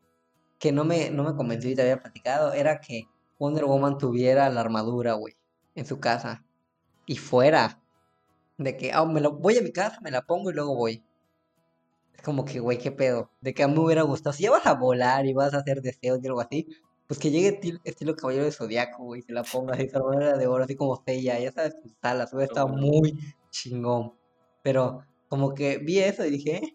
que 0.58 0.72
no 0.72 0.84
me, 0.84 1.10
no 1.10 1.24
me 1.24 1.34
convenció 1.36 1.70
y 1.70 1.74
te 1.74 1.82
había 1.82 2.00
platicado 2.00 2.52
era 2.52 2.80
que 2.80 3.04
Wonder 3.38 3.64
Woman 3.64 3.98
tuviera 3.98 4.48
la 4.50 4.60
armadura, 4.60 5.14
güey, 5.14 5.34
en 5.74 5.86
su 5.86 6.00
casa. 6.00 6.44
Y 7.06 7.16
fuera. 7.16 7.80
De 8.58 8.76
que, 8.76 8.92
ah, 8.92 9.04
me 9.04 9.20
lo, 9.20 9.32
voy 9.32 9.58
a 9.58 9.62
mi 9.62 9.72
casa, 9.72 10.00
me 10.02 10.10
la 10.10 10.22
pongo 10.22 10.50
y 10.50 10.54
luego 10.54 10.74
voy. 10.76 11.04
Es 12.14 12.22
como 12.22 12.44
que, 12.44 12.60
güey, 12.60 12.78
qué 12.78 12.92
pedo. 12.92 13.30
De 13.40 13.54
que 13.54 13.62
a 13.62 13.68
mí 13.68 13.74
me 13.74 13.80
hubiera 13.80 14.02
gustado. 14.02 14.32
Si 14.32 14.44
ya 14.44 14.50
vas 14.50 14.66
a 14.66 14.74
volar 14.74 15.26
y 15.26 15.34
vas 15.34 15.54
a 15.54 15.58
hacer 15.58 15.80
deseos 15.82 16.20
y 16.22 16.26
algo 16.26 16.40
así, 16.40 16.66
pues 17.06 17.18
que 17.20 17.30
llegue 17.30 17.60
til- 17.60 17.80
estilo 17.84 18.16
Caballero 18.16 18.44
de 18.44 18.52
Zodiaco, 18.52 19.04
güey, 19.04 19.20
y 19.20 19.22
se 19.24 19.32
la 19.32 19.42
ponga 19.42 19.74
así, 19.74 19.88
armadura 19.92 20.36
de 20.38 20.46
oro, 20.46 20.64
así 20.64 20.76
como 20.76 21.02
Seiya, 21.04 21.38
ya 21.38 21.52
sabes, 21.52 21.74
sus 21.82 21.92
alas, 22.02 22.32
estado 22.32 22.66
Ujú. 22.66 22.76
muy 22.76 23.18
chingón. 23.50 24.14
Pero 24.62 25.02
como 25.28 25.54
que 25.54 25.78
vi 25.78 25.98
eso 25.98 26.24
y 26.24 26.30
dije, 26.30 26.56
"Eh". 26.56 26.72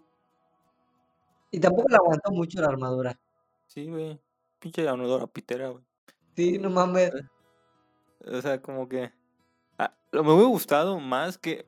Y 1.52 1.60
tampoco 1.60 1.88
le 1.90 1.96
aguantó 1.96 2.32
mucho 2.32 2.62
la 2.62 2.68
armadura. 2.68 3.20
Sí, 3.70 3.88
güey. 3.88 4.20
Pinche 4.58 4.88
armadura 4.90 5.28
pitera, 5.28 5.70
güey. 5.70 5.84
Sí, 6.36 6.58
no 6.58 6.72
mames. 6.72 7.12
O 8.26 8.42
sea, 8.42 8.62
como 8.62 8.90
que... 8.90 9.12
ah, 9.78 9.96
lo 10.12 10.24
me 10.24 10.34
hubiera 10.34 10.50
gustado 10.50 11.00
más 11.00 11.38
que 11.38 11.68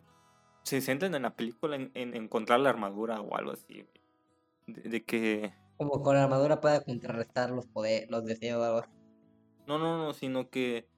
se 0.64 0.82
centren 0.82 1.14
en 1.14 1.22
la 1.22 1.36
película 1.36 1.76
en, 1.76 1.92
en 1.94 2.16
encontrar 2.16 2.60
la 2.60 2.72
armadura 2.72 3.22
o 3.22 3.36
algo 3.36 3.52
así, 3.52 3.84
güey. 3.84 4.02
De, 4.66 4.90
de 4.90 5.06
que... 5.06 5.54
Como 5.78 6.02
con 6.02 6.16
la 6.16 6.24
armadura 6.24 6.60
pueda 6.60 6.84
contrarrestar 6.84 7.52
los 7.52 7.68
poderes, 7.68 8.10
los 8.10 8.26
deseos 8.26 8.60
o 8.60 8.64
algo 8.64 8.78
así. 8.80 8.92
No, 9.68 9.78
no, 9.78 9.98
no, 9.98 10.14
sino 10.14 10.50
que... 10.50 10.90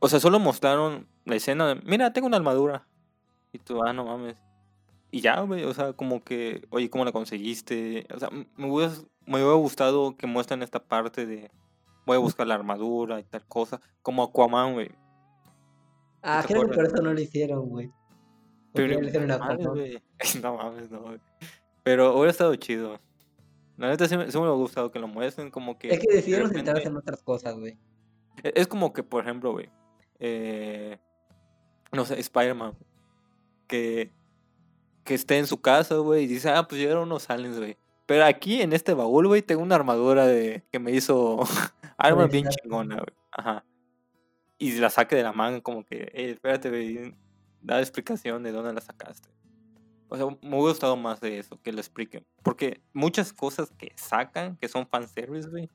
O 0.00 0.08
sea, 0.08 0.20
solo 0.20 0.38
mostraron 0.38 1.08
la 1.24 1.36
escena 1.36 1.68
de... 1.68 1.80
Mira, 1.86 2.12
tengo 2.12 2.26
una 2.26 2.36
armadura. 2.36 2.86
Y 3.50 3.60
tú, 3.60 3.82
ah, 3.82 3.94
no 3.94 4.04
mames. 4.04 4.36
Y 5.14 5.20
ya, 5.20 5.38
güey, 5.42 5.62
o 5.62 5.72
sea, 5.72 5.92
como 5.92 6.24
que... 6.24 6.66
Oye, 6.70 6.90
¿cómo 6.90 7.04
la 7.04 7.12
conseguiste? 7.12 8.04
O 8.12 8.18
sea, 8.18 8.30
me 8.30 8.66
hubiera, 8.68 8.92
me 9.26 9.36
hubiera 9.36 9.52
gustado 9.54 10.16
que 10.16 10.26
muestren 10.26 10.60
esta 10.64 10.82
parte 10.82 11.24
de... 11.24 11.52
Voy 12.04 12.16
a 12.16 12.18
buscar 12.18 12.48
la 12.48 12.56
armadura 12.56 13.20
y 13.20 13.22
tal 13.22 13.46
cosa. 13.46 13.80
Como 14.02 14.24
Aquaman, 14.24 14.72
güey. 14.72 14.90
Ah, 16.20 16.42
creo 16.44 16.68
que 16.68 16.74
por 16.74 16.84
eso 16.84 16.96
no 16.96 17.12
lo 17.12 17.20
hicieron, 17.20 17.68
güey. 17.68 17.92
Pero, 18.72 19.00
le 19.00 19.06
hicieron 19.06 19.30
Aquaman. 19.30 19.62
güey. 19.68 20.02
No 20.42 20.56
mames, 20.56 20.90
no, 20.90 21.00
güey. 21.02 21.20
Pero 21.84 22.14
hubiera 22.14 22.32
estado 22.32 22.56
chido. 22.56 22.98
La 23.76 23.90
neta 23.90 24.08
sí 24.08 24.16
me, 24.16 24.26
sí 24.30 24.36
me 24.36 24.40
hubiera 24.40 24.56
gustado 24.56 24.90
que 24.90 24.98
lo 24.98 25.06
muestren 25.06 25.52
como 25.52 25.78
que... 25.78 25.90
Es 25.90 26.00
que 26.00 26.08
de 26.08 26.16
decidieron 26.16 26.50
centrarse 26.50 26.88
en 26.88 26.96
otras 26.96 27.22
cosas, 27.22 27.54
güey. 27.56 27.78
e- 28.42 28.52
Es 28.56 28.66
como 28.66 28.92
que, 28.92 29.04
por 29.04 29.22
ejemplo, 29.22 29.52
güey. 29.52 29.70
eh, 30.18 30.98
no 31.92 32.04
sé, 32.04 32.18
Spider-Man. 32.18 32.76
Que, 33.68 34.12
que 35.04 35.14
esté 35.14 35.38
en 35.38 35.46
su 35.46 35.60
casa, 35.60 35.96
güey, 35.96 36.24
y 36.24 36.26
dice, 36.26 36.50
ah, 36.50 36.66
pues 36.66 36.80
llegaron 36.80 37.04
unos 37.04 37.28
aliens, 37.30 37.58
güey. 37.58 37.76
Pero 38.06 38.24
aquí 38.24 38.60
en 38.62 38.72
este 38.72 38.94
baúl, 38.94 39.26
güey, 39.28 39.42
tengo 39.42 39.62
una 39.62 39.74
armadura 39.76 40.26
de 40.26 40.62
que 40.72 40.78
me 40.78 40.92
hizo 40.92 41.40
Man 41.98 42.28
bien 42.30 42.48
chingona, 42.48 42.96
güey. 42.96 43.14
Ajá. 43.32 43.64
Y 44.58 44.72
la 44.78 44.90
saque 44.90 45.16
de 45.16 45.22
la 45.22 45.32
manga, 45.32 45.60
como 45.60 45.84
que, 45.84 46.10
eh, 46.14 46.30
espérate, 46.30 46.68
güey, 46.70 47.14
da 47.62 47.80
explicación 47.80 48.42
de 48.42 48.52
dónde 48.52 48.72
la 48.72 48.80
sacaste. 48.80 49.28
O 50.08 50.16
sea, 50.16 50.26
me 50.26 50.32
hubiera 50.48 50.70
gustado 50.70 50.96
más 50.96 51.20
de 51.20 51.38
eso, 51.38 51.58
que 51.62 51.72
lo 51.72 51.78
expliquen. 51.80 52.24
Porque 52.42 52.80
muchas 52.92 53.32
cosas 53.32 53.70
que 53.76 53.92
sacan, 53.96 54.56
que 54.58 54.68
son 54.68 54.86
fanservice, 54.86 55.48
güey, 55.48 55.68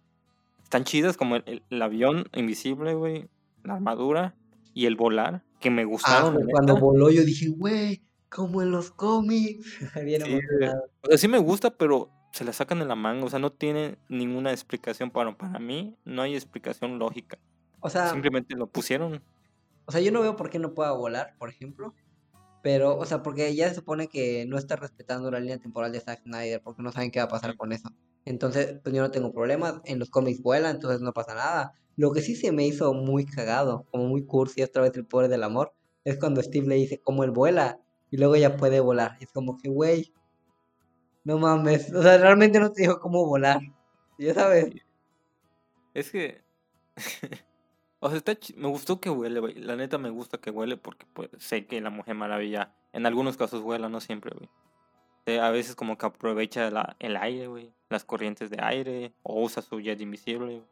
están 0.63 0.83
chidas, 0.83 1.17
como 1.17 1.35
el, 1.35 1.43
el- 1.47 1.63
el 1.69 1.81
avión 1.81 2.29
invisible, 2.33 2.93
güey, 2.93 3.27
la 3.63 3.73
armadura 3.73 4.35
y 4.73 4.85
el 4.85 4.95
volar, 4.95 5.43
que 5.59 5.69
me 5.71 5.81
Ah, 5.81 5.85
gustaron. 5.85 6.33
güey, 6.35 6.45
cuando 6.51 6.77
voló 6.77 7.09
yo 7.09 7.23
dije, 7.23 7.49
güey, 7.49 8.01
como 8.29 8.61
en 8.61 8.71
los 8.71 8.91
cómics. 8.91 9.79
Bien 10.03 10.21
Sí. 10.23 10.39
O 11.01 11.07
sea, 11.09 11.17
sí 11.17 11.27
me 11.27 11.39
gusta, 11.39 11.71
pero 11.71 12.09
se 12.31 12.43
la 12.43 12.53
sacan 12.53 12.79
de 12.79 12.85
la 12.85 12.95
manga. 12.95 13.25
O 13.25 13.29
sea, 13.29 13.39
no 13.39 13.51
tiene 13.51 13.97
ninguna 14.07 14.51
explicación. 14.51 15.11
Para, 15.11 15.35
para 15.37 15.59
mí, 15.59 15.97
no 16.05 16.21
hay 16.21 16.35
explicación 16.35 16.99
lógica. 16.99 17.37
O 17.81 17.89
sea, 17.89 18.09
Simplemente 18.09 18.55
lo 18.55 18.67
pusieron. 18.67 19.23
o 19.85 19.91
sea, 19.91 20.01
yo 20.01 20.11
no 20.11 20.21
veo 20.21 20.35
por 20.35 20.49
qué 20.49 20.59
no 20.59 20.73
pueda 20.73 20.91
volar, 20.91 21.35
por 21.37 21.49
ejemplo. 21.49 21.93
Pero, 22.61 22.97
o 22.97 23.05
sea, 23.05 23.23
porque 23.23 23.55
ya 23.55 23.69
se 23.69 23.75
supone 23.75 24.09
que 24.09 24.45
no 24.45 24.57
está 24.57 24.75
respetando 24.75 25.31
la 25.31 25.39
línea 25.39 25.59
temporal 25.59 25.93
de 25.93 26.01
Zack 26.01 26.23
Snyder, 26.23 26.61
porque 26.61 26.83
no 26.83 26.91
saben 26.91 27.09
qué 27.09 27.19
va 27.19 27.25
a 27.25 27.29
pasar 27.29 27.55
con 27.55 27.71
eso. 27.71 27.89
Entonces, 28.25 28.79
pues 28.83 28.93
yo 28.93 29.01
no 29.01 29.11
tengo 29.11 29.31
problemas. 29.31 29.81
En 29.85 29.97
los 29.97 30.09
cómics 30.09 30.41
vuela, 30.41 30.69
entonces 30.69 30.99
no 30.99 31.13
pasa 31.13 31.33
nada. 31.35 31.73
Lo 31.95 32.11
que 32.11 32.21
sí 32.21 32.35
se 32.35 32.51
me 32.51 32.67
hizo 32.67 32.93
muy 32.93 33.25
cagado, 33.25 33.85
como 33.91 34.07
muy 34.07 34.25
cursi, 34.25 34.61
otra 34.61 34.83
vez 34.83 34.95
el 34.95 35.05
poder 35.05 35.29
del 35.29 35.43
amor, 35.43 35.73
es 36.03 36.17
cuando 36.17 36.41
Steve 36.41 36.67
le 36.67 36.75
dice 36.75 37.01
cómo 37.01 37.23
él 37.23 37.31
vuela 37.31 37.79
y 38.11 38.17
luego 38.17 38.35
ella 38.35 38.57
puede 38.57 38.79
volar. 38.79 39.17
Es 39.19 39.31
como 39.31 39.57
que, 39.57 39.69
güey, 39.69 40.13
no 41.23 41.37
mames. 41.37 41.93
O 41.93 42.01
sea, 42.01 42.17
realmente 42.17 42.59
no 42.59 42.71
te 42.71 42.83
dijo 42.83 42.99
cómo 42.99 43.25
volar. 43.25 43.59
Ya 44.17 44.33
sabes. 44.33 44.73
Es 45.93 46.11
que. 46.11 46.41
o 47.99 48.09
sea, 48.09 48.17
está 48.17 48.35
chi- 48.35 48.55
me 48.57 48.67
gustó 48.67 48.99
que 48.99 49.09
huele, 49.09 49.39
güey. 49.39 49.55
La 49.55 49.75
neta 49.75 49.97
me 49.97 50.09
gusta 50.09 50.37
que 50.39 50.51
huele 50.51 50.77
porque 50.77 51.05
pues, 51.13 51.29
sé 51.37 51.65
que 51.65 51.81
la 51.81 51.89
Mujer 51.89 52.15
Maravilla 52.15 52.73
en 52.93 53.05
algunos 53.05 53.37
casos 53.37 53.61
vuela, 53.61 53.89
no 53.89 54.01
siempre, 54.01 54.31
güey. 54.35 54.49
Eh, 55.25 55.39
a 55.39 55.51
veces 55.51 55.75
como 55.75 55.97
que 55.97 56.05
aprovecha 56.07 56.95
el 56.99 57.17
aire, 57.17 57.47
güey. 57.47 57.73
Las 57.89 58.03
corrientes 58.03 58.49
de 58.49 58.57
aire. 58.61 59.13
O 59.23 59.41
usa 59.43 59.61
su 59.61 59.79
jet 59.79 59.99
invisible. 60.01 60.45
güey. 60.57 60.63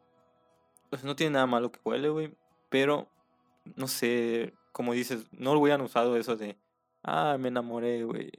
Pues 0.89 1.04
no 1.04 1.15
tiene 1.15 1.34
nada 1.34 1.45
malo 1.45 1.71
que 1.71 1.80
huele, 1.84 2.10
güey. 2.10 2.34
Pero, 2.69 3.08
no 3.76 3.88
sé, 3.88 4.54
como 4.71 4.93
dices, 4.93 5.28
no 5.32 5.54
lo 5.54 5.60
hubieran 5.60 5.82
usado 5.82 6.17
eso 6.17 6.36
de. 6.36 6.58
Ah, 7.10 7.38
me 7.39 7.48
enamoré, 7.48 8.04
güey. 8.04 8.30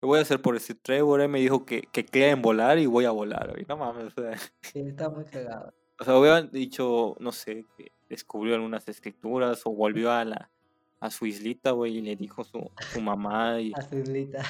Lo 0.00 0.08
voy 0.08 0.18
a 0.18 0.22
hacer 0.22 0.40
por 0.40 0.56
este 0.56 0.74
Trevor. 0.74 1.20
eh, 1.20 1.28
Me 1.28 1.40
dijo 1.40 1.66
que, 1.66 1.82
que 1.92 2.04
crea 2.06 2.30
en 2.30 2.40
volar 2.42 2.78
y 2.78 2.86
voy 2.86 3.04
a 3.04 3.10
volar, 3.10 3.50
güey. 3.50 3.66
No 3.68 3.76
mames, 3.76 4.16
o 4.16 4.22
sea. 4.22 4.32
Sí, 4.62 4.80
está 4.80 5.10
muy 5.10 5.24
cagado. 5.26 5.74
O 6.00 6.04
sea, 6.04 6.18
hubieran 6.18 6.50
dicho, 6.50 7.16
no 7.20 7.32
sé, 7.32 7.66
que 7.76 7.92
descubrió 8.08 8.54
algunas 8.54 8.88
escrituras 8.88 9.60
o 9.66 9.70
volvió 9.74 10.10
a 10.10 10.24
la 10.24 10.50
a 11.00 11.10
su 11.10 11.26
islita, 11.26 11.72
güey, 11.72 11.98
y 11.98 12.00
le 12.00 12.16
dijo 12.16 12.44
su, 12.44 12.70
su 12.92 13.00
mamá 13.02 13.60
y, 13.60 13.72
A 13.76 13.82
su 13.82 13.98
islita. 13.98 14.42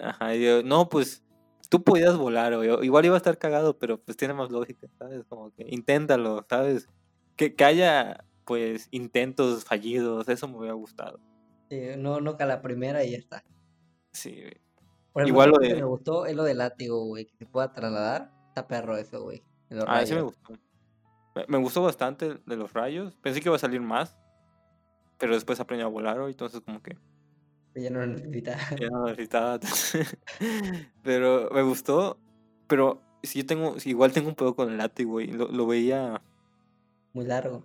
ajá, 0.00 0.34
y 0.34 0.42
yo, 0.42 0.62
no, 0.62 0.88
pues 0.88 1.22
tú 1.68 1.84
podías 1.84 2.16
volar, 2.16 2.56
güey, 2.56 2.70
igual 2.86 3.04
iba 3.04 3.14
a 3.14 3.18
estar 3.18 3.36
cagado, 3.36 3.78
pero 3.78 3.98
pues 4.02 4.16
tiene 4.16 4.32
más 4.32 4.50
lógica, 4.50 4.88
¿sabes? 4.98 5.24
Como 5.28 5.50
que 5.54 5.66
inténtalo, 5.68 6.46
¿sabes? 6.48 6.88
Que, 7.36 7.54
que 7.54 7.62
haya, 7.64 8.24
pues, 8.46 8.88
intentos 8.90 9.64
fallidos, 9.66 10.26
eso 10.30 10.48
me 10.48 10.56
hubiera 10.56 10.74
gustado. 10.74 11.20
Sí, 11.70 11.80
no, 11.98 12.20
no 12.20 12.36
que 12.36 12.42
a 12.44 12.46
la 12.46 12.62
primera 12.62 13.04
y 13.04 13.12
ya 13.12 13.18
está. 13.18 13.44
Sí, 14.12 14.30
güey. 14.40 14.60
Por 15.12 15.22
ejemplo, 15.22 15.26
Igual 15.44 15.50
lo 15.50 15.58
que 15.58 15.68
de- 15.68 15.74
me 15.76 15.84
gustó 15.84 16.26
es 16.26 16.34
lo 16.36 16.44
del 16.44 16.58
látigo, 16.58 17.04
güey, 17.06 17.26
que 17.26 17.36
se 17.36 17.46
pueda 17.46 17.72
trasladar. 17.72 18.30
Está 18.48 18.66
perro 18.68 18.96
eso, 18.96 19.22
güey. 19.22 19.42
Ah, 19.86 20.04
sí 20.04 20.14
me 20.14 20.20
rayos. 20.20 20.24
gustó. 20.24 20.52
Me, 21.34 21.44
me 21.48 21.58
gustó 21.58 21.82
bastante 21.82 22.34
de 22.46 22.56
los 22.56 22.72
rayos. 22.72 23.14
Pensé 23.22 23.40
que 23.40 23.48
iba 23.48 23.56
a 23.56 23.58
salir 23.60 23.80
más, 23.80 24.16
pero 25.18 25.34
después 25.34 25.60
aprendió 25.60 25.86
a 25.86 25.90
volar, 25.90 26.18
güey, 26.18 26.30
entonces 26.32 26.60
como 26.62 26.82
que 26.82 26.96
Que 27.74 27.82
ya 27.82 27.90
no 27.90 28.00
lo 28.00 28.06
necesita. 28.06 28.56
Ya 28.80 28.88
no 28.90 29.04
necesitaba. 29.06 29.58
pero 31.02 31.50
me 31.52 31.62
gustó. 31.62 32.18
Pero 32.66 33.02
si 33.22 33.40
yo 33.40 33.46
tengo, 33.46 33.78
si 33.80 33.90
igual 33.90 34.12
tengo 34.12 34.28
un 34.28 34.34
pedo 34.34 34.54
con 34.54 34.70
el 34.70 34.78
látigo, 34.78 35.12
güey. 35.12 35.28
Lo, 35.28 35.48
lo 35.48 35.66
veía. 35.66 36.22
Muy 37.12 37.24
largo. 37.24 37.64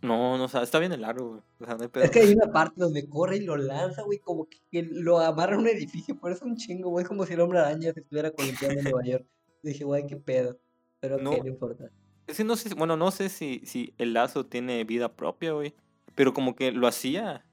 No, 0.00 0.38
no, 0.38 0.44
o 0.44 0.48
sea, 0.48 0.62
está 0.62 0.78
bien 0.78 0.92
el 0.92 1.00
largo, 1.00 1.28
güey. 1.30 1.40
O 1.60 1.64
sea, 1.64 1.74
no 1.74 1.82
hay 1.82 1.88
pedo. 1.88 2.04
Es 2.04 2.10
que 2.10 2.20
hay 2.20 2.32
una 2.32 2.52
parte 2.52 2.74
donde 2.80 3.08
corre 3.08 3.38
y 3.38 3.40
lo 3.40 3.56
lanza, 3.56 4.02
güey, 4.02 4.18
como 4.20 4.46
que, 4.70 4.82
lo 4.84 5.18
amarra 5.18 5.56
a 5.56 5.58
un 5.58 5.66
edificio, 5.66 6.16
pero 6.20 6.34
es 6.34 6.42
un 6.42 6.56
chingo, 6.56 6.90
güey, 6.90 7.04
como 7.04 7.26
si 7.26 7.32
el 7.34 7.40
hombre 7.40 7.58
araña 7.58 7.92
se 7.92 8.00
estuviera 8.00 8.30
columpiando 8.30 8.78
en 8.78 8.84
Nueva 8.84 9.04
York. 9.04 9.26
Dije, 9.62 9.84
güey, 9.84 10.06
qué 10.06 10.16
pedo. 10.16 10.58
Pero 11.00 11.18
No. 11.18 11.36
no 11.36 11.46
importa. 11.46 11.90
Es 12.28 12.36
que 12.36 12.44
no 12.44 12.56
sé, 12.56 12.72
bueno, 12.74 12.96
no 12.96 13.10
sé 13.10 13.28
si, 13.28 13.60
si 13.64 13.94
el 13.98 14.12
lazo 14.12 14.46
tiene 14.46 14.84
vida 14.84 15.14
propia, 15.16 15.52
güey. 15.52 15.74
Pero 16.14 16.32
como 16.34 16.54
que 16.54 16.70
lo 16.72 16.86
hacía. 16.86 17.44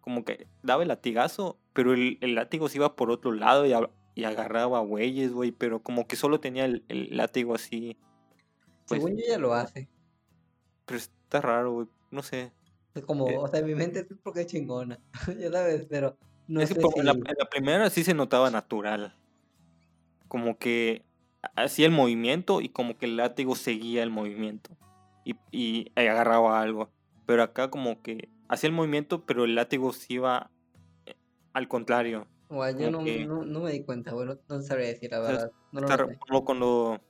Como 0.00 0.24
que 0.24 0.48
daba 0.62 0.82
el 0.82 0.88
latigazo, 0.88 1.58
pero 1.72 1.92
el, 1.94 2.18
el 2.20 2.34
látigo 2.34 2.68
se 2.68 2.78
iba 2.78 2.96
por 2.96 3.10
otro 3.12 3.30
lado 3.30 3.64
y, 3.66 3.72
a- 3.72 3.90
y 4.16 4.24
agarraba 4.24 4.80
güeyes, 4.80 5.32
güey. 5.32 5.52
Pero 5.52 5.80
como 5.82 6.08
que 6.08 6.16
solo 6.16 6.40
tenía 6.40 6.64
el, 6.64 6.84
el 6.88 7.16
látigo 7.16 7.54
así. 7.54 7.96
Pues, 8.88 9.00
Según 9.00 9.16
yo 9.16 9.24
ya 9.28 9.38
lo 9.38 9.54
hace. 9.54 9.88
pero 10.86 10.98
está 11.36 11.40
raro, 11.40 11.72
güey. 11.72 11.86
No 12.10 12.22
sé. 12.22 12.52
Es 12.94 13.04
como, 13.04 13.28
Eh. 13.28 13.36
o 13.38 13.48
sea, 13.48 13.60
en 13.60 13.66
mi 13.66 13.74
mente 13.74 14.00
es 14.00 14.06
porque 14.22 14.42
es 14.42 14.46
chingona. 14.46 14.98
ya 15.38 15.50
sabes, 15.50 15.86
pero 15.88 16.16
no 16.46 16.60
es 16.60 16.68
que 16.68 16.80
sé 16.80 17.02
la, 17.02 17.12
si- 17.12 17.20
la 17.38 17.48
primera 17.50 17.88
sí 17.90 18.04
se 18.04 18.12
notaba 18.14 18.50
natural. 18.50 19.14
Como 20.28 20.58
que 20.58 21.04
hacía 21.56 21.86
el 21.86 21.92
movimiento 21.92 22.60
y 22.60 22.68
como 22.68 22.96
que 22.98 23.06
el 23.06 23.16
látigo 23.16 23.54
seguía 23.54 24.02
el 24.02 24.10
movimiento. 24.10 24.76
y, 25.24 25.36
y 25.52 25.92
agarraba 25.94 26.60
algo. 26.60 26.90
Pero 27.26 27.42
acá 27.44 27.70
como 27.70 28.02
que 28.02 28.28
hacía 28.48 28.68
el 28.68 28.74
movimiento, 28.74 29.24
pero 29.24 29.44
el 29.44 29.54
látigo 29.54 29.92
sí 29.92 30.14
iba 30.14 30.50
eh, 31.06 31.14
al 31.52 31.68
contrario. 31.68 32.26
Guau, 32.48 32.76
yo 32.76 32.90
no, 32.90 33.04
que- 33.04 33.24
no, 33.24 33.44
no 33.44 33.60
me 33.60 33.70
di 33.72 33.84
cuenta, 33.84 34.12
güey. 34.12 34.28
No, 34.48 34.60
sabría 34.62 34.88
decir 34.88 35.10
la 35.12 35.20
O 35.20 35.24
sea, 35.24 35.32
verdad. 35.32 35.52
No 35.72 35.80
lo 35.80 35.86
Está 35.86 36.40
cuando 36.44 37.00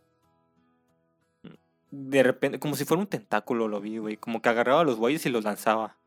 de 1.93 2.23
repente, 2.23 2.59
como 2.59 2.75
si 2.75 2.87
fuera 2.87 3.03
un 3.03 3.07
tentáculo 3.07 3.69
lo 3.69 3.81
vi, 3.81 3.99
güey. 3.99 4.17
Como 4.17 4.41
que 4.41 4.49
agarraba 4.49 4.81
a 4.81 4.85
los 4.85 4.97
güeyes 4.97 5.27
y 5.27 5.31
los 5.31 5.45
lanzaba. 5.45 5.99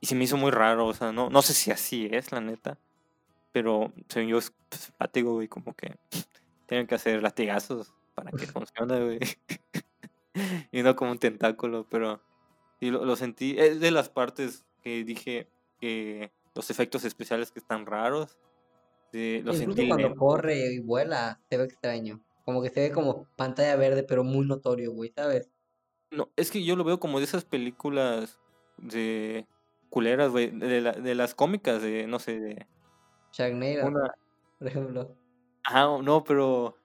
Y 0.00 0.06
se 0.06 0.14
me 0.14 0.24
hizo 0.24 0.38
muy 0.38 0.50
raro, 0.50 0.86
o 0.86 0.94
sea, 0.94 1.12
no, 1.12 1.28
no 1.28 1.42
sé 1.42 1.52
si 1.52 1.70
así 1.70 2.08
es, 2.10 2.32
la 2.32 2.40
neta. 2.40 2.78
Pero 3.52 3.92
según 4.08 4.30
yo 4.30 4.38
es 4.38 4.52
pues, 4.70 4.92
látigo, 4.98 5.34
güey, 5.34 5.46
como 5.46 5.74
que 5.74 5.98
tienen 6.66 6.86
que 6.86 6.94
hacer 6.94 7.22
latigazos 7.22 7.92
para 8.14 8.30
que 8.30 8.46
funcione, 8.46 9.04
güey. 9.04 9.18
y 10.72 10.82
no 10.82 10.96
como 10.96 11.12
un 11.12 11.18
tentáculo, 11.18 11.86
pero 11.90 12.22
sí 12.80 12.90
lo, 12.90 13.04
lo 13.04 13.16
sentí. 13.16 13.56
Es 13.58 13.78
de 13.78 13.90
las 13.90 14.08
partes 14.08 14.64
que 14.82 15.04
dije 15.04 15.48
que 15.78 16.32
los 16.54 16.70
efectos 16.70 17.04
especiales 17.04 17.52
que 17.52 17.58
están 17.58 17.84
raros. 17.84 18.38
sí, 19.12 19.42
lo 19.44 19.52
Incluso 19.52 19.74
sentí 19.74 19.86
cuando 19.86 20.14
corre 20.14 20.72
y 20.72 20.78
vuela, 20.78 21.42
se 21.50 21.58
ve 21.58 21.64
extraño. 21.64 22.22
Como 22.50 22.62
que 22.62 22.70
se 22.70 22.80
ve 22.80 22.90
como 22.90 23.28
pantalla 23.36 23.76
verde, 23.76 24.02
pero 24.02 24.24
muy 24.24 24.44
notorio, 24.44 24.90
güey, 24.92 25.12
¿sabes? 25.14 25.48
No, 26.10 26.28
es 26.34 26.50
que 26.50 26.64
yo 26.64 26.74
lo 26.74 26.82
veo 26.82 26.98
como 26.98 27.18
de 27.20 27.24
esas 27.24 27.44
películas 27.44 28.40
de 28.76 29.46
culeras, 29.88 30.32
güey, 30.32 30.50
de, 30.50 30.80
la- 30.80 30.92
de 30.92 31.14
las 31.14 31.36
cómicas, 31.36 31.80
de, 31.80 32.08
no 32.08 32.18
sé, 32.18 32.40
de 32.40 32.66
Sharknado, 33.32 33.86
una... 33.86 34.14
por 34.58 34.66
ejemplo. 34.66 35.16
Ah, 35.62 36.00
no, 36.02 36.24
pero... 36.24 36.76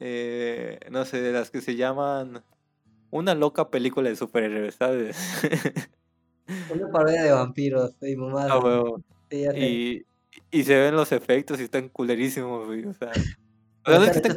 eh, 0.00 0.80
no 0.90 1.04
sé, 1.04 1.20
de 1.20 1.32
las 1.32 1.50
que 1.50 1.60
se 1.60 1.76
llaman... 1.76 2.42
Una 3.10 3.34
loca 3.34 3.70
película 3.70 4.08
de 4.08 4.16
superhéroes, 4.16 4.76
¿sabes? 4.76 5.18
Una 6.72 6.90
parodia 6.90 7.22
de 7.22 7.32
vampiros 7.32 7.94
y 8.00 8.16
mamás. 8.16 8.48
Ah. 8.50 8.82
Sí, 9.30 9.44
sé. 9.44 9.58
Y, 9.60 10.06
y 10.50 10.64
se 10.64 10.78
ven 10.78 10.96
los 10.96 11.12
efectos 11.12 11.60
y 11.60 11.64
están 11.64 11.90
culerísimos, 11.90 12.66
güey, 12.66 12.86
o 12.86 12.94
sea... 12.94 13.12
Pero 13.86 13.98
no 14.00 14.04
es 14.04 14.20
que 14.20 14.32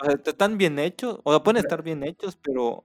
o 0.00 0.04
sea, 0.04 0.14
están 0.24 0.58
bien 0.58 0.78
hechos, 0.78 1.20
o 1.22 1.32
sea, 1.32 1.42
pueden 1.42 1.62
estar 1.62 1.82
bien 1.82 2.02
hechos, 2.02 2.36
pero... 2.42 2.84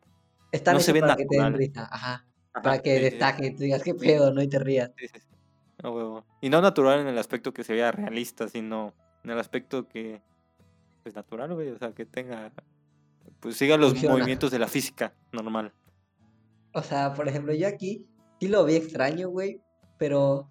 Están 0.52 0.76
no 0.76 0.80
se 0.80 0.94
ven 0.94 1.02
para 1.02 1.16
que 1.16 1.26
te 1.26 1.38
den 1.38 1.54
risa, 1.54 1.88
ajá. 1.92 2.26
ajá, 2.54 2.62
Para 2.64 2.80
que 2.82 2.98
sí, 2.98 3.04
destaque 3.04 3.52
tú 3.52 3.58
digas, 3.58 3.84
qué 3.84 3.94
pedo, 3.94 4.32
¿no? 4.32 4.42
Y 4.42 4.48
te 4.48 4.58
rías. 4.58 4.92
Sí, 4.98 5.08
sí, 5.08 5.20
sí. 5.20 5.28
A 5.84 5.90
huevo. 5.90 6.26
Y 6.42 6.50
no 6.50 6.62
natural 6.62 7.00
en 7.02 7.08
el 7.08 7.18
aspecto 7.18 7.54
que 7.54 7.64
se 7.64 7.74
vea 7.74 7.92
realista, 7.92 8.48
sino 8.48 8.94
en 9.24 9.32
el 9.32 9.40
aspecto 9.40 9.88
que 9.88 10.22
pues 11.04 11.16
natural, 11.16 11.54
güey, 11.54 11.70
o 11.70 11.78
sea, 11.78 11.94
que 11.94 12.06
tenga 12.06 12.52
pues 13.40 13.58
siga 13.58 13.78
los 13.78 13.92
Funciona. 13.92 14.16
movimientos 14.16 14.52
de 14.52 14.60
la 14.60 14.68
física 14.68 15.14
normal. 15.32 15.74
O 16.74 16.82
sea, 16.82 17.14
por 17.14 17.28
ejemplo, 17.28 17.54
yo 17.54 17.68
aquí 17.68 18.06
sí 18.40 18.48
lo 18.48 18.66
vi 18.66 18.76
extraño, 18.76 19.30
güey, 19.30 19.62
pero 19.98 20.50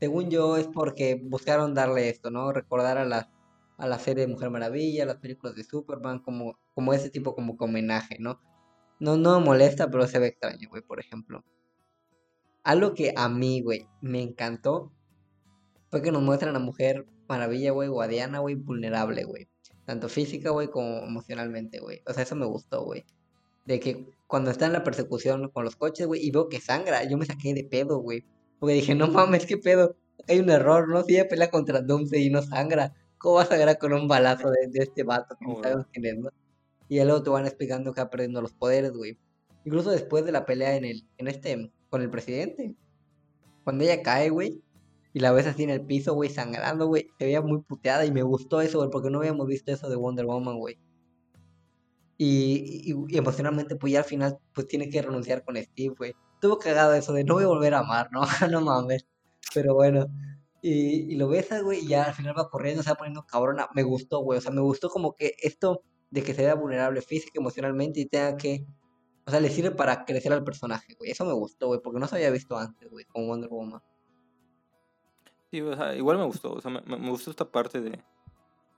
según 0.00 0.30
yo 0.30 0.56
es 0.56 0.68
porque 0.68 1.20
buscaron 1.22 1.74
darle 1.74 2.08
esto, 2.08 2.30
¿no? 2.30 2.52
Recordar 2.52 2.98
a 2.98 3.04
la, 3.04 3.30
a 3.78 3.86
la 3.86 3.98
serie 3.98 4.26
de 4.26 4.32
Mujer 4.32 4.50
Maravilla, 4.50 5.06
las 5.06 5.16
películas 5.16 5.54
de 5.54 5.64
Superman, 5.64 6.18
como, 6.18 6.58
como 6.74 6.92
ese 6.92 7.10
tipo 7.10 7.34
como 7.34 7.56
homenaje, 7.58 8.16
¿no? 8.18 8.40
No, 8.98 9.16
no 9.16 9.40
molesta, 9.40 9.88
pero 9.88 10.06
se 10.08 10.18
ve 10.18 10.26
extraño, 10.26 10.68
güey, 10.68 10.82
por 10.82 10.98
ejemplo. 10.98 11.44
Algo 12.64 12.92
que 12.92 13.14
a 13.16 13.28
mí, 13.28 13.62
güey, 13.62 13.86
me 14.00 14.20
encantó 14.20 14.92
fue 15.90 16.02
que 16.02 16.10
nos 16.10 16.22
muestran 16.22 16.56
a 16.56 16.58
Mujer 16.58 17.06
Maravilla, 17.28 17.70
güey, 17.70 17.88
o 17.88 18.02
a 18.02 18.08
güey, 18.40 18.56
vulnerable, 18.56 19.24
güey. 19.24 19.48
Tanto 19.86 20.08
física, 20.08 20.50
güey, 20.50 20.68
como 20.68 20.98
emocionalmente, 21.04 21.78
güey. 21.78 22.02
O 22.06 22.12
sea, 22.12 22.24
eso 22.24 22.34
me 22.34 22.46
gustó, 22.46 22.84
güey. 22.84 23.06
De 23.64 23.78
que 23.78 24.06
cuando 24.26 24.50
está 24.50 24.66
en 24.66 24.72
la 24.72 24.82
persecución 24.82 25.48
con 25.50 25.64
los 25.64 25.76
coches, 25.76 26.06
güey, 26.06 26.26
y 26.26 26.30
veo 26.30 26.48
que 26.48 26.60
sangra, 26.60 27.04
yo 27.04 27.16
me 27.16 27.26
saqué 27.26 27.54
de 27.54 27.64
pedo, 27.64 28.00
güey. 28.00 28.24
Porque 28.58 28.74
dije, 28.74 28.94
no 28.94 29.06
mames, 29.08 29.46
qué 29.46 29.56
pedo. 29.56 29.96
Hay 30.26 30.40
un 30.40 30.50
error, 30.50 30.88
¿no? 30.88 31.04
Si 31.04 31.14
ella 31.14 31.28
pelea 31.28 31.50
contra 31.50 31.80
Doomsday 31.80 32.26
y 32.26 32.30
no 32.30 32.42
sangra, 32.42 32.92
¿cómo 33.18 33.36
vas 33.36 33.46
a 33.48 33.50
sangrar 33.50 33.78
con 33.78 33.92
un 33.92 34.08
balazo 34.08 34.50
de, 34.50 34.68
de 34.68 34.80
este 34.84 35.02
vato 35.04 35.36
que 35.38 35.46
no 35.46 35.52
sabemos 35.62 35.86
quién 35.92 36.06
es, 36.06 36.18
¿no? 36.18 36.30
Y 36.88 36.96
ya 36.96 37.04
luego 37.04 37.22
te 37.22 37.30
van 37.30 37.46
explicando 37.46 37.92
que 37.92 38.00
va 38.00 38.10
perdiendo 38.10 38.40
los 38.42 38.52
poderes, 38.52 38.92
güey. 38.92 39.18
Incluso 39.64 39.90
después 39.90 40.24
de 40.24 40.32
la 40.32 40.46
pelea 40.46 40.76
en 40.76 40.84
el, 40.84 41.06
en 41.18 41.28
este, 41.28 41.72
con 41.90 42.02
el 42.02 42.10
presidente. 42.10 42.74
Cuando 43.64 43.84
ella 43.84 44.02
cae, 44.02 44.30
güey, 44.30 44.62
y 45.12 45.20
la 45.20 45.32
ves 45.32 45.46
así 45.46 45.64
en 45.64 45.70
el 45.70 45.82
piso, 45.84 46.14
güey, 46.14 46.30
sangrando, 46.30 46.86
güey, 46.86 47.08
se 47.18 47.24
veía 47.26 47.42
muy 47.42 47.60
puteada 47.62 48.06
y 48.06 48.12
me 48.12 48.22
gustó 48.22 48.60
eso, 48.62 48.78
güey, 48.78 48.90
porque 48.90 49.10
no 49.10 49.18
habíamos 49.18 49.46
visto 49.46 49.72
eso 49.72 49.88
de 49.90 49.96
Wonder 49.96 50.26
Woman, 50.26 50.58
güey. 50.58 50.78
Y, 52.16 52.92
y- 52.92 53.14
y 53.14 53.18
emocionalmente, 53.18 53.76
pues 53.76 53.92
ya 53.92 54.00
al 54.00 54.04
final, 54.04 54.38
pues 54.54 54.66
tiene 54.66 54.88
que 54.90 55.00
renunciar 55.02 55.44
con 55.44 55.56
Steve, 55.56 55.94
güey. 55.96 56.14
Estuvo 56.34 56.58
cagado 56.58 56.94
eso 56.94 57.12
de 57.12 57.24
no 57.24 57.34
voy 57.34 57.44
a 57.44 57.48
volver 57.48 57.74
a 57.74 57.80
amar, 57.80 58.08
¿no? 58.12 58.20
no 58.50 58.60
mames. 58.60 59.06
Pero 59.54 59.74
bueno. 59.74 60.06
Y, 60.60 61.12
y 61.12 61.16
lo 61.16 61.28
besas, 61.28 61.62
güey, 61.62 61.80
y 61.84 61.88
ya 61.88 62.04
al 62.04 62.14
final 62.14 62.36
va 62.36 62.48
corriendo, 62.50 62.82
se 62.82 62.90
va 62.90 62.96
poniendo 62.96 63.24
cabrona. 63.26 63.68
Me 63.74 63.82
gustó, 63.84 64.20
güey. 64.20 64.38
O 64.38 64.40
sea, 64.40 64.50
me 64.50 64.60
gustó 64.60 64.88
como 64.90 65.14
que 65.14 65.34
esto 65.42 65.82
de 66.10 66.22
que 66.22 66.34
se 66.34 66.42
vea 66.42 66.54
vulnerable 66.54 67.00
física, 67.02 67.38
emocionalmente 67.38 68.00
y 68.00 68.06
tenga 68.06 68.36
que. 68.36 68.66
O 69.26 69.30
sea, 69.30 69.40
le 69.40 69.50
sirve 69.50 69.70
para 69.72 70.04
crecer 70.04 70.32
al 70.32 70.42
personaje, 70.42 70.94
güey. 70.98 71.10
Eso 71.10 71.24
me 71.24 71.32
gustó, 71.34 71.66
güey, 71.68 71.80
porque 71.82 72.00
no 72.00 72.06
se 72.08 72.16
había 72.16 72.30
visto 72.30 72.56
antes, 72.56 72.88
güey, 72.90 73.04
con 73.04 73.28
Wonder 73.28 73.48
Woman. 73.50 73.80
Sí, 75.50 75.60
o 75.60 75.76
sea, 75.76 75.94
igual 75.94 76.18
me 76.18 76.24
gustó, 76.24 76.52
o 76.52 76.60
sea, 76.60 76.70
me, 76.70 76.80
me- 76.82 77.08
gustó 77.10 77.30
esta 77.30 77.50
parte 77.50 77.80
de 77.80 78.02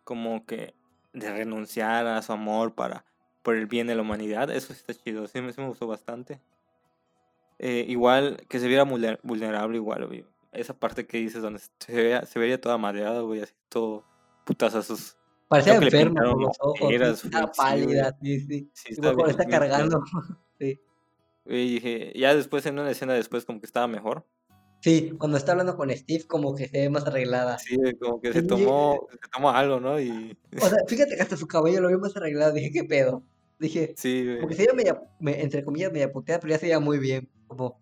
como 0.04 0.44
que 0.46 0.74
de 1.12 1.30
renunciar 1.32 2.06
a 2.06 2.22
su 2.22 2.32
amor 2.32 2.74
para 2.74 3.04
por 3.42 3.56
el 3.56 3.66
bien 3.66 3.86
de 3.88 3.94
la 3.96 4.02
humanidad, 4.02 4.50
eso 4.50 4.72
sí 4.72 4.80
está 4.86 4.94
chido, 4.94 5.26
sí, 5.26 5.38
sí 5.52 5.60
me 5.60 5.66
gustó 5.68 5.86
bastante. 5.88 6.40
Eh, 7.58 7.84
igual 7.88 8.44
que 8.48 8.58
se 8.60 8.68
viera 8.68 8.84
vulner- 8.84 9.18
vulnerable 9.22 9.76
igual, 9.76 10.06
güey. 10.06 10.24
Esa 10.52 10.74
parte 10.78 11.06
que 11.06 11.18
dices 11.18 11.42
donde 11.42 11.60
se 11.78 11.92
veía, 11.94 12.24
se 12.26 12.38
veía 12.38 12.60
toda 12.60 12.76
madreada, 12.78 13.20
güey, 13.20 13.40
así 13.40 13.54
todo 13.68 14.04
putazos. 14.44 15.16
Parecía 15.48 15.76
enferma 15.76 16.22
por 16.22 16.42
los 16.42 16.56
ojos, 16.60 16.78
güey, 16.80 16.98
pálida, 17.56 18.16
sí, 18.22 18.40
sí. 18.40 18.70
Sí, 18.72 18.92
está 18.92 19.12
bien, 19.12 19.30
está 19.30 19.44
bien 19.44 19.58
cargando. 19.58 20.02
Sí. 20.58 20.78
Y 21.46 21.74
dije, 21.74 22.12
ya 22.14 22.34
después 22.34 22.66
en 22.66 22.78
una 22.78 22.90
escena 22.90 23.14
después 23.14 23.46
como 23.46 23.60
que 23.60 23.66
estaba 23.66 23.86
mejor. 23.88 24.26
Sí, 24.82 25.12
cuando 25.18 25.38
está 25.38 25.52
hablando 25.52 25.74
con 25.76 25.90
Steve, 25.90 26.24
como 26.26 26.54
que 26.54 26.68
se 26.68 26.78
ve 26.82 26.90
más 26.90 27.06
arreglada. 27.06 27.58
Sí, 27.58 27.76
como 27.98 28.20
que 28.20 28.32
se 28.32 28.42
tomó, 28.42 29.06
se 29.10 29.16
tomó 29.32 29.50
algo, 29.50 29.80
¿no? 29.80 29.98
Y 30.00 30.36
O 30.60 30.68
sea, 30.68 30.78
fíjate 30.86 31.16
que 31.16 31.22
hasta 31.22 31.36
su 31.38 31.46
cabello 31.46 31.80
lo 31.80 31.88
vi 31.88 31.96
más 31.96 32.14
arreglado. 32.16 32.52
Dije, 32.52 32.70
¿qué 32.70 32.84
pedo? 32.84 33.22
Dije, 33.58 33.94
sí, 33.96 34.24
güey. 34.24 34.54
se 34.54 34.62
veía 34.62 34.74
media, 34.74 35.02
me- 35.18 35.40
entre 35.42 35.64
comillas, 35.64 35.92
media 35.92 36.12
puteada, 36.12 36.40
pero 36.40 36.52
ya 36.52 36.58
se 36.58 36.66
veía 36.66 36.80
muy 36.80 36.98
bien. 36.98 37.28
Como 37.46 37.80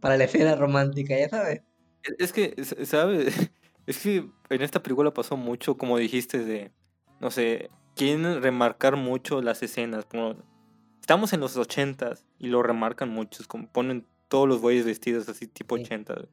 para 0.00 0.16
la 0.16 0.24
escena 0.24 0.54
romántica, 0.56 1.18
ya 1.18 1.28
sabes. 1.28 1.62
Es- 2.02 2.14
Es 2.18 2.32
que, 2.32 2.54
¿sabes? 2.84 3.26
Es 3.86 4.02
que 4.02 4.28
en 4.50 4.60
esta 4.62 4.82
película 4.82 5.14
pasó 5.14 5.38
mucho, 5.38 5.78
como 5.78 5.96
dijiste, 5.96 6.44
de, 6.44 6.72
no 7.20 7.30
sé, 7.30 7.70
quieren 7.96 8.42
remarcar 8.42 8.96
mucho 8.96 9.40
las 9.40 9.62
escenas. 9.62 10.04
Como, 10.04 10.36
estamos 11.00 11.32
en 11.32 11.40
los 11.40 11.56
ochentas 11.56 12.26
y 12.38 12.48
lo 12.48 12.62
remarcan 12.62 13.08
mucho, 13.08 13.40
es 13.40 13.48
como 13.48 13.66
ponen 13.72 14.06
todos 14.28 14.46
los 14.46 14.60
güeyes 14.60 14.84
vestidos 14.84 15.26
así 15.30 15.46
tipo 15.46 15.76
Sí. 15.78 15.84
80. 15.84 16.28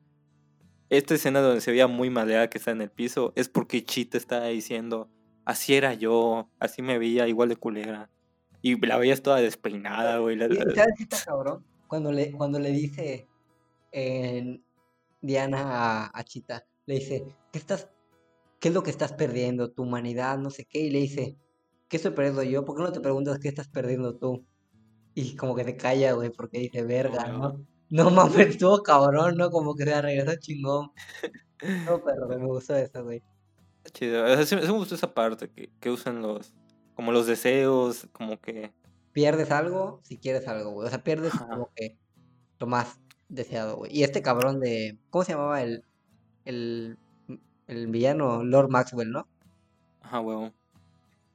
Esta 0.89 1.13
escena 1.15 1.39
donde 1.39 1.61
se 1.61 1.71
veía 1.71 1.87
muy 1.87 2.09
maleada 2.09 2.49
que 2.49 2.57
está 2.57 2.71
en 2.71 2.81
el 2.81 2.89
piso 2.91 3.31
es 3.37 3.47
porque 3.47 3.85
Chita 3.85 4.17
está 4.17 4.43
diciendo, 4.47 5.09
así 5.45 5.75
era 5.75 5.93
yo, 5.93 6.49
así 6.59 6.81
me 6.81 6.99
veía 6.99 7.25
igual 7.29 7.47
de 7.47 7.55
culera. 7.55 8.09
Y 8.61 8.77
la 8.85 8.97
veías 8.97 9.21
toda 9.23 9.37
despeinada, 9.39 10.17
güey. 10.17 10.35
la- 10.35 10.47
¿sabes 10.49 10.75
qué 10.97 11.03
está 11.03 11.23
cabrón? 11.23 11.63
Cuando 11.87 12.11
le, 12.11 12.33
cuando 12.33 12.59
le 12.59 12.71
dice 12.71 13.29
en 13.93 14.61
Diana 15.25 16.05
a, 16.05 16.11
a 16.13 16.23
Chita, 16.23 16.65
le 16.85 16.95
dice, 16.95 17.25
¿qué 17.51 17.59
estás, 17.59 17.89
qué 18.59 18.69
es 18.69 18.73
lo 18.73 18.83
que 18.83 18.91
estás 18.91 19.13
perdiendo? 19.13 19.71
Tu 19.71 19.83
humanidad, 19.83 20.37
no 20.37 20.49
sé 20.49 20.65
qué, 20.65 20.79
y 20.79 20.89
le 20.89 20.99
dice, 20.99 21.37
¿qué 21.87 21.97
estoy 21.97 22.11
perdiendo 22.11 22.43
yo? 22.43 22.65
¿Por 22.65 22.77
qué 22.77 22.83
no 22.83 22.91
te 22.91 22.99
preguntas 22.99 23.39
qué 23.39 23.47
estás 23.47 23.67
perdiendo 23.67 24.17
tú? 24.17 24.45
Y 25.13 25.35
como 25.35 25.55
que 25.55 25.63
se 25.63 25.77
calla, 25.77 26.13
güey, 26.13 26.29
porque 26.29 26.59
dice, 26.59 26.83
verga. 26.83 27.27
¿no? 27.27 27.65
No 27.89 28.09
mames, 28.09 28.49
estuvo 28.49 28.81
cabrón, 28.81 29.37
¿no? 29.37 29.49
Como 29.49 29.75
que 29.75 29.85
se 29.85 30.01
regresó 30.01 30.35
chingón. 30.39 30.91
No, 31.85 32.03
pero 32.03 32.27
me 32.27 32.45
gustó 32.45 32.75
eso, 32.75 33.03
güey. 33.03 33.23
Chido. 33.93 34.23
O 34.25 34.27
sea, 34.27 34.45
sí, 34.45 34.57
sí 34.59 34.71
me 34.71 34.77
gustó 34.77 34.95
esa 34.95 35.13
parte 35.13 35.49
que, 35.49 35.71
que 35.79 35.89
usan 35.89 36.21
los, 36.21 36.53
como 36.95 37.11
los 37.11 37.27
deseos, 37.27 38.07
como 38.11 38.41
que, 38.41 38.73
Pierdes 39.15 39.49
algo 39.49 40.01
si 40.03 40.17
quieres 40.17 40.45
algo, 40.45 40.71
güey. 40.71 40.87
O 40.87 40.89
sea, 40.89 41.01
pierdes 41.01 41.33
Ajá. 41.33 41.47
como 41.47 41.71
que 41.73 41.97
lo 42.59 42.67
más 42.67 42.99
deseado, 43.29 43.77
güey. 43.77 43.95
Y 43.95 44.03
este 44.03 44.21
cabrón 44.21 44.59
de, 44.59 44.97
¿cómo 45.09 45.23
se 45.23 45.33
llamaba 45.33 45.61
el, 45.61 45.83
el, 46.45 46.97
el 47.67 47.87
villano? 47.87 48.43
Lord 48.43 48.69
Maxwell, 48.69 49.11
¿no? 49.11 49.27
ajá, 50.05 50.19
huevo. 50.21 50.53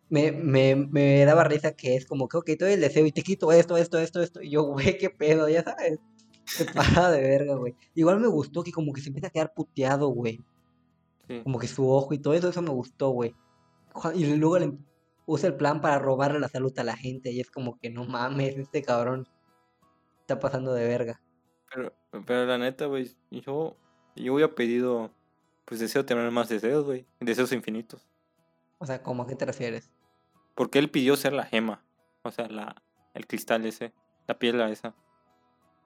Me, 0.09 0.32
me, 0.32 0.74
me 0.74 1.24
daba 1.24 1.45
risa 1.45 1.72
que 1.72 1.95
es 1.95 2.07
como 2.07 2.28
que, 2.28 2.36
ok, 2.36 2.47
te 2.47 2.64
doy 2.64 2.72
el 2.72 2.80
deseo 2.80 3.07
y 3.07 3.12
te 3.12 3.22
quito 3.22 3.53
esto, 3.53 3.76
esto, 3.76 3.99
esto, 3.99 4.22
esto. 4.22 4.43
Y 4.43 4.51
yo, 4.51 4.62
güey, 4.64 4.99
qué 4.99 5.11
pedo, 5.11 5.49
ya 5.49 5.62
sabes. 5.62 5.99
Se 6.45 6.64
para 6.74 7.11
de 7.11 7.20
verga, 7.20 7.55
güey. 7.55 7.74
Igual 7.95 8.20
me 8.20 8.28
gustó 8.28 8.62
que 8.62 8.72
como 8.72 8.93
que 8.93 9.01
se 9.01 9.09
empieza 9.09 9.28
a 9.28 9.30
quedar 9.30 9.53
puteado, 9.55 10.09
güey. 10.09 10.41
Sí. 11.28 11.41
Como 11.45 11.59
que 11.59 11.68
su 11.68 11.88
ojo 11.88 12.12
y 12.12 12.18
todo 12.18 12.34
eso, 12.34 12.49
eso 12.49 12.62
me 12.62 12.70
gustó, 12.70 13.11
güey. 13.11 13.34
Y 14.14 14.24
luego 14.36 14.59
le... 14.59 14.72
usa 15.26 15.49
el 15.49 15.57
plan 15.57 15.80
para 15.80 15.99
robarle 15.99 16.41
la 16.41 16.49
salud 16.49 16.76
a 16.78 16.84
la 16.84 16.97
gente. 16.97 17.30
Y 17.30 17.41
es 17.41 17.51
como 17.51 17.78
que 17.78 17.91
no 17.91 18.05
mames, 18.05 18.57
este 18.57 18.82
cabrón 18.82 19.28
está 20.20 20.41
pasando 20.41 20.72
de 20.74 20.86
verga. 20.88 21.20
Pero, 21.73 21.93
pero 22.27 22.47
la 22.47 22.59
neta, 22.59 22.87
güey, 22.87 23.11
yo, 23.31 23.77
yo 24.16 24.35
hubiera 24.35 24.55
pedido, 24.55 25.11
pues 25.64 25.81
deseo 25.81 26.05
tener 26.05 26.31
más 26.31 26.49
deseos, 26.49 26.85
güey. 26.85 27.07
Deseos 27.21 27.53
infinitos. 27.53 28.09
O 28.79 28.87
sea, 28.87 29.03
¿cómo 29.03 29.23
a 29.23 29.27
qué 29.27 29.37
te 29.37 29.47
refieres? 29.47 29.91
Porque 30.55 30.79
él 30.79 30.91
pidió 30.91 31.16
ser 31.16 31.33
la 31.33 31.45
gema. 31.45 31.85
O 32.23 32.31
sea, 32.31 32.49
la, 32.49 32.83
el 33.14 33.27
cristal 33.27 33.64
ese, 33.66 33.93
la 34.27 34.39
piedra 34.39 34.71
esa. 34.71 34.95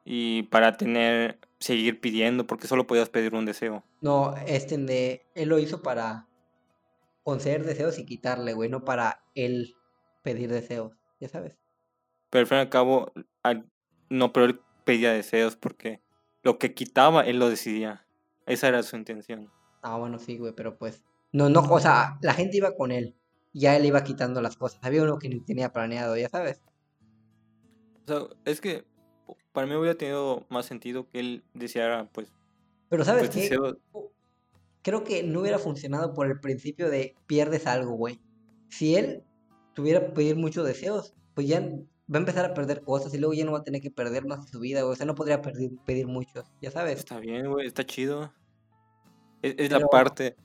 Y 0.05 0.45
para 0.45 0.77
tener, 0.77 1.39
seguir 1.61 2.01
pidiendo, 2.01 2.47
porque 2.47 2.67
solo 2.67 2.87
podías 2.87 3.09
pedir 3.09 3.35
un 3.35 3.47
deseo. 3.47 3.85
No, 4.01 4.35
este 4.47 4.77
de, 4.77 5.27
él 5.35 5.49
lo 5.49 5.59
hizo 5.59 5.83
para 5.83 6.29
conceder 7.23 7.65
deseos 7.65 7.99
y 7.99 8.05
quitarle, 8.05 8.53
güey, 8.53 8.69
no 8.69 8.85
para 8.85 9.25
él 9.35 9.75
pedir 10.23 10.51
deseos, 10.53 10.93
ya 11.21 11.29
sabes. 11.29 11.57
Pero 12.31 12.41
al 12.41 12.47
fin 12.47 12.59
y 12.59 12.61
al 12.61 12.69
cabo, 12.69 13.13
al- 13.43 13.71
no, 14.11 14.33
pero 14.33 14.47
él 14.47 14.61
pedía 14.85 15.13
deseos 15.13 15.57
porque 15.57 16.03
lo 16.43 16.59
que 16.59 16.75
quitaba, 16.75 17.23
él 17.23 17.39
lo 17.39 17.49
decidía. 17.49 18.07
Esa 18.47 18.69
era 18.69 18.83
su 18.83 18.97
intención. 18.97 19.51
Ah, 19.83 19.97
bueno, 19.97 20.19
sí, 20.19 20.37
güey, 20.39 20.53
pero 20.55 20.79
pues. 20.79 21.03
No, 21.33 21.49
no, 21.49 21.61
o 21.61 21.81
sea, 21.81 22.19
la 22.23 22.35
gente 22.35 22.59
iba 22.59 22.77
con 22.77 22.93
él. 22.93 23.17
Ya 23.53 23.77
él 23.77 23.87
iba 23.87 24.05
quitando 24.05 24.41
las 24.43 24.57
cosas. 24.57 24.79
Había 24.83 25.03
uno 25.03 25.19
que 25.19 25.29
ni 25.29 25.41
tenía 25.41 25.73
planeado, 25.73 26.17
ya 26.17 26.29
sabes. 26.29 26.61
O 28.05 28.07
sea, 28.07 28.37
es 28.45 28.61
que 28.61 28.85
para 29.53 29.67
mí 29.67 29.75
hubiera 29.75 29.97
tenido 29.97 30.45
más 30.51 30.67
sentido 30.67 31.09
que 31.09 31.21
él 31.21 31.45
deseara, 31.55 32.11
pues, 32.13 32.33
Pero 32.89 33.05
¿sabes 33.05 33.29
pues 33.29 33.35
qué? 33.35 33.41
deseos. 33.43 33.77
Creo 34.83 35.05
que 35.05 35.23
no 35.23 35.41
hubiera 35.41 35.59
funcionado 35.59 36.13
por 36.13 36.27
el 36.27 36.41
principio 36.41 36.91
de 36.91 37.17
pierdes 37.27 37.67
algo, 37.67 37.93
güey. 37.93 38.21
Si 38.69 38.97
él 38.97 39.25
tuviera 39.73 40.01
que 40.05 40.13
pedir 40.13 40.37
muchos 40.37 40.67
deseos, 40.67 41.15
pues 41.35 41.47
ya 41.49 41.67
va 42.13 42.17
a 42.17 42.21
empezar 42.21 42.45
a 42.45 42.55
perder 42.55 42.83
cosas 42.83 43.13
y 43.15 43.19
luego 43.19 43.35
ya 43.35 43.45
no 43.45 43.53
va 43.53 43.59
a 43.59 43.65
tener 43.65 43.81
que 43.81 43.91
perder 43.91 44.27
más 44.27 44.45
de 44.45 44.51
su 44.53 44.61
vida, 44.61 44.83
güey. 44.83 44.93
O 44.93 44.97
sea, 44.97 45.07
no 45.07 45.15
podría 45.15 45.41
pedir, 45.43 45.79
pedir 45.85 46.07
muchos, 46.07 46.45
ya 46.61 46.71
sabes. 46.71 46.99
Está 46.99 47.19
bien, 47.19 47.51
güey, 47.51 47.67
está 47.67 47.85
chido. 47.85 48.33
Es, 49.43 49.55
es 49.59 49.71
la 49.71 49.81
parte 49.87 50.37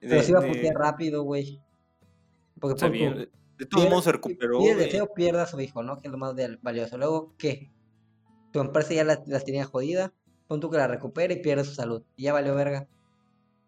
Pero 0.00 0.22
sí 0.22 0.32
va 0.32 0.40
a 0.40 0.42
de- 0.42 0.48
putear 0.48 0.74
rápido, 0.74 1.22
güey. 1.22 1.60
Porque 2.60 2.74
Está 2.74 2.86
tú, 2.86 2.92
bien. 2.92 3.28
De 3.58 3.66
todos 3.66 3.88
modos 3.88 4.04
se 4.04 4.10
si 4.10 4.12
recuperó, 4.16 4.58
pide 4.58 4.74
güey. 4.74 4.84
deseo, 4.86 5.12
pierda 5.14 5.42
a 5.42 5.46
su 5.46 5.60
hijo, 5.60 5.82
¿no? 5.82 6.00
Que 6.00 6.08
es 6.08 6.12
lo 6.12 6.18
más 6.18 6.34
valioso. 6.62 6.98
Luego, 6.98 7.34
¿qué? 7.38 7.70
Tu 8.52 8.60
empresa 8.60 8.94
ya 8.94 9.04
las, 9.04 9.26
las 9.28 9.44
tenía 9.44 9.64
jodida. 9.64 10.12
Pon 10.48 10.60
tú 10.60 10.70
que 10.70 10.76
la 10.76 10.86
recupere 10.88 11.34
y 11.34 11.42
pierde 11.42 11.64
su 11.64 11.74
salud. 11.74 12.02
Y 12.16 12.24
ya 12.24 12.32
valió 12.32 12.54
verga. 12.54 12.86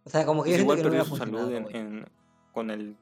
O 0.05 0.11
sea, 0.11 0.25
como 0.27 0.43
que 0.43 0.51
Pues 0.51 0.59
yo 0.59 0.63
igual 0.63 0.79
que 0.79 0.85
perdió 0.85 1.05
su 1.05 1.17
salud 1.17 1.53
en, 1.53 1.75
en- 1.75 2.07
con 2.53 2.71
el 2.71 2.97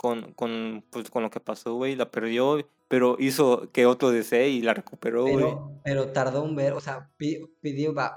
con, 0.00 0.32
con, 0.32 0.82
pues, 0.88 1.10
con 1.10 1.22
lo 1.22 1.28
que 1.28 1.40
pasó, 1.40 1.74
güey. 1.74 1.94
La 1.94 2.10
perdió, 2.10 2.66
pero 2.88 3.16
hizo 3.18 3.70
que 3.70 3.84
otro 3.84 4.10
desee 4.10 4.48
y 4.48 4.62
la 4.62 4.72
recuperó, 4.72 5.24
güey. 5.24 5.36
Pero, 5.36 5.80
pero 5.84 6.08
tardó 6.08 6.42
un 6.42 6.56
ver, 6.56 6.72
o 6.72 6.80
sea, 6.80 7.10
pidió, 7.18 7.50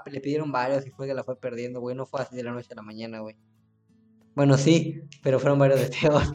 le 0.06 0.20
pidieron 0.22 0.50
varios 0.50 0.86
y 0.86 0.90
fue 0.92 1.06
que 1.06 1.12
la 1.12 1.24
fue 1.24 1.38
perdiendo, 1.38 1.80
güey. 1.80 1.94
No 1.94 2.06
fue 2.06 2.22
así 2.22 2.34
de 2.36 2.42
la 2.42 2.52
noche 2.52 2.68
a 2.72 2.76
la 2.76 2.80
mañana, 2.80 3.20
güey. 3.20 3.36
Bueno, 4.34 4.56
sí, 4.56 5.02
pero 5.22 5.38
fueron 5.38 5.58
varios 5.58 5.80
deseos. 5.80 6.32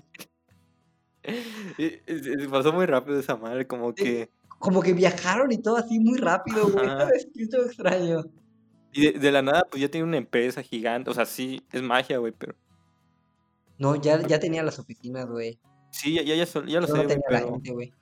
Pasó 2.51 2.71
muy 2.71 2.85
rápido 2.85 3.19
esa 3.19 3.35
madre, 3.35 3.65
como 3.65 3.95
que... 3.95 4.29
Como 4.59 4.83
que 4.83 4.93
viajaron 4.93 5.51
y 5.51 5.57
todo 5.57 5.77
así 5.77 5.99
muy 5.99 6.19
rápido, 6.19 6.69
güey. 6.69 6.87
Estuvo 7.35 7.63
extraño. 7.63 8.21
Y 8.93 9.01
de, 9.01 9.19
de 9.19 9.31
la 9.31 9.41
nada, 9.41 9.65
pues 9.67 9.81
ya 9.81 9.89
tiene 9.89 10.05
una 10.05 10.17
empresa 10.17 10.61
gigante. 10.61 11.09
O 11.09 11.13
sea, 11.15 11.25
sí, 11.25 11.63
es 11.71 11.81
magia, 11.81 12.19
güey, 12.19 12.33
pero... 12.37 12.53
No, 13.79 13.95
ya, 13.95 14.21
ya 14.27 14.39
tenía 14.39 14.61
las 14.61 14.77
oficinas, 14.77 15.25
güey. 15.25 15.59
Sí, 15.91 16.13
ya, 16.13 16.21
ya, 16.21 16.35
ya, 16.35 16.45
ya 16.65 16.81
lo 16.81 16.87
sé, 16.87 16.93
tenía 16.93 17.15
la 17.29 17.39
pero... 17.39 17.51
gente, 17.51 17.71
güey. 17.71 17.93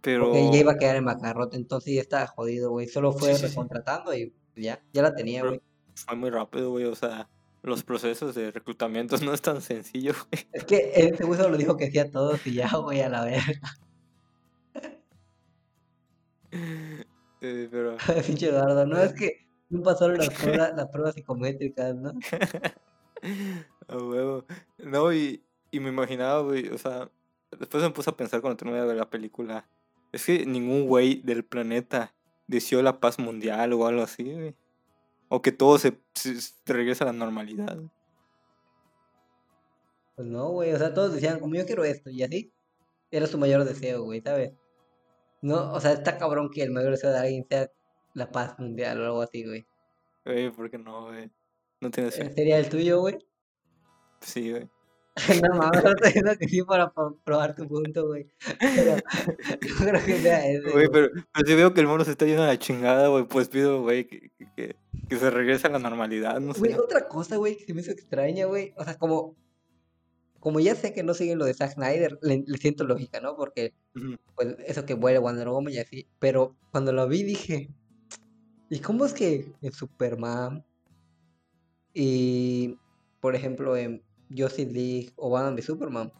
Pero... 0.00 0.24
Porque 0.24 0.50
ya 0.52 0.58
iba 0.60 0.72
a 0.72 0.78
quedar 0.78 0.96
en 0.96 1.04
bancarrota, 1.04 1.56
entonces 1.56 1.94
ya 1.94 2.00
estaba 2.00 2.26
jodido, 2.26 2.70
güey. 2.70 2.86
Solo 2.88 3.12
fue 3.12 3.30
Sí, 3.30 3.34
sí, 3.34 3.40
sí. 3.40 3.48
recontratando 3.48 4.14
y 4.14 4.32
ya, 4.56 4.80
ya 4.92 5.02
la 5.02 5.14
tenía, 5.14 5.44
güey. 5.44 5.60
Fue 5.94 6.16
muy 6.16 6.30
rápido, 6.30 6.70
güey. 6.70 6.84
O 6.84 6.94
sea, 6.94 7.28
los 7.62 7.82
procesos 7.82 8.34
de 8.34 8.50
reclutamiento 8.50 9.16
no 9.24 9.34
es 9.34 9.42
tan 9.42 9.60
sencillo, 9.60 10.12
güey. 10.12 10.46
Es 10.52 10.64
que 10.64 10.92
ese 10.94 11.24
güey 11.24 11.40
solo 11.40 11.56
dijo 11.56 11.76
que 11.76 11.88
hacía 11.88 12.10
todos 12.10 12.46
y 12.46 12.54
ya, 12.54 12.70
güey, 12.76 13.00
a 13.00 13.08
la 13.08 13.24
verga. 13.24 13.78
Eh, 17.40 17.68
pero... 17.70 17.96
Pinche 18.26 18.48
Eduardo, 18.48 18.86
no 18.86 18.98
es 18.98 19.12
que 19.18 19.46
no 19.70 19.82
pasaron 19.82 20.18
las 20.18 20.30
pruebas, 20.30 20.72
las 20.76 20.88
pruebas 20.88 21.14
psicométricas, 21.14 21.94
¿no? 21.96 22.12
A 23.88 23.96
huevo. 23.96 24.44
No, 24.78 25.12
y, 25.12 25.42
y 25.70 25.80
me 25.80 25.90
imaginaba, 25.90 26.40
güey, 26.40 26.68
o 26.68 26.78
sea, 26.78 27.10
después 27.58 27.82
me 27.82 27.90
puse 27.90 28.10
a 28.10 28.16
pensar 28.16 28.40
cuando 28.40 28.56
terminé 28.56 28.80
de 28.80 28.86
ver 28.86 28.96
la 28.96 29.10
película. 29.10 29.68
Es 30.12 30.26
que 30.26 30.46
ningún 30.46 30.86
güey 30.86 31.20
del 31.22 31.44
planeta 31.44 32.14
deseó 32.46 32.82
la 32.82 33.00
paz 33.00 33.18
mundial 33.18 33.72
o 33.72 33.86
algo 33.86 34.02
así, 34.02 34.32
güey. 34.32 34.54
O 35.28 35.42
que 35.42 35.52
todo 35.52 35.78
se, 35.78 35.98
se, 36.14 36.40
se 36.40 36.72
regrese 36.72 37.02
a 37.02 37.08
la 37.08 37.12
normalidad. 37.12 37.78
Pues 40.14 40.28
no, 40.28 40.50
güey, 40.50 40.72
o 40.72 40.78
sea, 40.78 40.94
todos 40.94 41.12
decían, 41.12 41.40
como 41.40 41.56
yo 41.56 41.66
quiero 41.66 41.84
esto, 41.84 42.08
y 42.10 42.22
así 42.22 42.52
era 43.10 43.26
su 43.26 43.38
mayor 43.38 43.64
deseo, 43.64 44.02
güey, 44.02 44.20
¿sabes? 44.20 44.52
No, 45.42 45.72
o 45.72 45.80
sea, 45.80 45.92
está 45.92 46.18
cabrón 46.18 46.50
que 46.50 46.62
el 46.62 46.70
mayor 46.70 46.92
deseo 46.92 47.10
de 47.10 47.18
alguien 47.18 47.46
sea 47.48 47.70
la 48.14 48.30
paz 48.30 48.58
mundial 48.58 49.00
o 49.00 49.04
algo 49.04 49.22
así, 49.22 49.44
güey. 49.44 49.66
Güey, 50.24 50.50
¿por 50.50 50.70
qué 50.70 50.78
no, 50.78 51.06
güey? 51.06 51.30
No 51.80 51.90
tiene 51.90 52.08
Eh, 52.08 52.12
sentido. 52.12 52.34
¿Sería 52.36 52.58
el 52.58 52.68
tuyo, 52.68 53.00
güey? 53.00 53.18
Sí, 54.20 54.50
güey. 54.50 54.68
No 55.48 55.54
mames, 55.56 55.84
no 55.84 55.90
estoy 55.90 56.06
diciendo 56.08 56.32
que 56.38 56.48
sí 56.48 56.62
para 56.64 56.92
pro- 56.92 57.16
probar 57.24 57.54
tu 57.54 57.68
punto, 57.68 58.06
güey. 58.08 58.26
Pero 58.58 58.96
yo 59.62 59.86
creo 59.86 60.04
que 60.04 60.18
sea 60.18 60.46
ese, 60.48 60.70
Güey, 60.72 60.88
pero, 60.90 61.08
pero 61.32 61.46
si 61.46 61.54
veo 61.54 61.72
que 61.72 61.80
el 61.80 61.86
mundo 61.86 62.04
se 62.04 62.10
está 62.12 62.26
yendo 62.26 62.42
a 62.42 62.46
la 62.48 62.58
chingada, 62.58 63.06
güey, 63.08 63.24
pues 63.24 63.48
pido, 63.48 63.82
güey, 63.82 64.06
que, 64.08 64.30
que, 64.56 64.76
se 65.16 65.30
regrese 65.30 65.68
a 65.68 65.70
la 65.70 65.78
normalidad, 65.78 66.40
no 66.40 66.52
Güey, 66.54 66.72
sé. 66.72 66.78
otra 66.80 67.06
cosa, 67.06 67.36
güey, 67.36 67.56
que 67.56 67.64
se 67.64 67.74
me 67.74 67.82
hizo 67.82 67.92
extraña, 67.92 68.46
güey. 68.46 68.72
O 68.76 68.82
sea, 68.82 68.98
como, 68.98 69.36
como 70.40 70.58
ya 70.58 70.74
sé 70.74 70.92
que 70.92 71.04
no 71.04 71.14
siguen 71.14 71.38
lo 71.38 71.44
de 71.44 71.54
Zack 71.54 71.74
Snyder, 71.74 72.18
le, 72.20 72.42
le 72.44 72.58
siento 72.58 72.82
lógica, 72.82 73.20
¿no? 73.20 73.36
Porque, 73.36 73.72
pues, 74.34 74.56
eso 74.66 74.84
que 74.84 74.94
vuelve 74.94 75.20
Wonder 75.20 75.48
Woman 75.48 75.72
y 75.74 75.78
así. 75.78 76.08
Pero 76.18 76.56
cuando 76.72 76.92
lo 76.92 77.06
vi 77.06 77.22
dije, 77.22 77.70
¿y 78.68 78.80
cómo 78.80 79.04
es 79.06 79.12
que 79.12 79.52
en 79.62 79.72
Superman 79.72 80.64
y, 81.94 82.76
por 83.20 83.34
ejemplo, 83.36 83.76
en 83.76 84.02
Justice 84.36 84.70
League 84.72 85.12
o 85.16 85.30
Batman 85.30 85.56
de 85.56 85.62
Superman 85.62 86.12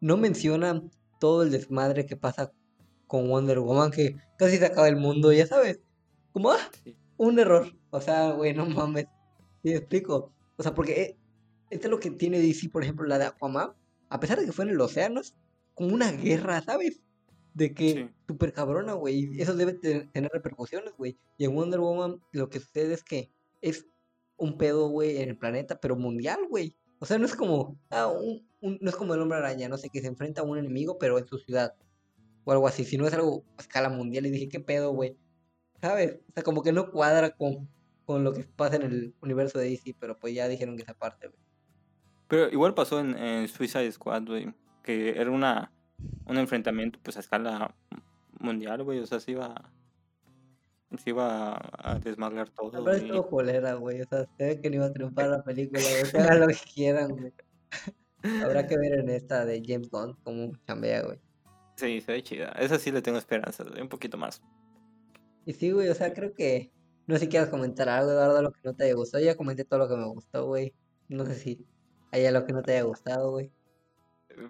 no 0.00 0.16
mencionan 0.16 0.90
todo 1.20 1.42
el 1.42 1.50
desmadre 1.50 2.06
que 2.06 2.16
pasa 2.16 2.52
con 3.06 3.28
Wonder 3.28 3.60
Woman, 3.60 3.90
que 3.90 4.16
casi 4.38 4.56
se 4.58 4.66
acaba 4.66 4.88
el 4.88 4.96
mundo, 4.96 5.32
ya 5.32 5.46
sabes? 5.46 5.80
Como, 6.32 6.50
ah, 6.50 6.58
un 7.18 7.38
error. 7.38 7.72
O 7.90 8.00
sea, 8.00 8.32
güey, 8.32 8.54
no 8.54 8.66
mames. 8.66 9.04
¿Sí 9.62 9.70
me 9.70 9.76
explico? 9.76 10.32
O 10.56 10.62
sea, 10.62 10.74
porque 10.74 10.92
eh, 11.02 11.18
esto 11.70 11.86
es 11.86 11.90
lo 11.90 12.00
que 12.00 12.10
tiene 12.10 12.40
DC, 12.40 12.68
por 12.70 12.82
ejemplo, 12.82 13.06
la 13.06 13.18
de 13.18 13.26
Aquaman. 13.26 13.72
A 14.08 14.18
pesar 14.18 14.38
de 14.40 14.46
que 14.46 14.52
fue 14.52 14.64
en 14.64 14.70
el 14.72 14.80
océano, 14.80 15.20
es 15.20 15.34
como 15.74 15.94
una 15.94 16.10
guerra, 16.12 16.62
¿sabes? 16.62 17.00
De 17.54 17.74
que 17.74 17.92
Sí. 17.92 18.10
súper 18.26 18.52
cabrona, 18.52 18.94
güey. 18.94 19.40
Eso 19.40 19.54
debe 19.54 19.74
te- 19.74 20.06
tener 20.06 20.30
repercusiones, 20.32 20.94
güey. 20.96 21.18
Y 21.36 21.44
en 21.44 21.54
Wonder 21.54 21.80
Woman 21.80 22.20
lo 22.32 22.48
que 22.48 22.60
sucede 22.60 22.94
es 22.94 23.04
que 23.04 23.30
es 23.60 23.86
un 24.42 24.58
pedo, 24.58 24.88
güey, 24.88 25.18
en 25.22 25.28
el 25.30 25.36
planeta, 25.38 25.78
pero 25.80 25.96
mundial, 25.96 26.40
güey. 26.50 26.74
O 26.98 27.06
sea, 27.06 27.18
no 27.18 27.26
es 27.26 27.34
como, 27.34 27.78
ah, 27.90 28.08
un- 28.08 28.46
no 28.80 28.88
es 28.90 28.96
como 28.96 29.14
el 29.14 29.20
hombre 29.20 29.38
araña, 29.38 29.68
no 29.68 29.76
sé, 29.76 29.88
que 29.90 30.00
se 30.00 30.06
enfrenta 30.08 30.40
a 30.42 30.44
un 30.44 30.58
enemigo, 30.58 30.98
pero 30.98 31.18
en 31.18 31.26
su 31.26 31.38
ciudad. 31.38 31.74
O 32.44 32.52
algo 32.52 32.66
así, 32.68 32.84
sino 32.84 33.06
es 33.06 33.14
algo 33.14 33.44
a 33.56 33.62
escala 33.62 33.88
mundial. 33.88 34.26
Y 34.26 34.30
dije, 34.30 34.48
¿qué 34.48 34.60
pedo, 34.60 34.92
güey? 34.92 35.16
¿Sabes? 35.80 36.18
O 36.28 36.32
sea, 36.32 36.42
como 36.42 36.62
que 36.62 36.72
no 36.72 36.90
cuadra 36.90 37.30
con, 37.36 37.68
con 38.04 38.22
lo 38.24 38.32
que 38.32 38.44
pasa 38.44 38.76
en 38.76 38.82
el 38.82 39.14
universo 39.20 39.58
de 39.58 39.70
DC, 39.70 39.96
pero 39.98 40.18
pues 40.18 40.34
ya 40.34 40.46
dijeron 40.48 40.76
que 40.76 40.82
esa 40.82 40.94
parte, 40.94 41.28
güey. 41.28 41.38
Pero 42.28 42.48
igual 42.50 42.74
pasó 42.74 43.00
en, 43.00 43.16
en 43.16 43.48
Suicide 43.48 43.90
Squad, 43.92 44.24
güey, 44.26 44.54
que 44.82 45.10
era 45.20 45.30
una, 45.30 45.72
un 46.26 46.38
enfrentamiento, 46.38 46.98
pues, 47.02 47.16
a 47.16 47.20
escala 47.20 47.74
mundial, 48.40 48.82
güey, 48.82 48.98
o 49.00 49.06
sea, 49.06 49.20
se 49.20 49.32
iba, 49.32 49.70
se 50.98 51.10
iba 51.10 51.58
a 51.72 51.98
desmadrar 51.98 52.48
todo, 52.50 52.70
verdad 52.70 52.82
güey. 52.84 53.04
estuvo 53.06 53.28
colera, 53.28 53.74
güey. 53.74 54.00
O 54.02 54.06
sea, 54.08 54.26
se 54.36 54.44
ve 54.46 54.60
que 54.60 54.70
no 54.70 54.76
iba 54.76 54.86
a 54.86 54.92
triunfar 54.92 55.28
la 55.28 55.42
película, 55.44 55.80
güey. 55.80 56.02
Hagan 56.32 56.40
lo 56.40 56.46
que 56.48 56.56
quieran, 56.74 57.10
güey. 57.10 57.32
Habrá 58.44 58.66
que 58.66 58.76
ver 58.78 58.92
en 58.98 59.08
esta 59.08 59.44
de 59.44 59.62
James 59.66 59.90
Gunn 59.90 60.16
cómo 60.22 60.52
chambea, 60.66 61.02
güey. 61.02 61.18
Sí, 61.76 62.00
se 62.00 62.12
ve 62.12 62.22
chida. 62.22 62.52
Esa 62.58 62.78
sí 62.78 62.90
le 62.92 63.02
tengo 63.02 63.18
esperanzas, 63.18 63.66
un 63.80 63.88
poquito 63.88 64.16
más. 64.16 64.42
Y 65.46 65.52
sí, 65.54 65.72
güey, 65.72 65.88
o 65.88 65.94
sea, 65.94 66.12
creo 66.12 66.34
que. 66.34 66.70
No 67.08 67.16
sé 67.16 67.22
si 67.22 67.28
quieras 67.28 67.48
comentar 67.48 67.88
algo, 67.88 68.12
Eduardo, 68.12 68.42
lo 68.42 68.52
que 68.52 68.60
no 68.62 68.74
te 68.74 68.84
haya 68.84 68.94
gustado. 68.94 69.20
Yo 69.24 69.30
ya 69.30 69.36
comenté 69.36 69.64
todo 69.64 69.80
lo 69.80 69.88
que 69.88 69.96
me 69.96 70.06
gustó, 70.06 70.46
güey. 70.46 70.72
No 71.08 71.26
sé 71.26 71.34
si 71.34 71.66
hay 72.12 72.24
algo 72.26 72.46
que 72.46 72.52
no 72.52 72.62
te 72.62 72.72
haya 72.72 72.82
gustado, 72.84 73.32
güey. 73.32 73.50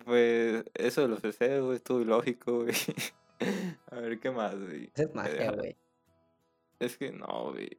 Pues, 0.05 0.65
eso 0.75 1.01
de 1.03 1.09
los 1.09 1.23
deseos, 1.23 1.65
güey, 1.65 1.77
estuvo 1.77 2.01
ilógico, 2.01 2.65
güey. 2.65 2.75
A 3.91 3.97
ver, 3.97 4.21
¿qué 4.21 4.31
más, 4.31 4.55
güey? 4.55 4.91
Es 4.95 5.15
magia, 5.15 5.33
deja- 5.35 5.53
güey. 5.57 5.77
Es 6.83 6.97
que 6.97 7.13
no, 7.13 7.53
güey. 7.53 7.79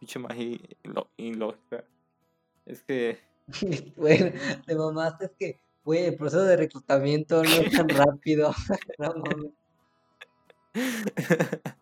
Pinche 0.00 0.18
magia 0.18 0.58
ilógica. 1.16 1.84
Es 2.66 2.82
que, 2.82 3.20
Bueno, 3.96 4.32
te 4.66 4.74
mamaste, 4.74 5.26
es 5.26 5.32
que 5.38 5.60
Güey, 5.84 6.06
el 6.06 6.16
proceso 6.16 6.44
de 6.44 6.56
reclutamiento 6.56 7.42
no 7.42 7.50
es 7.50 7.72
tan 7.72 7.88
rápido. 7.88 8.52
No 8.98 9.14
mames. 9.14 9.52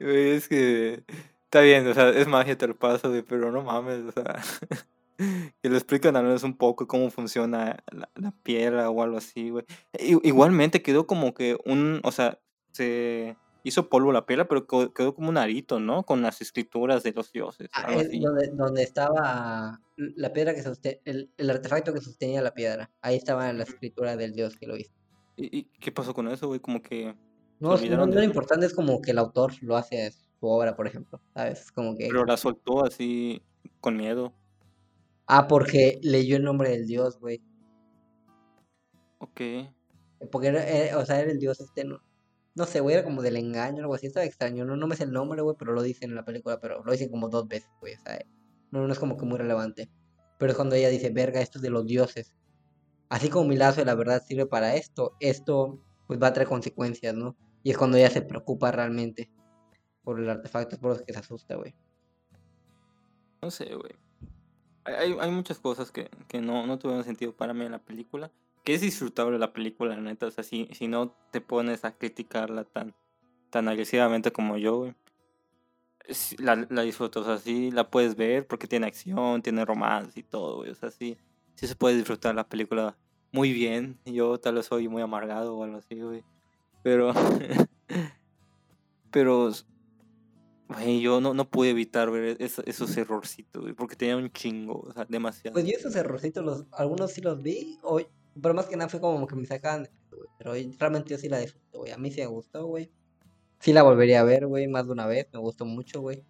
Güey, 0.00 0.30
es 0.30 0.48
que 0.48 1.04
está 1.44 1.60
bien, 1.60 1.86
o 1.86 1.94
sea, 1.94 2.08
es 2.10 2.26
magia, 2.26 2.56
te 2.56 2.66
lo 2.66 2.76
paso, 2.76 3.08
güey, 3.08 3.22
pero 3.22 3.50
no 3.52 3.62
mames, 3.62 4.04
o 4.04 4.12
sea, 4.12 4.42
que 5.16 5.68
lo 5.68 5.76
explican 5.76 6.16
al 6.16 6.24
menos 6.24 6.42
un 6.42 6.56
poco 6.56 6.86
cómo 6.86 7.10
funciona 7.10 7.76
la, 7.92 8.10
la 8.14 8.30
piedra 8.42 8.90
o 8.90 9.02
algo 9.02 9.18
así, 9.18 9.50
güey. 9.50 9.64
Igualmente 9.98 10.82
quedó 10.82 11.06
como 11.06 11.34
que 11.34 11.56
un, 11.64 12.00
o 12.02 12.12
sea, 12.12 12.40
se 12.72 13.36
hizo 13.64 13.88
polvo 13.88 14.12
la 14.12 14.24
piedra, 14.26 14.46
pero 14.46 14.66
quedó 14.66 15.14
como 15.14 15.28
un 15.30 15.36
arito, 15.38 15.80
¿no? 15.80 16.04
Con 16.04 16.22
las 16.22 16.40
escrituras 16.40 17.02
de 17.02 17.12
los 17.12 17.32
dioses, 17.32 17.68
Ah, 17.72 17.92
es 17.94 18.08
donde, 18.20 18.48
donde 18.52 18.82
estaba 18.84 19.80
la 19.96 20.32
piedra 20.32 20.54
que 20.54 20.62
sostenía, 20.62 21.00
el, 21.04 21.30
el 21.36 21.50
artefacto 21.50 21.92
que 21.92 22.00
sostenía 22.00 22.42
la 22.42 22.54
piedra. 22.54 22.90
Ahí 23.00 23.16
estaba 23.16 23.52
la 23.52 23.64
escritura 23.64 24.16
del 24.16 24.32
dios 24.34 24.56
que 24.56 24.66
lo 24.66 24.76
hizo. 24.76 24.92
¿Y, 25.36 25.58
y 25.58 25.64
qué 25.80 25.90
pasó 25.90 26.14
con 26.14 26.28
eso, 26.28 26.46
güey? 26.46 26.60
Como 26.60 26.80
que 26.82 27.16
No, 27.58 27.76
lo 27.76 28.22
importante 28.22 28.66
es 28.66 28.74
como 28.74 29.00
que 29.02 29.10
el 29.10 29.18
autor 29.18 29.52
lo 29.62 29.76
hace 29.76 30.06
a 30.06 30.10
su 30.12 30.46
obra, 30.46 30.76
por 30.76 30.86
ejemplo, 30.86 31.20
¿sabes? 31.32 31.72
Como 31.72 31.96
que... 31.96 32.06
Pero 32.08 32.24
la 32.24 32.36
soltó 32.36 32.84
así 32.84 33.42
con 33.80 33.96
miedo. 33.96 34.32
Ah, 35.26 35.48
porque 35.48 35.98
leyó 36.02 36.36
el 36.36 36.44
nombre 36.44 36.68
del 36.70 36.86
dios, 36.86 37.18
güey. 37.18 37.40
Ok. 39.18 39.40
Porque 40.30 40.48
era, 40.48 40.66
era- 40.68 40.98
o 40.98 41.06
sea, 41.06 41.20
era 41.20 41.32
el 41.32 41.38
dios 41.38 41.60
este, 41.60 41.84
no, 41.84 42.00
no 42.54 42.66
sé, 42.66 42.80
güey, 42.80 42.94
era 42.96 43.04
como 43.04 43.22
del 43.22 43.36
engaño 43.36 43.80
algo 43.82 43.94
así, 43.94 44.06
estaba 44.06 44.24
extraño, 44.26 44.64
no, 44.64 44.76
no 44.76 44.86
me 44.86 44.96
sé 44.96 45.04
el 45.04 45.12
nombre, 45.12 45.42
güey, 45.42 45.56
pero 45.58 45.72
lo 45.72 45.82
dicen 45.82 46.10
en 46.10 46.16
la 46.16 46.24
película, 46.24 46.60
pero 46.60 46.84
lo 46.84 46.92
dicen 46.92 47.10
como 47.10 47.28
dos 47.28 47.48
veces, 47.48 47.70
güey, 47.80 47.94
no, 48.70 48.86
no 48.86 48.92
es 48.92 48.98
como 48.98 49.16
que 49.16 49.24
muy 49.24 49.38
relevante. 49.38 49.88
Pero 50.38 50.50
es 50.50 50.56
cuando 50.56 50.74
ella 50.74 50.88
dice, 50.88 51.10
verga, 51.10 51.40
esto 51.40 51.58
es 51.58 51.62
de 51.62 51.70
los 51.70 51.86
dioses. 51.86 52.34
Así 53.08 53.28
como 53.28 53.48
mi 53.48 53.56
lazo 53.56 53.80
de 53.80 53.84
la 53.86 53.94
verdad 53.94 54.22
sirve 54.26 54.46
para 54.46 54.74
esto, 54.74 55.14
esto 55.20 55.80
pues 56.06 56.20
va 56.20 56.28
a 56.28 56.32
traer 56.32 56.48
consecuencias, 56.48 57.14
¿no? 57.14 57.36
Y 57.62 57.70
es 57.70 57.78
cuando 57.78 57.96
ella 57.96 58.10
se 58.10 58.22
preocupa 58.22 58.70
realmente 58.72 59.30
por 60.02 60.20
el 60.20 60.28
artefacto, 60.28 60.78
por 60.78 60.92
eso 60.92 61.04
que 61.04 61.12
se 61.12 61.20
asusta, 61.20 61.54
güey. 61.54 61.74
No 63.42 63.50
sé, 63.50 63.74
güey. 63.74 63.92
Hay- 64.84 65.16
hay 65.18 65.30
muchas 65.30 65.58
cosas 65.58 65.90
que, 65.90 66.10
que 66.28 66.40
no, 66.40 66.66
no 66.66 66.78
tuvieron 66.78 67.04
sentido 67.04 67.34
para 67.34 67.54
mí 67.54 67.64
en 67.64 67.72
la 67.72 67.78
película. 67.78 68.30
Que 68.64 68.74
es 68.74 68.80
disfrutable 68.80 69.38
la 69.38 69.52
película, 69.52 69.94
la 69.94 70.00
neta. 70.02 70.26
O 70.26 70.30
sea, 70.30 70.42
si, 70.42 70.68
si 70.72 70.88
no 70.88 71.14
te 71.30 71.40
pones 71.40 71.84
a 71.84 71.96
criticarla 71.96 72.64
tan, 72.64 72.94
tan 73.50 73.68
agresivamente 73.68 74.32
como 74.32 74.56
yo, 74.56 74.78
güey. 74.78 74.94
La, 76.38 76.66
la 76.68 76.82
disfrutas, 76.82 77.22
o 77.22 77.24
sea, 77.24 77.38
sí 77.38 77.70
la 77.70 77.90
puedes 77.90 78.14
ver 78.14 78.46
porque 78.46 78.66
tiene 78.66 78.86
acción, 78.86 79.40
tiene 79.42 79.64
romance 79.64 80.20
y 80.20 80.22
todo, 80.22 80.56
güey. 80.56 80.70
O 80.70 80.74
sea, 80.74 80.90
sí, 80.90 81.16
sí 81.54 81.66
se 81.66 81.76
puede 81.76 81.96
disfrutar 81.96 82.34
la 82.34 82.48
película 82.48 82.96
muy 83.32 83.52
bien. 83.52 83.98
Yo 84.04 84.38
tal 84.38 84.56
vez 84.56 84.66
soy 84.66 84.88
muy 84.88 85.00
amargado 85.02 85.56
o 85.56 85.64
algo 85.64 85.78
así, 85.78 86.00
güey. 86.00 86.22
Pero, 86.82 87.12
pero, 89.10 89.50
güey, 90.68 91.00
yo 91.00 91.20
no, 91.20 91.32
no 91.34 91.48
pude 91.48 91.70
evitar 91.70 92.10
ver 92.10 92.36
es- 92.40 92.58
esos 92.66 92.96
errorcitos, 92.96 93.62
güey, 93.62 93.74
porque 93.74 93.96
tenía 93.96 94.16
un 94.16 94.30
chingo, 94.30 94.80
o 94.88 94.92
sea, 94.92 95.04
demasiado. 95.06 95.54
Pues 95.54 95.66
yo 95.66 95.72
esos 95.76 95.94
errorcitos, 95.96 96.44
los, 96.44 96.66
algunos 96.72 97.12
sí 97.12 97.20
los 97.22 97.40
vi, 97.42 97.78
o, 97.82 98.00
pero 98.40 98.54
más 98.54 98.66
que 98.66 98.76
nada 98.76 98.88
fue 98.88 99.00
como 99.00 99.26
que 99.26 99.36
me 99.36 99.46
sacaban 99.46 99.84
de 99.84 99.90
güey. 100.10 100.28
Pero 100.38 100.52
realmente 100.78 101.10
yo 101.10 101.18
sí 101.18 101.28
la 101.28 101.38
disfruté, 101.38 101.78
güey. 101.78 101.92
A 101.92 101.98
mí 101.98 102.10
sí 102.10 102.20
me 102.20 102.26
gustó, 102.26 102.66
güey. 102.66 102.90
Sí 103.60 103.72
la 103.72 103.82
volvería 103.82 104.20
a 104.20 104.24
ver, 104.24 104.46
güey, 104.46 104.68
más 104.68 104.86
de 104.86 104.92
una 104.92 105.06
vez. 105.06 105.28
Me 105.32 105.38
gustó 105.38 105.64
mucho, 105.64 106.00
güey. 106.00 106.24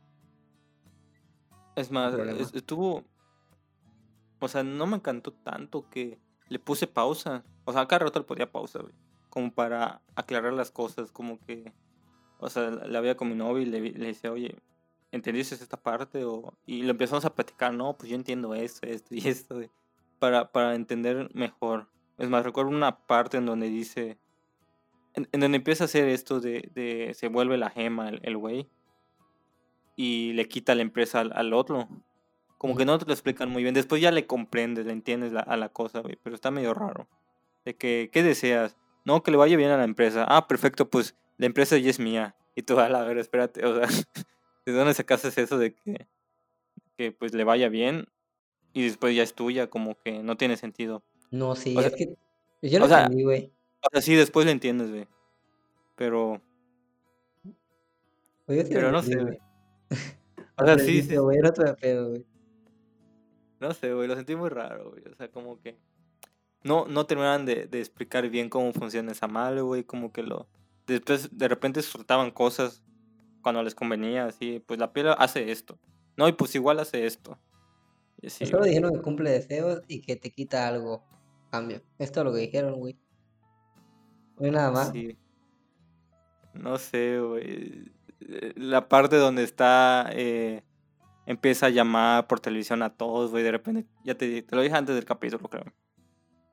Es 1.76 1.90
más, 1.90 2.14
estuvo, 2.54 3.02
o 4.38 4.48
sea, 4.48 4.62
no 4.62 4.86
me 4.86 4.96
encantó 4.96 5.32
tanto 5.32 5.88
que 5.90 6.20
le 6.48 6.58
puse 6.58 6.86
pausa. 6.86 7.44
O 7.64 7.72
sea, 7.72 7.86
cada 7.88 8.04
rato 8.04 8.20
le 8.20 8.24
ponía 8.26 8.50
pausa, 8.50 8.80
güey, 8.80 8.94
como 9.28 9.52
para 9.52 10.00
aclarar 10.14 10.52
las 10.52 10.70
cosas, 10.70 11.10
como 11.10 11.40
que, 11.40 11.72
o 12.38 12.48
sea, 12.48 12.70
la 12.70 13.00
veía 13.00 13.16
con 13.16 13.28
mi 13.28 13.34
novio 13.34 13.62
y 13.62 13.66
le, 13.66 13.80
le 13.80 14.06
decía, 14.06 14.30
oye, 14.30 14.56
¿entendiste 15.10 15.56
esta 15.56 15.76
parte? 15.76 16.24
O, 16.24 16.54
y 16.66 16.82
lo 16.82 16.90
empezamos 16.90 17.24
a 17.24 17.34
platicar, 17.34 17.74
no, 17.74 17.96
pues 17.96 18.10
yo 18.10 18.16
entiendo 18.16 18.54
esto, 18.54 18.86
esto 18.86 19.14
y 19.14 19.26
esto, 19.26 19.56
güey, 19.56 19.70
para, 20.24 20.50
para 20.52 20.74
entender 20.74 21.28
mejor. 21.34 21.86
Es 22.16 22.30
más, 22.30 22.44
recuerdo 22.46 22.70
una 22.70 22.96
parte 23.06 23.36
en 23.36 23.44
donde 23.44 23.68
dice, 23.68 24.16
en, 25.12 25.28
en 25.32 25.40
donde 25.40 25.56
empieza 25.56 25.84
a 25.84 25.86
hacer 25.86 26.08
esto 26.08 26.40
de, 26.40 26.70
de 26.74 27.12
se 27.12 27.28
vuelve 27.28 27.58
la 27.58 27.68
gema 27.68 28.08
el 28.08 28.36
güey 28.38 28.66
y 29.96 30.32
le 30.32 30.48
quita 30.48 30.74
la 30.74 30.80
empresa 30.80 31.20
al, 31.20 31.32
al 31.34 31.52
otro. 31.52 31.88
Como 32.56 32.74
que 32.74 32.86
no 32.86 32.98
te 32.98 33.04
lo 33.04 33.12
explican 33.12 33.50
muy 33.50 33.62
bien. 33.62 33.74
Después 33.74 34.00
ya 34.00 34.10
le 34.10 34.26
comprendes, 34.26 34.86
le 34.86 34.92
entiendes 34.92 35.32
la- 35.32 35.40
a 35.40 35.58
la 35.58 35.68
cosa, 35.68 36.00
güey. 36.00 36.18
Pero 36.22 36.34
está 36.34 36.50
medio 36.50 36.72
raro. 36.72 37.06
De 37.66 37.76
que, 37.76 38.08
¿qué 38.10 38.22
deseas? 38.22 38.78
No, 39.04 39.22
que 39.22 39.30
le 39.30 39.36
vaya 39.36 39.58
bien 39.58 39.72
a 39.72 39.76
la 39.76 39.84
empresa. 39.84 40.24
Ah, 40.26 40.48
perfecto, 40.48 40.88
pues 40.88 41.14
la 41.36 41.44
empresa 41.44 41.76
ya 41.76 41.90
es 41.90 41.98
mía. 42.00 42.34
Y 42.54 42.62
tú, 42.62 42.78
a 42.80 42.88
la 42.88 43.04
ver, 43.04 43.18
espérate, 43.18 43.66
o 43.66 43.74
sea, 43.76 43.86
¿de 44.64 44.72
dónde 44.72 44.94
sacaste 44.94 45.28
eso 45.42 45.58
de 45.58 45.74
que, 45.74 46.06
que 46.96 47.12
pues 47.12 47.34
le 47.34 47.44
vaya 47.44 47.68
bien 47.68 48.06
y 48.74 48.82
después 48.84 49.16
ya 49.16 49.22
es 49.22 49.34
tuya? 49.34 49.70
Como 49.70 49.94
que 49.96 50.22
no 50.22 50.36
tiene 50.36 50.56
sentido. 50.58 51.02
No, 51.30 51.54
sí, 51.54 51.74
O 51.76 51.80
sea- 51.80 51.88
es 51.90 51.96
que 51.96 52.14
yo 52.62 52.78
lo 52.80 52.86
sea, 52.88 53.04
entendí, 53.04 53.22
güey. 53.24 53.52
O 53.80 53.88
sea, 53.92 54.02
sí, 54.02 54.14
después 54.14 54.44
le 54.46 54.52
entiendes, 54.52 54.90
güey. 54.90 55.06
Pero, 55.96 56.42
Pues 58.46 58.58
yo 58.58 58.64
sí 58.66 58.74
lo 58.74 58.80
pero 58.80 58.92
no 58.92 58.98
entendí, 58.98 59.18
sé, 59.18 59.24
güey. 59.24 59.38
O 60.56 60.64
sea, 60.64 60.78
sí, 60.78 61.02
sí, 61.02 61.16
güey, 61.16 61.38
no 61.40 61.52
te 61.52 61.64
da 61.64 61.74
pedo, 61.74 62.10
güey. 62.10 62.24
No 63.58 63.72
sé, 63.74 63.92
güey, 63.92 64.06
lo 64.06 64.14
sentí 64.14 64.36
muy 64.36 64.50
raro, 64.50 64.90
güey. 64.90 65.02
O 65.10 65.14
sea, 65.16 65.28
como 65.28 65.58
que 65.60 65.76
no, 66.62 66.86
no 66.86 67.06
terminaban 67.06 67.44
de, 67.44 67.66
de 67.66 67.80
explicar 67.80 68.28
bien 68.28 68.48
cómo 68.48 68.72
funciona 68.72 69.10
esa 69.12 69.26
madre, 69.26 69.62
güey. 69.62 69.82
Como 69.84 70.12
que 70.12 70.22
lo. 70.22 70.46
Después, 70.86 71.36
de 71.36 71.48
repente 71.48 71.82
soltaban 71.82 72.30
cosas 72.30 72.82
cuando 73.42 73.62
les 73.64 73.74
convenía, 73.74 74.26
así. 74.26 74.62
Pues 74.64 74.78
la 74.78 74.92
piedra 74.92 75.14
hace 75.14 75.50
esto. 75.50 75.78
No, 76.16 76.28
y 76.28 76.32
pues 76.32 76.54
igual 76.54 76.78
hace 76.78 77.04
esto. 77.06 77.36
Pues 78.38 78.50
solo 78.50 78.64
dijeron 78.64 78.92
que 78.94 79.02
cumple 79.02 79.30
deseos 79.30 79.82
y 79.88 80.00
que 80.00 80.16
te 80.16 80.30
quita 80.30 80.66
algo. 80.68 81.02
Cambio. 81.50 81.82
Esto 81.98 82.20
es 82.20 82.24
lo 82.26 82.32
que 82.32 82.40
dijeron, 82.40 82.74
güey. 82.78 82.98
No 84.38 84.46
hay 84.46 84.50
nada 84.50 84.70
más. 84.70 84.90
Sí. 84.90 85.16
No 86.54 86.78
sé, 86.78 87.20
güey. 87.20 87.92
La 88.56 88.88
parte 88.88 89.16
donde 89.16 89.42
está. 89.44 90.10
eh, 90.12 90.62
empieza 91.26 91.66
a 91.66 91.70
llamar 91.70 92.26
por 92.26 92.40
televisión 92.40 92.82
a 92.82 92.94
todos, 92.94 93.30
güey. 93.30 93.42
De 93.44 93.50
repente, 93.52 93.86
ya 94.04 94.14
te, 94.16 94.42
te 94.42 94.56
lo 94.56 94.62
dije 94.62 94.74
antes 94.74 94.94
del 94.94 95.04
capítulo, 95.04 95.48
creo. 95.48 95.64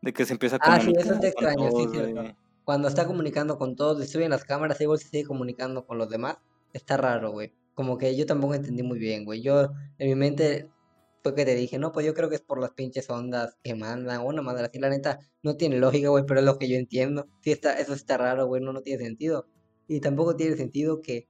De 0.02 0.14
que 0.14 0.26
se 0.26 0.34
empieza 0.34 0.56
a 0.56 0.60
Ah, 0.62 0.80
sí, 0.80 0.88
comunicar 0.88 1.12
eso 1.14 1.20
te 1.20 1.28
extraño, 1.28 1.66
sí, 1.66 1.72
todos, 1.72 1.92
cierto. 1.92 2.22
güey. 2.22 2.36
Cuando 2.64 2.88
está 2.88 3.06
comunicando 3.06 3.58
con 3.58 3.76
todos, 3.76 4.00
destruyen 4.00 4.30
las 4.32 4.44
cámaras 4.44 4.80
y 4.80 4.84
igual 4.84 5.00
se 5.00 5.10
sigue 5.10 5.26
comunicando 5.26 5.86
con 5.86 5.98
los 5.98 6.10
demás. 6.10 6.38
Está 6.74 6.98
raro, 6.98 7.32
güey. 7.32 7.54
Como 7.74 7.98
que 7.98 8.16
yo 8.16 8.26
tampoco 8.26 8.54
entendí 8.56 8.84
muy 8.84 9.00
bien, 9.00 9.26
güey. 9.26 9.42
Yo, 9.42 9.72
en 9.98 10.10
mi 10.10 10.16
mente, 10.16 10.70
fue 11.24 11.36
que 11.36 11.46
te 11.46 11.56
dije, 11.56 11.78
no, 11.80 11.92
pues 11.92 12.06
yo 12.06 12.14
creo 12.14 12.30
que 12.30 12.36
es 12.36 12.42
por 12.42 12.60
las 12.60 12.72
pinches 12.72 13.10
ondas 13.10 13.56
que 13.64 13.76
mandan, 13.76 14.22
o 14.22 14.26
una 14.28 14.42
madre 14.42 14.66
así, 14.66 14.80
la 14.80 14.90
neta, 14.90 15.20
no 15.44 15.56
tiene 15.58 15.78
lógica, 15.80 16.10
güey, 16.10 16.26
pero 16.28 16.40
es 16.40 16.46
lo 16.46 16.58
que 16.58 16.70
yo 16.70 16.76
entiendo. 16.78 17.30
Sí 17.42 17.52
está, 17.52 17.80
eso 17.80 17.94
está 17.94 18.18
raro, 18.18 18.48
güey, 18.48 18.62
no, 18.64 18.74
no 18.74 18.82
tiene 18.82 19.04
sentido. 19.06 19.50
Y 19.88 20.00
tampoco 20.02 20.36
tiene 20.36 20.58
sentido 20.58 21.02
que 21.02 21.30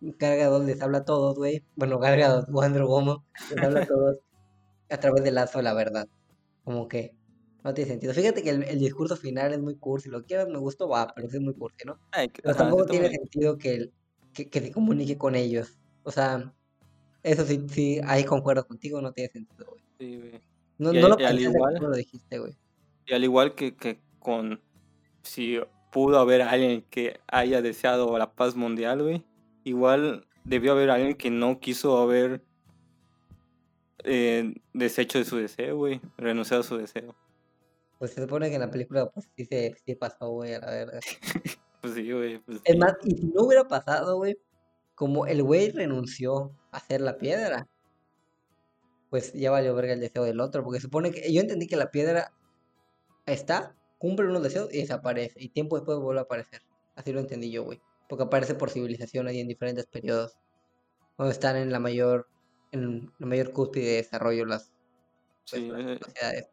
Gargadot 0.00 0.64
les 0.64 0.82
habla 0.82 0.98
a 0.98 1.04
todos, 1.04 1.36
güey. 1.36 1.66
Bueno, 1.76 1.98
Gargadot, 1.98 2.46
Wonder 2.50 2.84
Woman, 2.84 3.18
les 3.48 3.62
habla 3.62 3.80
a 3.80 3.84
todos 3.84 4.18
a 4.90 4.98
través 5.00 5.24
del 5.24 5.34
lazo 5.36 5.58
de 5.58 5.64
la 5.64 5.74
verdad. 5.74 6.06
Como 6.64 6.88
que 6.88 7.16
no 7.64 7.74
tiene 7.74 7.90
sentido. 7.90 8.14
Fíjate 8.14 8.42
que 8.42 8.50
el, 8.50 8.62
el 8.64 8.78
discurso 8.80 9.16
final 9.16 9.52
es 9.52 9.60
muy 9.60 9.78
cursi. 9.78 10.08
Lo 10.10 10.24
quieras, 10.24 10.48
me 10.48 10.58
gustó, 10.58 10.88
va, 10.88 11.12
pero 11.14 11.28
es 11.28 11.40
muy 11.40 11.54
cursi, 11.56 11.86
¿no? 11.86 12.00
Ay, 12.12 12.28
Pero 12.42 12.56
tampoco 12.56 12.88
tiene 12.88 13.08
sentido 13.10 13.58
que, 13.58 13.74
el- 13.74 13.94
que, 14.32 14.50
que 14.50 14.60
se 14.60 14.72
comunique 14.72 15.18
con 15.18 15.34
ellos. 15.36 15.78
O 16.02 16.10
sea, 16.12 16.54
eso 17.22 17.44
sí, 17.44 17.64
sí, 17.68 18.00
ahí 18.04 18.24
concuerdo 18.24 18.66
contigo, 18.66 19.00
no 19.00 19.12
tiene 19.12 19.30
sentido, 19.30 19.66
güey. 19.68 19.82
sí, 19.98 20.16
güey. 20.16 20.40
No, 20.78 20.92
lo 20.92 21.08
al 21.12 21.16
pensé 21.18 21.42
igual- 21.42 21.74
lo 21.80 21.90
dijiste, 21.92 22.38
güey. 22.38 22.56
Y 23.06 23.12
al 23.14 23.24
igual 23.24 23.54
que, 23.54 23.74
que 23.76 24.00
con. 24.18 24.60
Si 25.22 25.58
pudo 25.92 26.18
haber 26.18 26.40
alguien 26.42 26.82
que 26.88 27.20
haya 27.26 27.60
deseado 27.60 28.16
la 28.16 28.32
paz 28.32 28.56
mundial, 28.56 29.02
güey. 29.02 29.24
Igual 29.64 30.26
debió 30.44 30.72
haber 30.72 30.88
alguien 30.90 31.14
que 31.16 31.30
no 31.30 31.60
quiso 31.60 31.98
haber 31.98 32.42
eh, 34.04 34.54
deshecho 34.72 35.18
de 35.18 35.24
su 35.24 35.36
deseo, 35.36 35.76
güey. 35.76 36.00
Renunciado 36.16 36.62
a 36.62 36.66
su 36.66 36.76
deseo. 36.78 37.14
Pues 37.98 38.12
se 38.12 38.22
supone 38.22 38.48
que 38.48 38.54
en 38.54 38.62
la 38.62 38.70
película, 38.70 39.10
pues 39.10 39.28
sí 39.36 39.44
se 39.44 39.74
sí 39.84 39.94
pasó, 39.94 40.30
güey, 40.30 40.54
a 40.54 40.60
la 40.60 40.70
verga. 40.70 41.00
Pues 41.82 41.94
sí, 41.94 42.12
güey. 42.12 42.38
Pues, 42.40 42.58
Es 42.64 42.72
sí. 42.74 42.78
más, 42.78 42.92
y 43.04 43.14
si 43.16 43.26
no 43.28 43.42
hubiera 43.44 43.66
pasado, 43.66 44.16
güey, 44.18 44.36
como 44.94 45.26
el 45.26 45.42
güey 45.42 45.70
renunció 45.70 46.52
hacer 46.72 47.00
la 47.00 47.18
piedra, 47.18 47.68
pues 49.10 49.32
ya 49.32 49.50
valió 49.50 49.74
verga 49.74 49.92
el 49.92 50.00
deseo 50.00 50.24
del 50.24 50.40
otro, 50.40 50.62
porque 50.64 50.80
supone 50.80 51.10
que 51.10 51.32
yo 51.32 51.40
entendí 51.40 51.66
que 51.66 51.76
la 51.76 51.90
piedra 51.90 52.32
está, 53.26 53.76
cumple 53.98 54.28
unos 54.28 54.42
deseos 54.42 54.72
y 54.72 54.78
desaparece, 54.78 55.34
y 55.42 55.50
tiempo 55.50 55.76
después 55.76 55.98
vuelve 55.98 56.20
a 56.20 56.24
aparecer. 56.24 56.62
Así 56.96 57.12
lo 57.12 57.20
entendí 57.20 57.50
yo, 57.50 57.64
güey, 57.64 57.80
porque 58.08 58.24
aparece 58.24 58.54
por 58.54 58.70
civilizaciones 58.70 59.34
y 59.34 59.40
en 59.40 59.48
diferentes 59.48 59.86
periodos, 59.86 60.38
cuando 61.16 61.32
están 61.32 61.56
en 61.56 61.72
la 61.72 61.80
mayor, 61.80 62.28
en 62.72 63.12
la 63.18 63.26
mayor 63.26 63.52
cúspide 63.52 63.86
de 63.86 63.96
desarrollo 63.96 64.46
las, 64.46 64.72
pues, 65.50 65.62
Sí, 65.62 65.68
las 65.68 65.80
eh, 65.80 65.98
sociedades. 66.04 66.50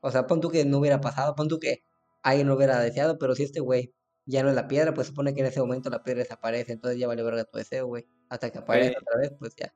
O 0.00 0.10
sea, 0.10 0.26
pon 0.26 0.40
tú 0.40 0.50
que 0.50 0.64
no 0.64 0.78
hubiera 0.78 1.00
pasado, 1.00 1.34
pon 1.36 1.48
tú 1.48 1.58
que 1.58 1.84
alguien 2.22 2.48
no 2.48 2.54
hubiera 2.54 2.80
deseado, 2.80 3.18
pero 3.18 3.34
si 3.34 3.44
este 3.44 3.60
güey 3.60 3.94
ya 4.26 4.42
no 4.42 4.50
es 4.50 4.54
la 4.56 4.68
piedra, 4.68 4.94
pues 4.94 5.08
supone 5.08 5.34
que 5.34 5.40
en 5.40 5.46
ese 5.46 5.60
momento 5.60 5.90
la 5.90 6.02
piedra 6.02 6.22
desaparece, 6.22 6.72
entonces 6.72 6.98
ya 7.00 7.06
vale 7.08 7.22
verga 7.22 7.44
tu 7.44 7.58
deseo, 7.58 7.86
güey. 7.86 8.06
Hasta 8.32 8.50
que 8.50 8.58
aparece 8.60 8.96
otra 8.98 9.18
vez, 9.20 9.30
pues 9.38 9.54
ya. 9.56 9.70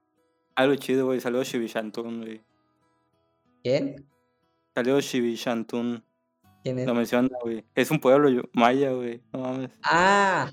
Algo 0.55 0.75
chido, 0.77 1.05
güey. 1.05 1.21
Salió 1.21 1.43
Shibishantun, 1.43 2.23
güey. 2.23 2.41
¿Quién? 3.63 4.07
Salió 4.75 4.99
Shibishantun. 4.99 6.03
¿Quién 6.63 6.79
es? 6.79 6.87
Lo 6.87 6.95
menciona, 6.95 7.29
güey. 7.43 7.67
Es 7.75 7.91
un 7.91 8.01
pueblo 8.01 8.31
yo- 8.31 8.49
maya, 8.55 8.93
güey. 8.93 9.21
No 9.31 9.41
mames. 9.41 9.71
Ah, 9.83 10.51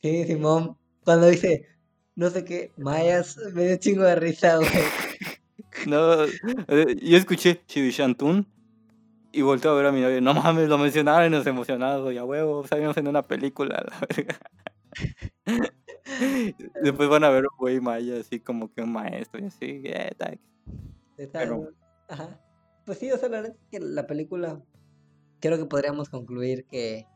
sí, 0.00 0.24
Simón. 0.24 0.78
Cuando 1.04 1.26
dice, 1.28 1.66
no 2.14 2.30
sé 2.30 2.42
qué, 2.46 2.72
mayas, 2.78 3.36
me 3.52 3.66
dio 3.66 3.76
chingo 3.76 4.02
de 4.04 4.14
risa, 4.14 4.56
güey. 4.56 4.68
No, 5.86 6.24
eh, 6.24 6.96
yo 7.02 7.16
escuché 7.18 7.62
Shibishantun 7.68 8.46
y 9.30 9.42
volteé 9.42 9.70
a 9.70 9.74
ver 9.74 9.86
a 9.86 9.92
mi 9.92 10.00
novio. 10.00 10.20
No 10.22 10.32
mames, 10.34 10.68
lo 10.70 10.78
mencionaron 10.78 11.26
y 11.32 11.36
nos 11.36 11.46
emocionamos. 11.46 12.14
Ya 12.14 12.24
huevo, 12.24 12.66
salimos 12.66 12.96
en 12.96 13.08
una 13.08 13.22
película, 13.22 13.84
la 13.86 14.06
verga. 14.08 14.40
Después 16.82 17.08
van 17.08 17.24
a 17.24 17.30
ver 17.30 17.44
un 17.44 17.56
güey 17.58 17.80
maya, 17.80 18.20
así 18.20 18.40
como 18.40 18.72
que 18.72 18.82
un 18.82 18.92
maestro 18.92 19.40
y 19.40 19.46
así. 19.46 19.82
Está- 19.84 20.36
Pero- 21.16 21.70
Ajá. 22.08 22.40
Pues 22.86 22.98
sí, 22.98 23.10
o 23.12 23.16
sea, 23.18 23.28
la 23.28 23.40
verdad 23.40 23.56
es 23.56 23.68
que 23.70 23.78
la 23.78 24.06
película, 24.06 24.60
creo 25.40 25.58
que 25.58 25.66
podríamos 25.66 26.08
concluir 26.08 26.64
que 26.66 27.06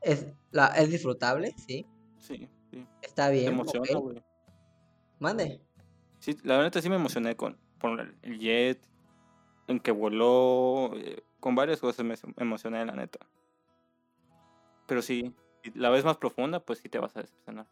es, 0.00 0.26
la, 0.50 0.68
es 0.68 0.90
disfrutable, 0.90 1.54
sí. 1.58 1.86
Sí, 2.18 2.48
sí. 2.70 2.86
Está 3.02 3.26
Te 3.28 3.32
bien. 3.34 3.52
emociona. 3.52 3.86
Mande. 5.18 5.60
Sí, 6.20 6.38
la 6.42 6.56
verdad 6.56 6.80
sí 6.80 6.88
me 6.88 6.96
emocioné 6.96 7.36
con, 7.36 7.58
por 7.78 8.00
el 8.22 8.38
jet, 8.38 8.80
en 9.66 9.78
que 9.80 9.90
voló, 9.90 10.92
eh, 10.96 11.22
con 11.40 11.54
varias 11.54 11.80
cosas 11.80 12.04
me 12.04 12.14
emocioné, 12.38 12.84
la 12.86 12.94
neta. 12.94 13.18
Pero 14.86 15.02
sí, 15.02 15.34
si 15.62 15.70
la 15.72 15.90
vez 15.90 16.04
más 16.04 16.16
profunda, 16.16 16.60
pues 16.60 16.78
sí 16.78 16.88
te 16.88 16.98
vas 16.98 17.16
a 17.16 17.20
decepcionar. 17.20 17.66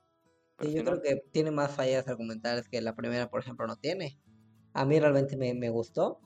Pero 0.61 0.71
Sí, 0.71 0.77
yo 0.77 0.85
creo 0.85 1.03
que 1.03 1.25
tiene 1.33 1.51
más 1.51 1.73
fallas 1.75 2.07
argumentales 2.07 2.69
que 2.69 2.81
la 2.81 2.95
primera, 2.95 3.29
por 3.31 3.41
ejemplo, 3.41 3.67
no 3.67 3.77
tiene. 3.77 4.21
A 4.75 4.85
mí 4.85 5.01
realmente 5.01 5.37
me, 5.37 5.55
me 5.55 5.71
gustó. 5.71 6.21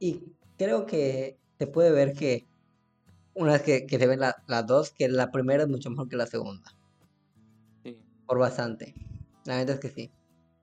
Y 0.00 0.34
creo 0.56 0.86
que 0.86 1.38
se 1.58 1.66
puede 1.68 1.92
ver 1.92 2.14
que 2.14 2.48
una 3.34 3.52
vez 3.54 3.62
que, 3.62 3.86
que 3.86 3.98
se 3.98 4.06
ven 4.06 4.20
la- 4.20 4.36
las 4.48 4.66
dos, 4.66 4.92
que 4.92 5.08
la 5.08 5.30
primera 5.32 5.64
es 5.64 5.68
mucho 5.70 5.90
mejor 5.90 6.08
que 6.08 6.16
la 6.16 6.26
segunda. 6.26 6.70
sí. 7.84 7.98
Por 8.26 8.38
bastante. 8.38 8.96
La 9.44 9.56
verdad 9.58 9.76
es 9.76 9.80
que 9.80 9.90
sí. 9.90 10.12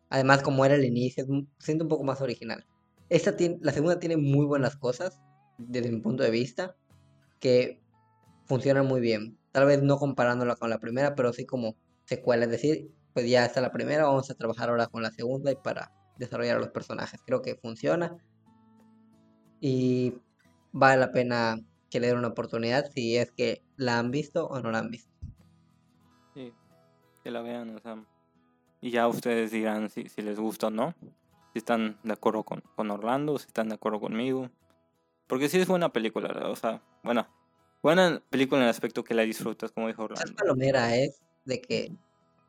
Además, 0.10 0.44
como 0.44 0.66
era 0.66 0.76
el 0.76 0.86
inicio, 0.86 1.24
es 1.24 1.30
siento 1.66 1.86
un 1.86 1.90
poco 1.90 2.04
más 2.04 2.22
original. 2.22 2.66
Esta 3.10 3.36
tiene, 3.38 3.58
la 3.62 3.72
segunda 3.74 4.00
tiene 4.00 4.18
muy 4.18 4.46
buenas 4.46 4.78
cosas, 4.78 5.22
desde 5.58 5.92
mi 5.92 6.02
punto 6.02 6.24
de 6.24 6.32
vista, 6.32 6.78
que 7.40 7.82
funcionan 8.46 8.88
muy 8.88 9.02
bien. 9.02 9.40
Tal 9.52 9.66
vez 9.68 9.84
no 9.84 9.98
comparándola 9.98 10.56
con 10.56 10.70
la 10.70 10.80
primera, 10.80 11.16
pero 11.16 11.34
sí 11.34 11.46
como 11.46 11.78
secuela. 12.06 12.46
Es 12.46 12.52
decir, 12.52 12.92
pues 13.14 13.30
ya 13.30 13.46
está 13.46 13.62
la 13.62 13.72
primera, 13.72 14.06
vamos 14.06 14.30
a 14.30 14.36
trabajar 14.36 14.70
ahora 14.70 14.88
con 14.88 15.02
la 15.04 15.12
segunda 15.12 15.52
y 15.52 15.56
para 15.56 15.92
desarrollar 16.18 16.58
a 16.58 16.60
los 16.60 16.70
personajes. 16.70 17.22
Creo 17.26 17.42
que 17.42 17.56
funciona. 17.56 18.18
Y 19.60 20.14
vale 20.72 21.00
la 21.00 21.12
pena 21.12 21.58
que 21.90 22.00
le 22.00 22.08
den 22.08 22.18
una 22.18 22.28
oportunidad 22.30 22.90
si 22.92 23.18
es 23.18 23.32
que 23.32 23.64
la 23.78 24.00
han 24.00 24.12
visto 24.12 24.48
o 24.48 24.60
no 24.60 24.72
la 24.72 24.80
han 24.80 24.92
visto. 24.92 25.12
Sí, 26.34 26.54
que 27.24 27.32
la 27.32 27.42
vean, 27.42 27.76
o 27.76 27.80
sea. 27.80 28.04
Y 28.82 28.92
ya 28.92 29.08
ustedes 29.08 29.52
dirán 29.52 29.90
si, 29.90 30.10
si 30.10 30.22
les 30.22 30.40
gusta 30.40 30.68
o 30.68 30.72
no. 30.72 30.94
Si 31.54 31.60
están 31.60 31.98
de 32.04 32.14
acuerdo 32.14 32.44
con, 32.44 32.62
con 32.76 32.92
Orlando, 32.92 33.38
si 33.40 33.48
están 33.48 33.70
de 33.70 33.76
acuerdo 33.76 34.00
conmigo. 34.02 34.50
Porque 35.28 35.50
sí 35.50 35.60
es 35.60 35.68
buena 35.68 35.90
película, 35.92 36.50
o 36.50 36.56
sea, 36.56 36.84
bueno, 37.04 37.28
buena 37.82 38.22
película 38.30 38.60
en 38.60 38.64
el 38.66 38.70
aspecto 38.70 39.04
que 39.04 39.16
la 39.16 39.24
disfrutas, 39.24 39.72
como 39.72 39.88
dijo 39.88 40.04
Es 40.04 40.12
Orlando. 40.12 40.36
palomera 40.36 40.96
es 40.96 41.22
de 41.46 41.62
que 41.62 41.92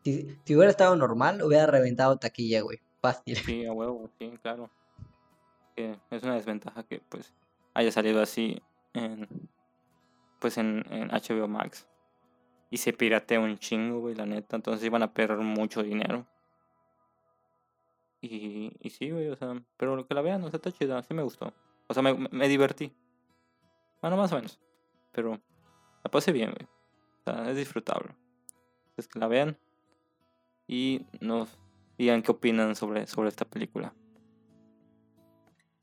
si, 0.03 0.55
hubiera 0.55 0.70
estado 0.70 0.97
normal, 0.97 1.42
hubiera 1.42 1.66
reventado 1.66 2.16
taquilla, 2.16 2.62
güey. 2.62 2.80
Fácil. 3.01 3.36
Sí, 3.36 3.66
a 3.66 3.72
huevo, 3.72 4.11
sí, 4.18 4.32
claro. 4.42 4.70
Que 5.74 5.99
es 6.11 6.22
una 6.22 6.34
desventaja 6.34 6.82
que 6.84 7.01
pues 7.09 7.34
haya 7.74 7.92
salido 7.92 8.22
así 8.22 8.62
en 8.94 9.28
pues 10.38 10.59
en, 10.59 10.84
HBO 11.11 11.49
Max. 11.49 11.88
Y 12.70 12.78
se 12.78 12.92
piratea 12.92 13.40
un 13.40 13.59
chingo, 13.59 14.01
güey, 14.01 14.14
la 14.14 14.26
neta. 14.26 14.57
Entonces 14.57 14.84
iban 14.84 15.03
a 15.03 15.12
perder 15.12 15.38
mucho 15.38 15.82
dinero. 15.82 16.26
Y, 18.20 18.72
sí, 18.90 19.11
güey, 19.11 19.28
o 19.28 19.36
sea, 19.36 19.55
pero 19.76 19.94
lo 19.94 20.07
que 20.07 20.14
la 20.14 20.22
vean, 20.22 20.42
o 20.42 20.51
sea, 20.51 20.57
está 20.57 20.72
chida, 20.72 21.01
sí 21.03 21.14
me 21.14 21.22
gustó. 21.22 21.53
O 21.86 21.94
sea, 21.94 22.03
me- 22.03 22.14
me 22.14 22.49
divertí. 22.49 22.92
Bueno, 24.01 24.16
más 24.16 24.32
o 24.32 24.36
menos. 24.36 24.59
Pero 25.12 25.40
la 26.03 26.11
pasé 26.11 26.32
bien, 26.32 26.51
güey. 26.51 26.66
O 27.20 27.22
sea, 27.24 27.51
es 27.51 27.57
disfrutable. 27.57 28.14
Entonces 28.97 29.12
que 29.12 29.18
la 29.18 29.28
vean 29.28 29.59
y 30.66 31.05
nos 31.20 31.59
digan 31.99 32.22
qué 32.22 32.32
opinan 32.32 32.74
sobre, 32.74 33.07
sobre 33.07 33.28
esta 33.28 33.44
película. 33.44 33.94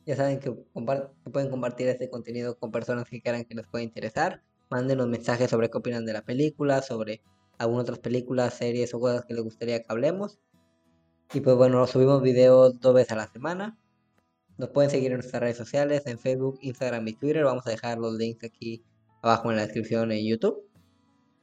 Ya 0.07 0.15
saben 0.15 0.39
que, 0.39 0.51
pueden 0.51 1.51
compartir 1.51 1.87
este 1.89 2.09
contenido 2.09 2.57
con 2.57 2.71
personas 2.71 3.07
que 3.07 3.21
quieran 3.21 3.45
que 3.45 3.53
les 3.53 3.67
pueda 3.67 3.83
interesar. 3.83 4.41
Mándenos 4.71 5.07
mensajes 5.07 5.51
sobre 5.51 5.69
qué 5.69 5.77
opinan 5.77 6.05
de 6.05 6.13
la 6.13 6.23
película, 6.23 6.81
sobre 6.81 7.21
algunas 7.59 7.83
otras 7.83 7.99
películas, 7.99 8.55
series 8.55 8.95
o 8.95 8.99
cosas 8.99 9.25
que 9.25 9.35
les 9.35 9.43
gustaría 9.43 9.79
que 9.79 9.85
hablemos. 9.89 10.39
Y 11.35 11.41
pues 11.41 11.55
bueno, 11.55 11.85
subimos 11.85 12.23
videos 12.23 12.79
dos 12.79 12.95
veces 12.95 13.11
a 13.11 13.17
la 13.17 13.27
semana. 13.27 13.77
Nos 14.57 14.69
pueden 14.69 14.89
seguir 14.89 15.11
en 15.11 15.17
nuestras 15.17 15.39
redes 15.39 15.57
sociales, 15.57 16.07
en 16.07 16.17
Facebook, 16.17 16.57
Instagram 16.61 17.07
y 17.07 17.13
Twitter. 17.13 17.43
Vamos 17.43 17.67
a 17.67 17.69
dejar 17.69 17.99
los 17.99 18.15
links 18.15 18.43
aquí 18.43 18.83
abajo 19.21 19.51
en 19.51 19.57
la 19.57 19.63
descripción 19.65 20.11
en 20.11 20.25
YouTube. 20.25 20.72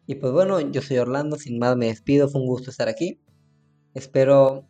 Y 0.07 0.17
pues 0.17 0.33
bueno, 0.33 0.61
yo 0.61 0.83
soy 0.83 0.99
Orlando, 0.99 1.37
sin 1.37 1.59
más 1.59 1.77
me 1.77 1.87
despido, 1.87 2.29
fue 2.29 2.41
un 2.41 2.47
gusto 2.47 2.71
estar 2.71 2.89
aquí. 2.89 3.21
Espero 3.95 4.69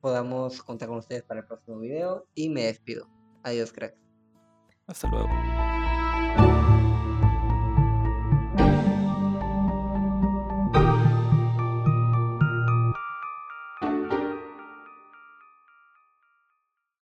podamos 0.00 0.62
contar 0.62 0.88
con 0.88 0.98
ustedes 0.98 1.22
para 1.22 1.40
el 1.40 1.46
próximo 1.46 1.78
video 1.78 2.26
y 2.34 2.48
me 2.48 2.64
despido. 2.64 3.08
Adiós, 3.42 3.72
cracks. 3.72 3.98
Hasta 4.86 5.08
luego. 5.08 5.69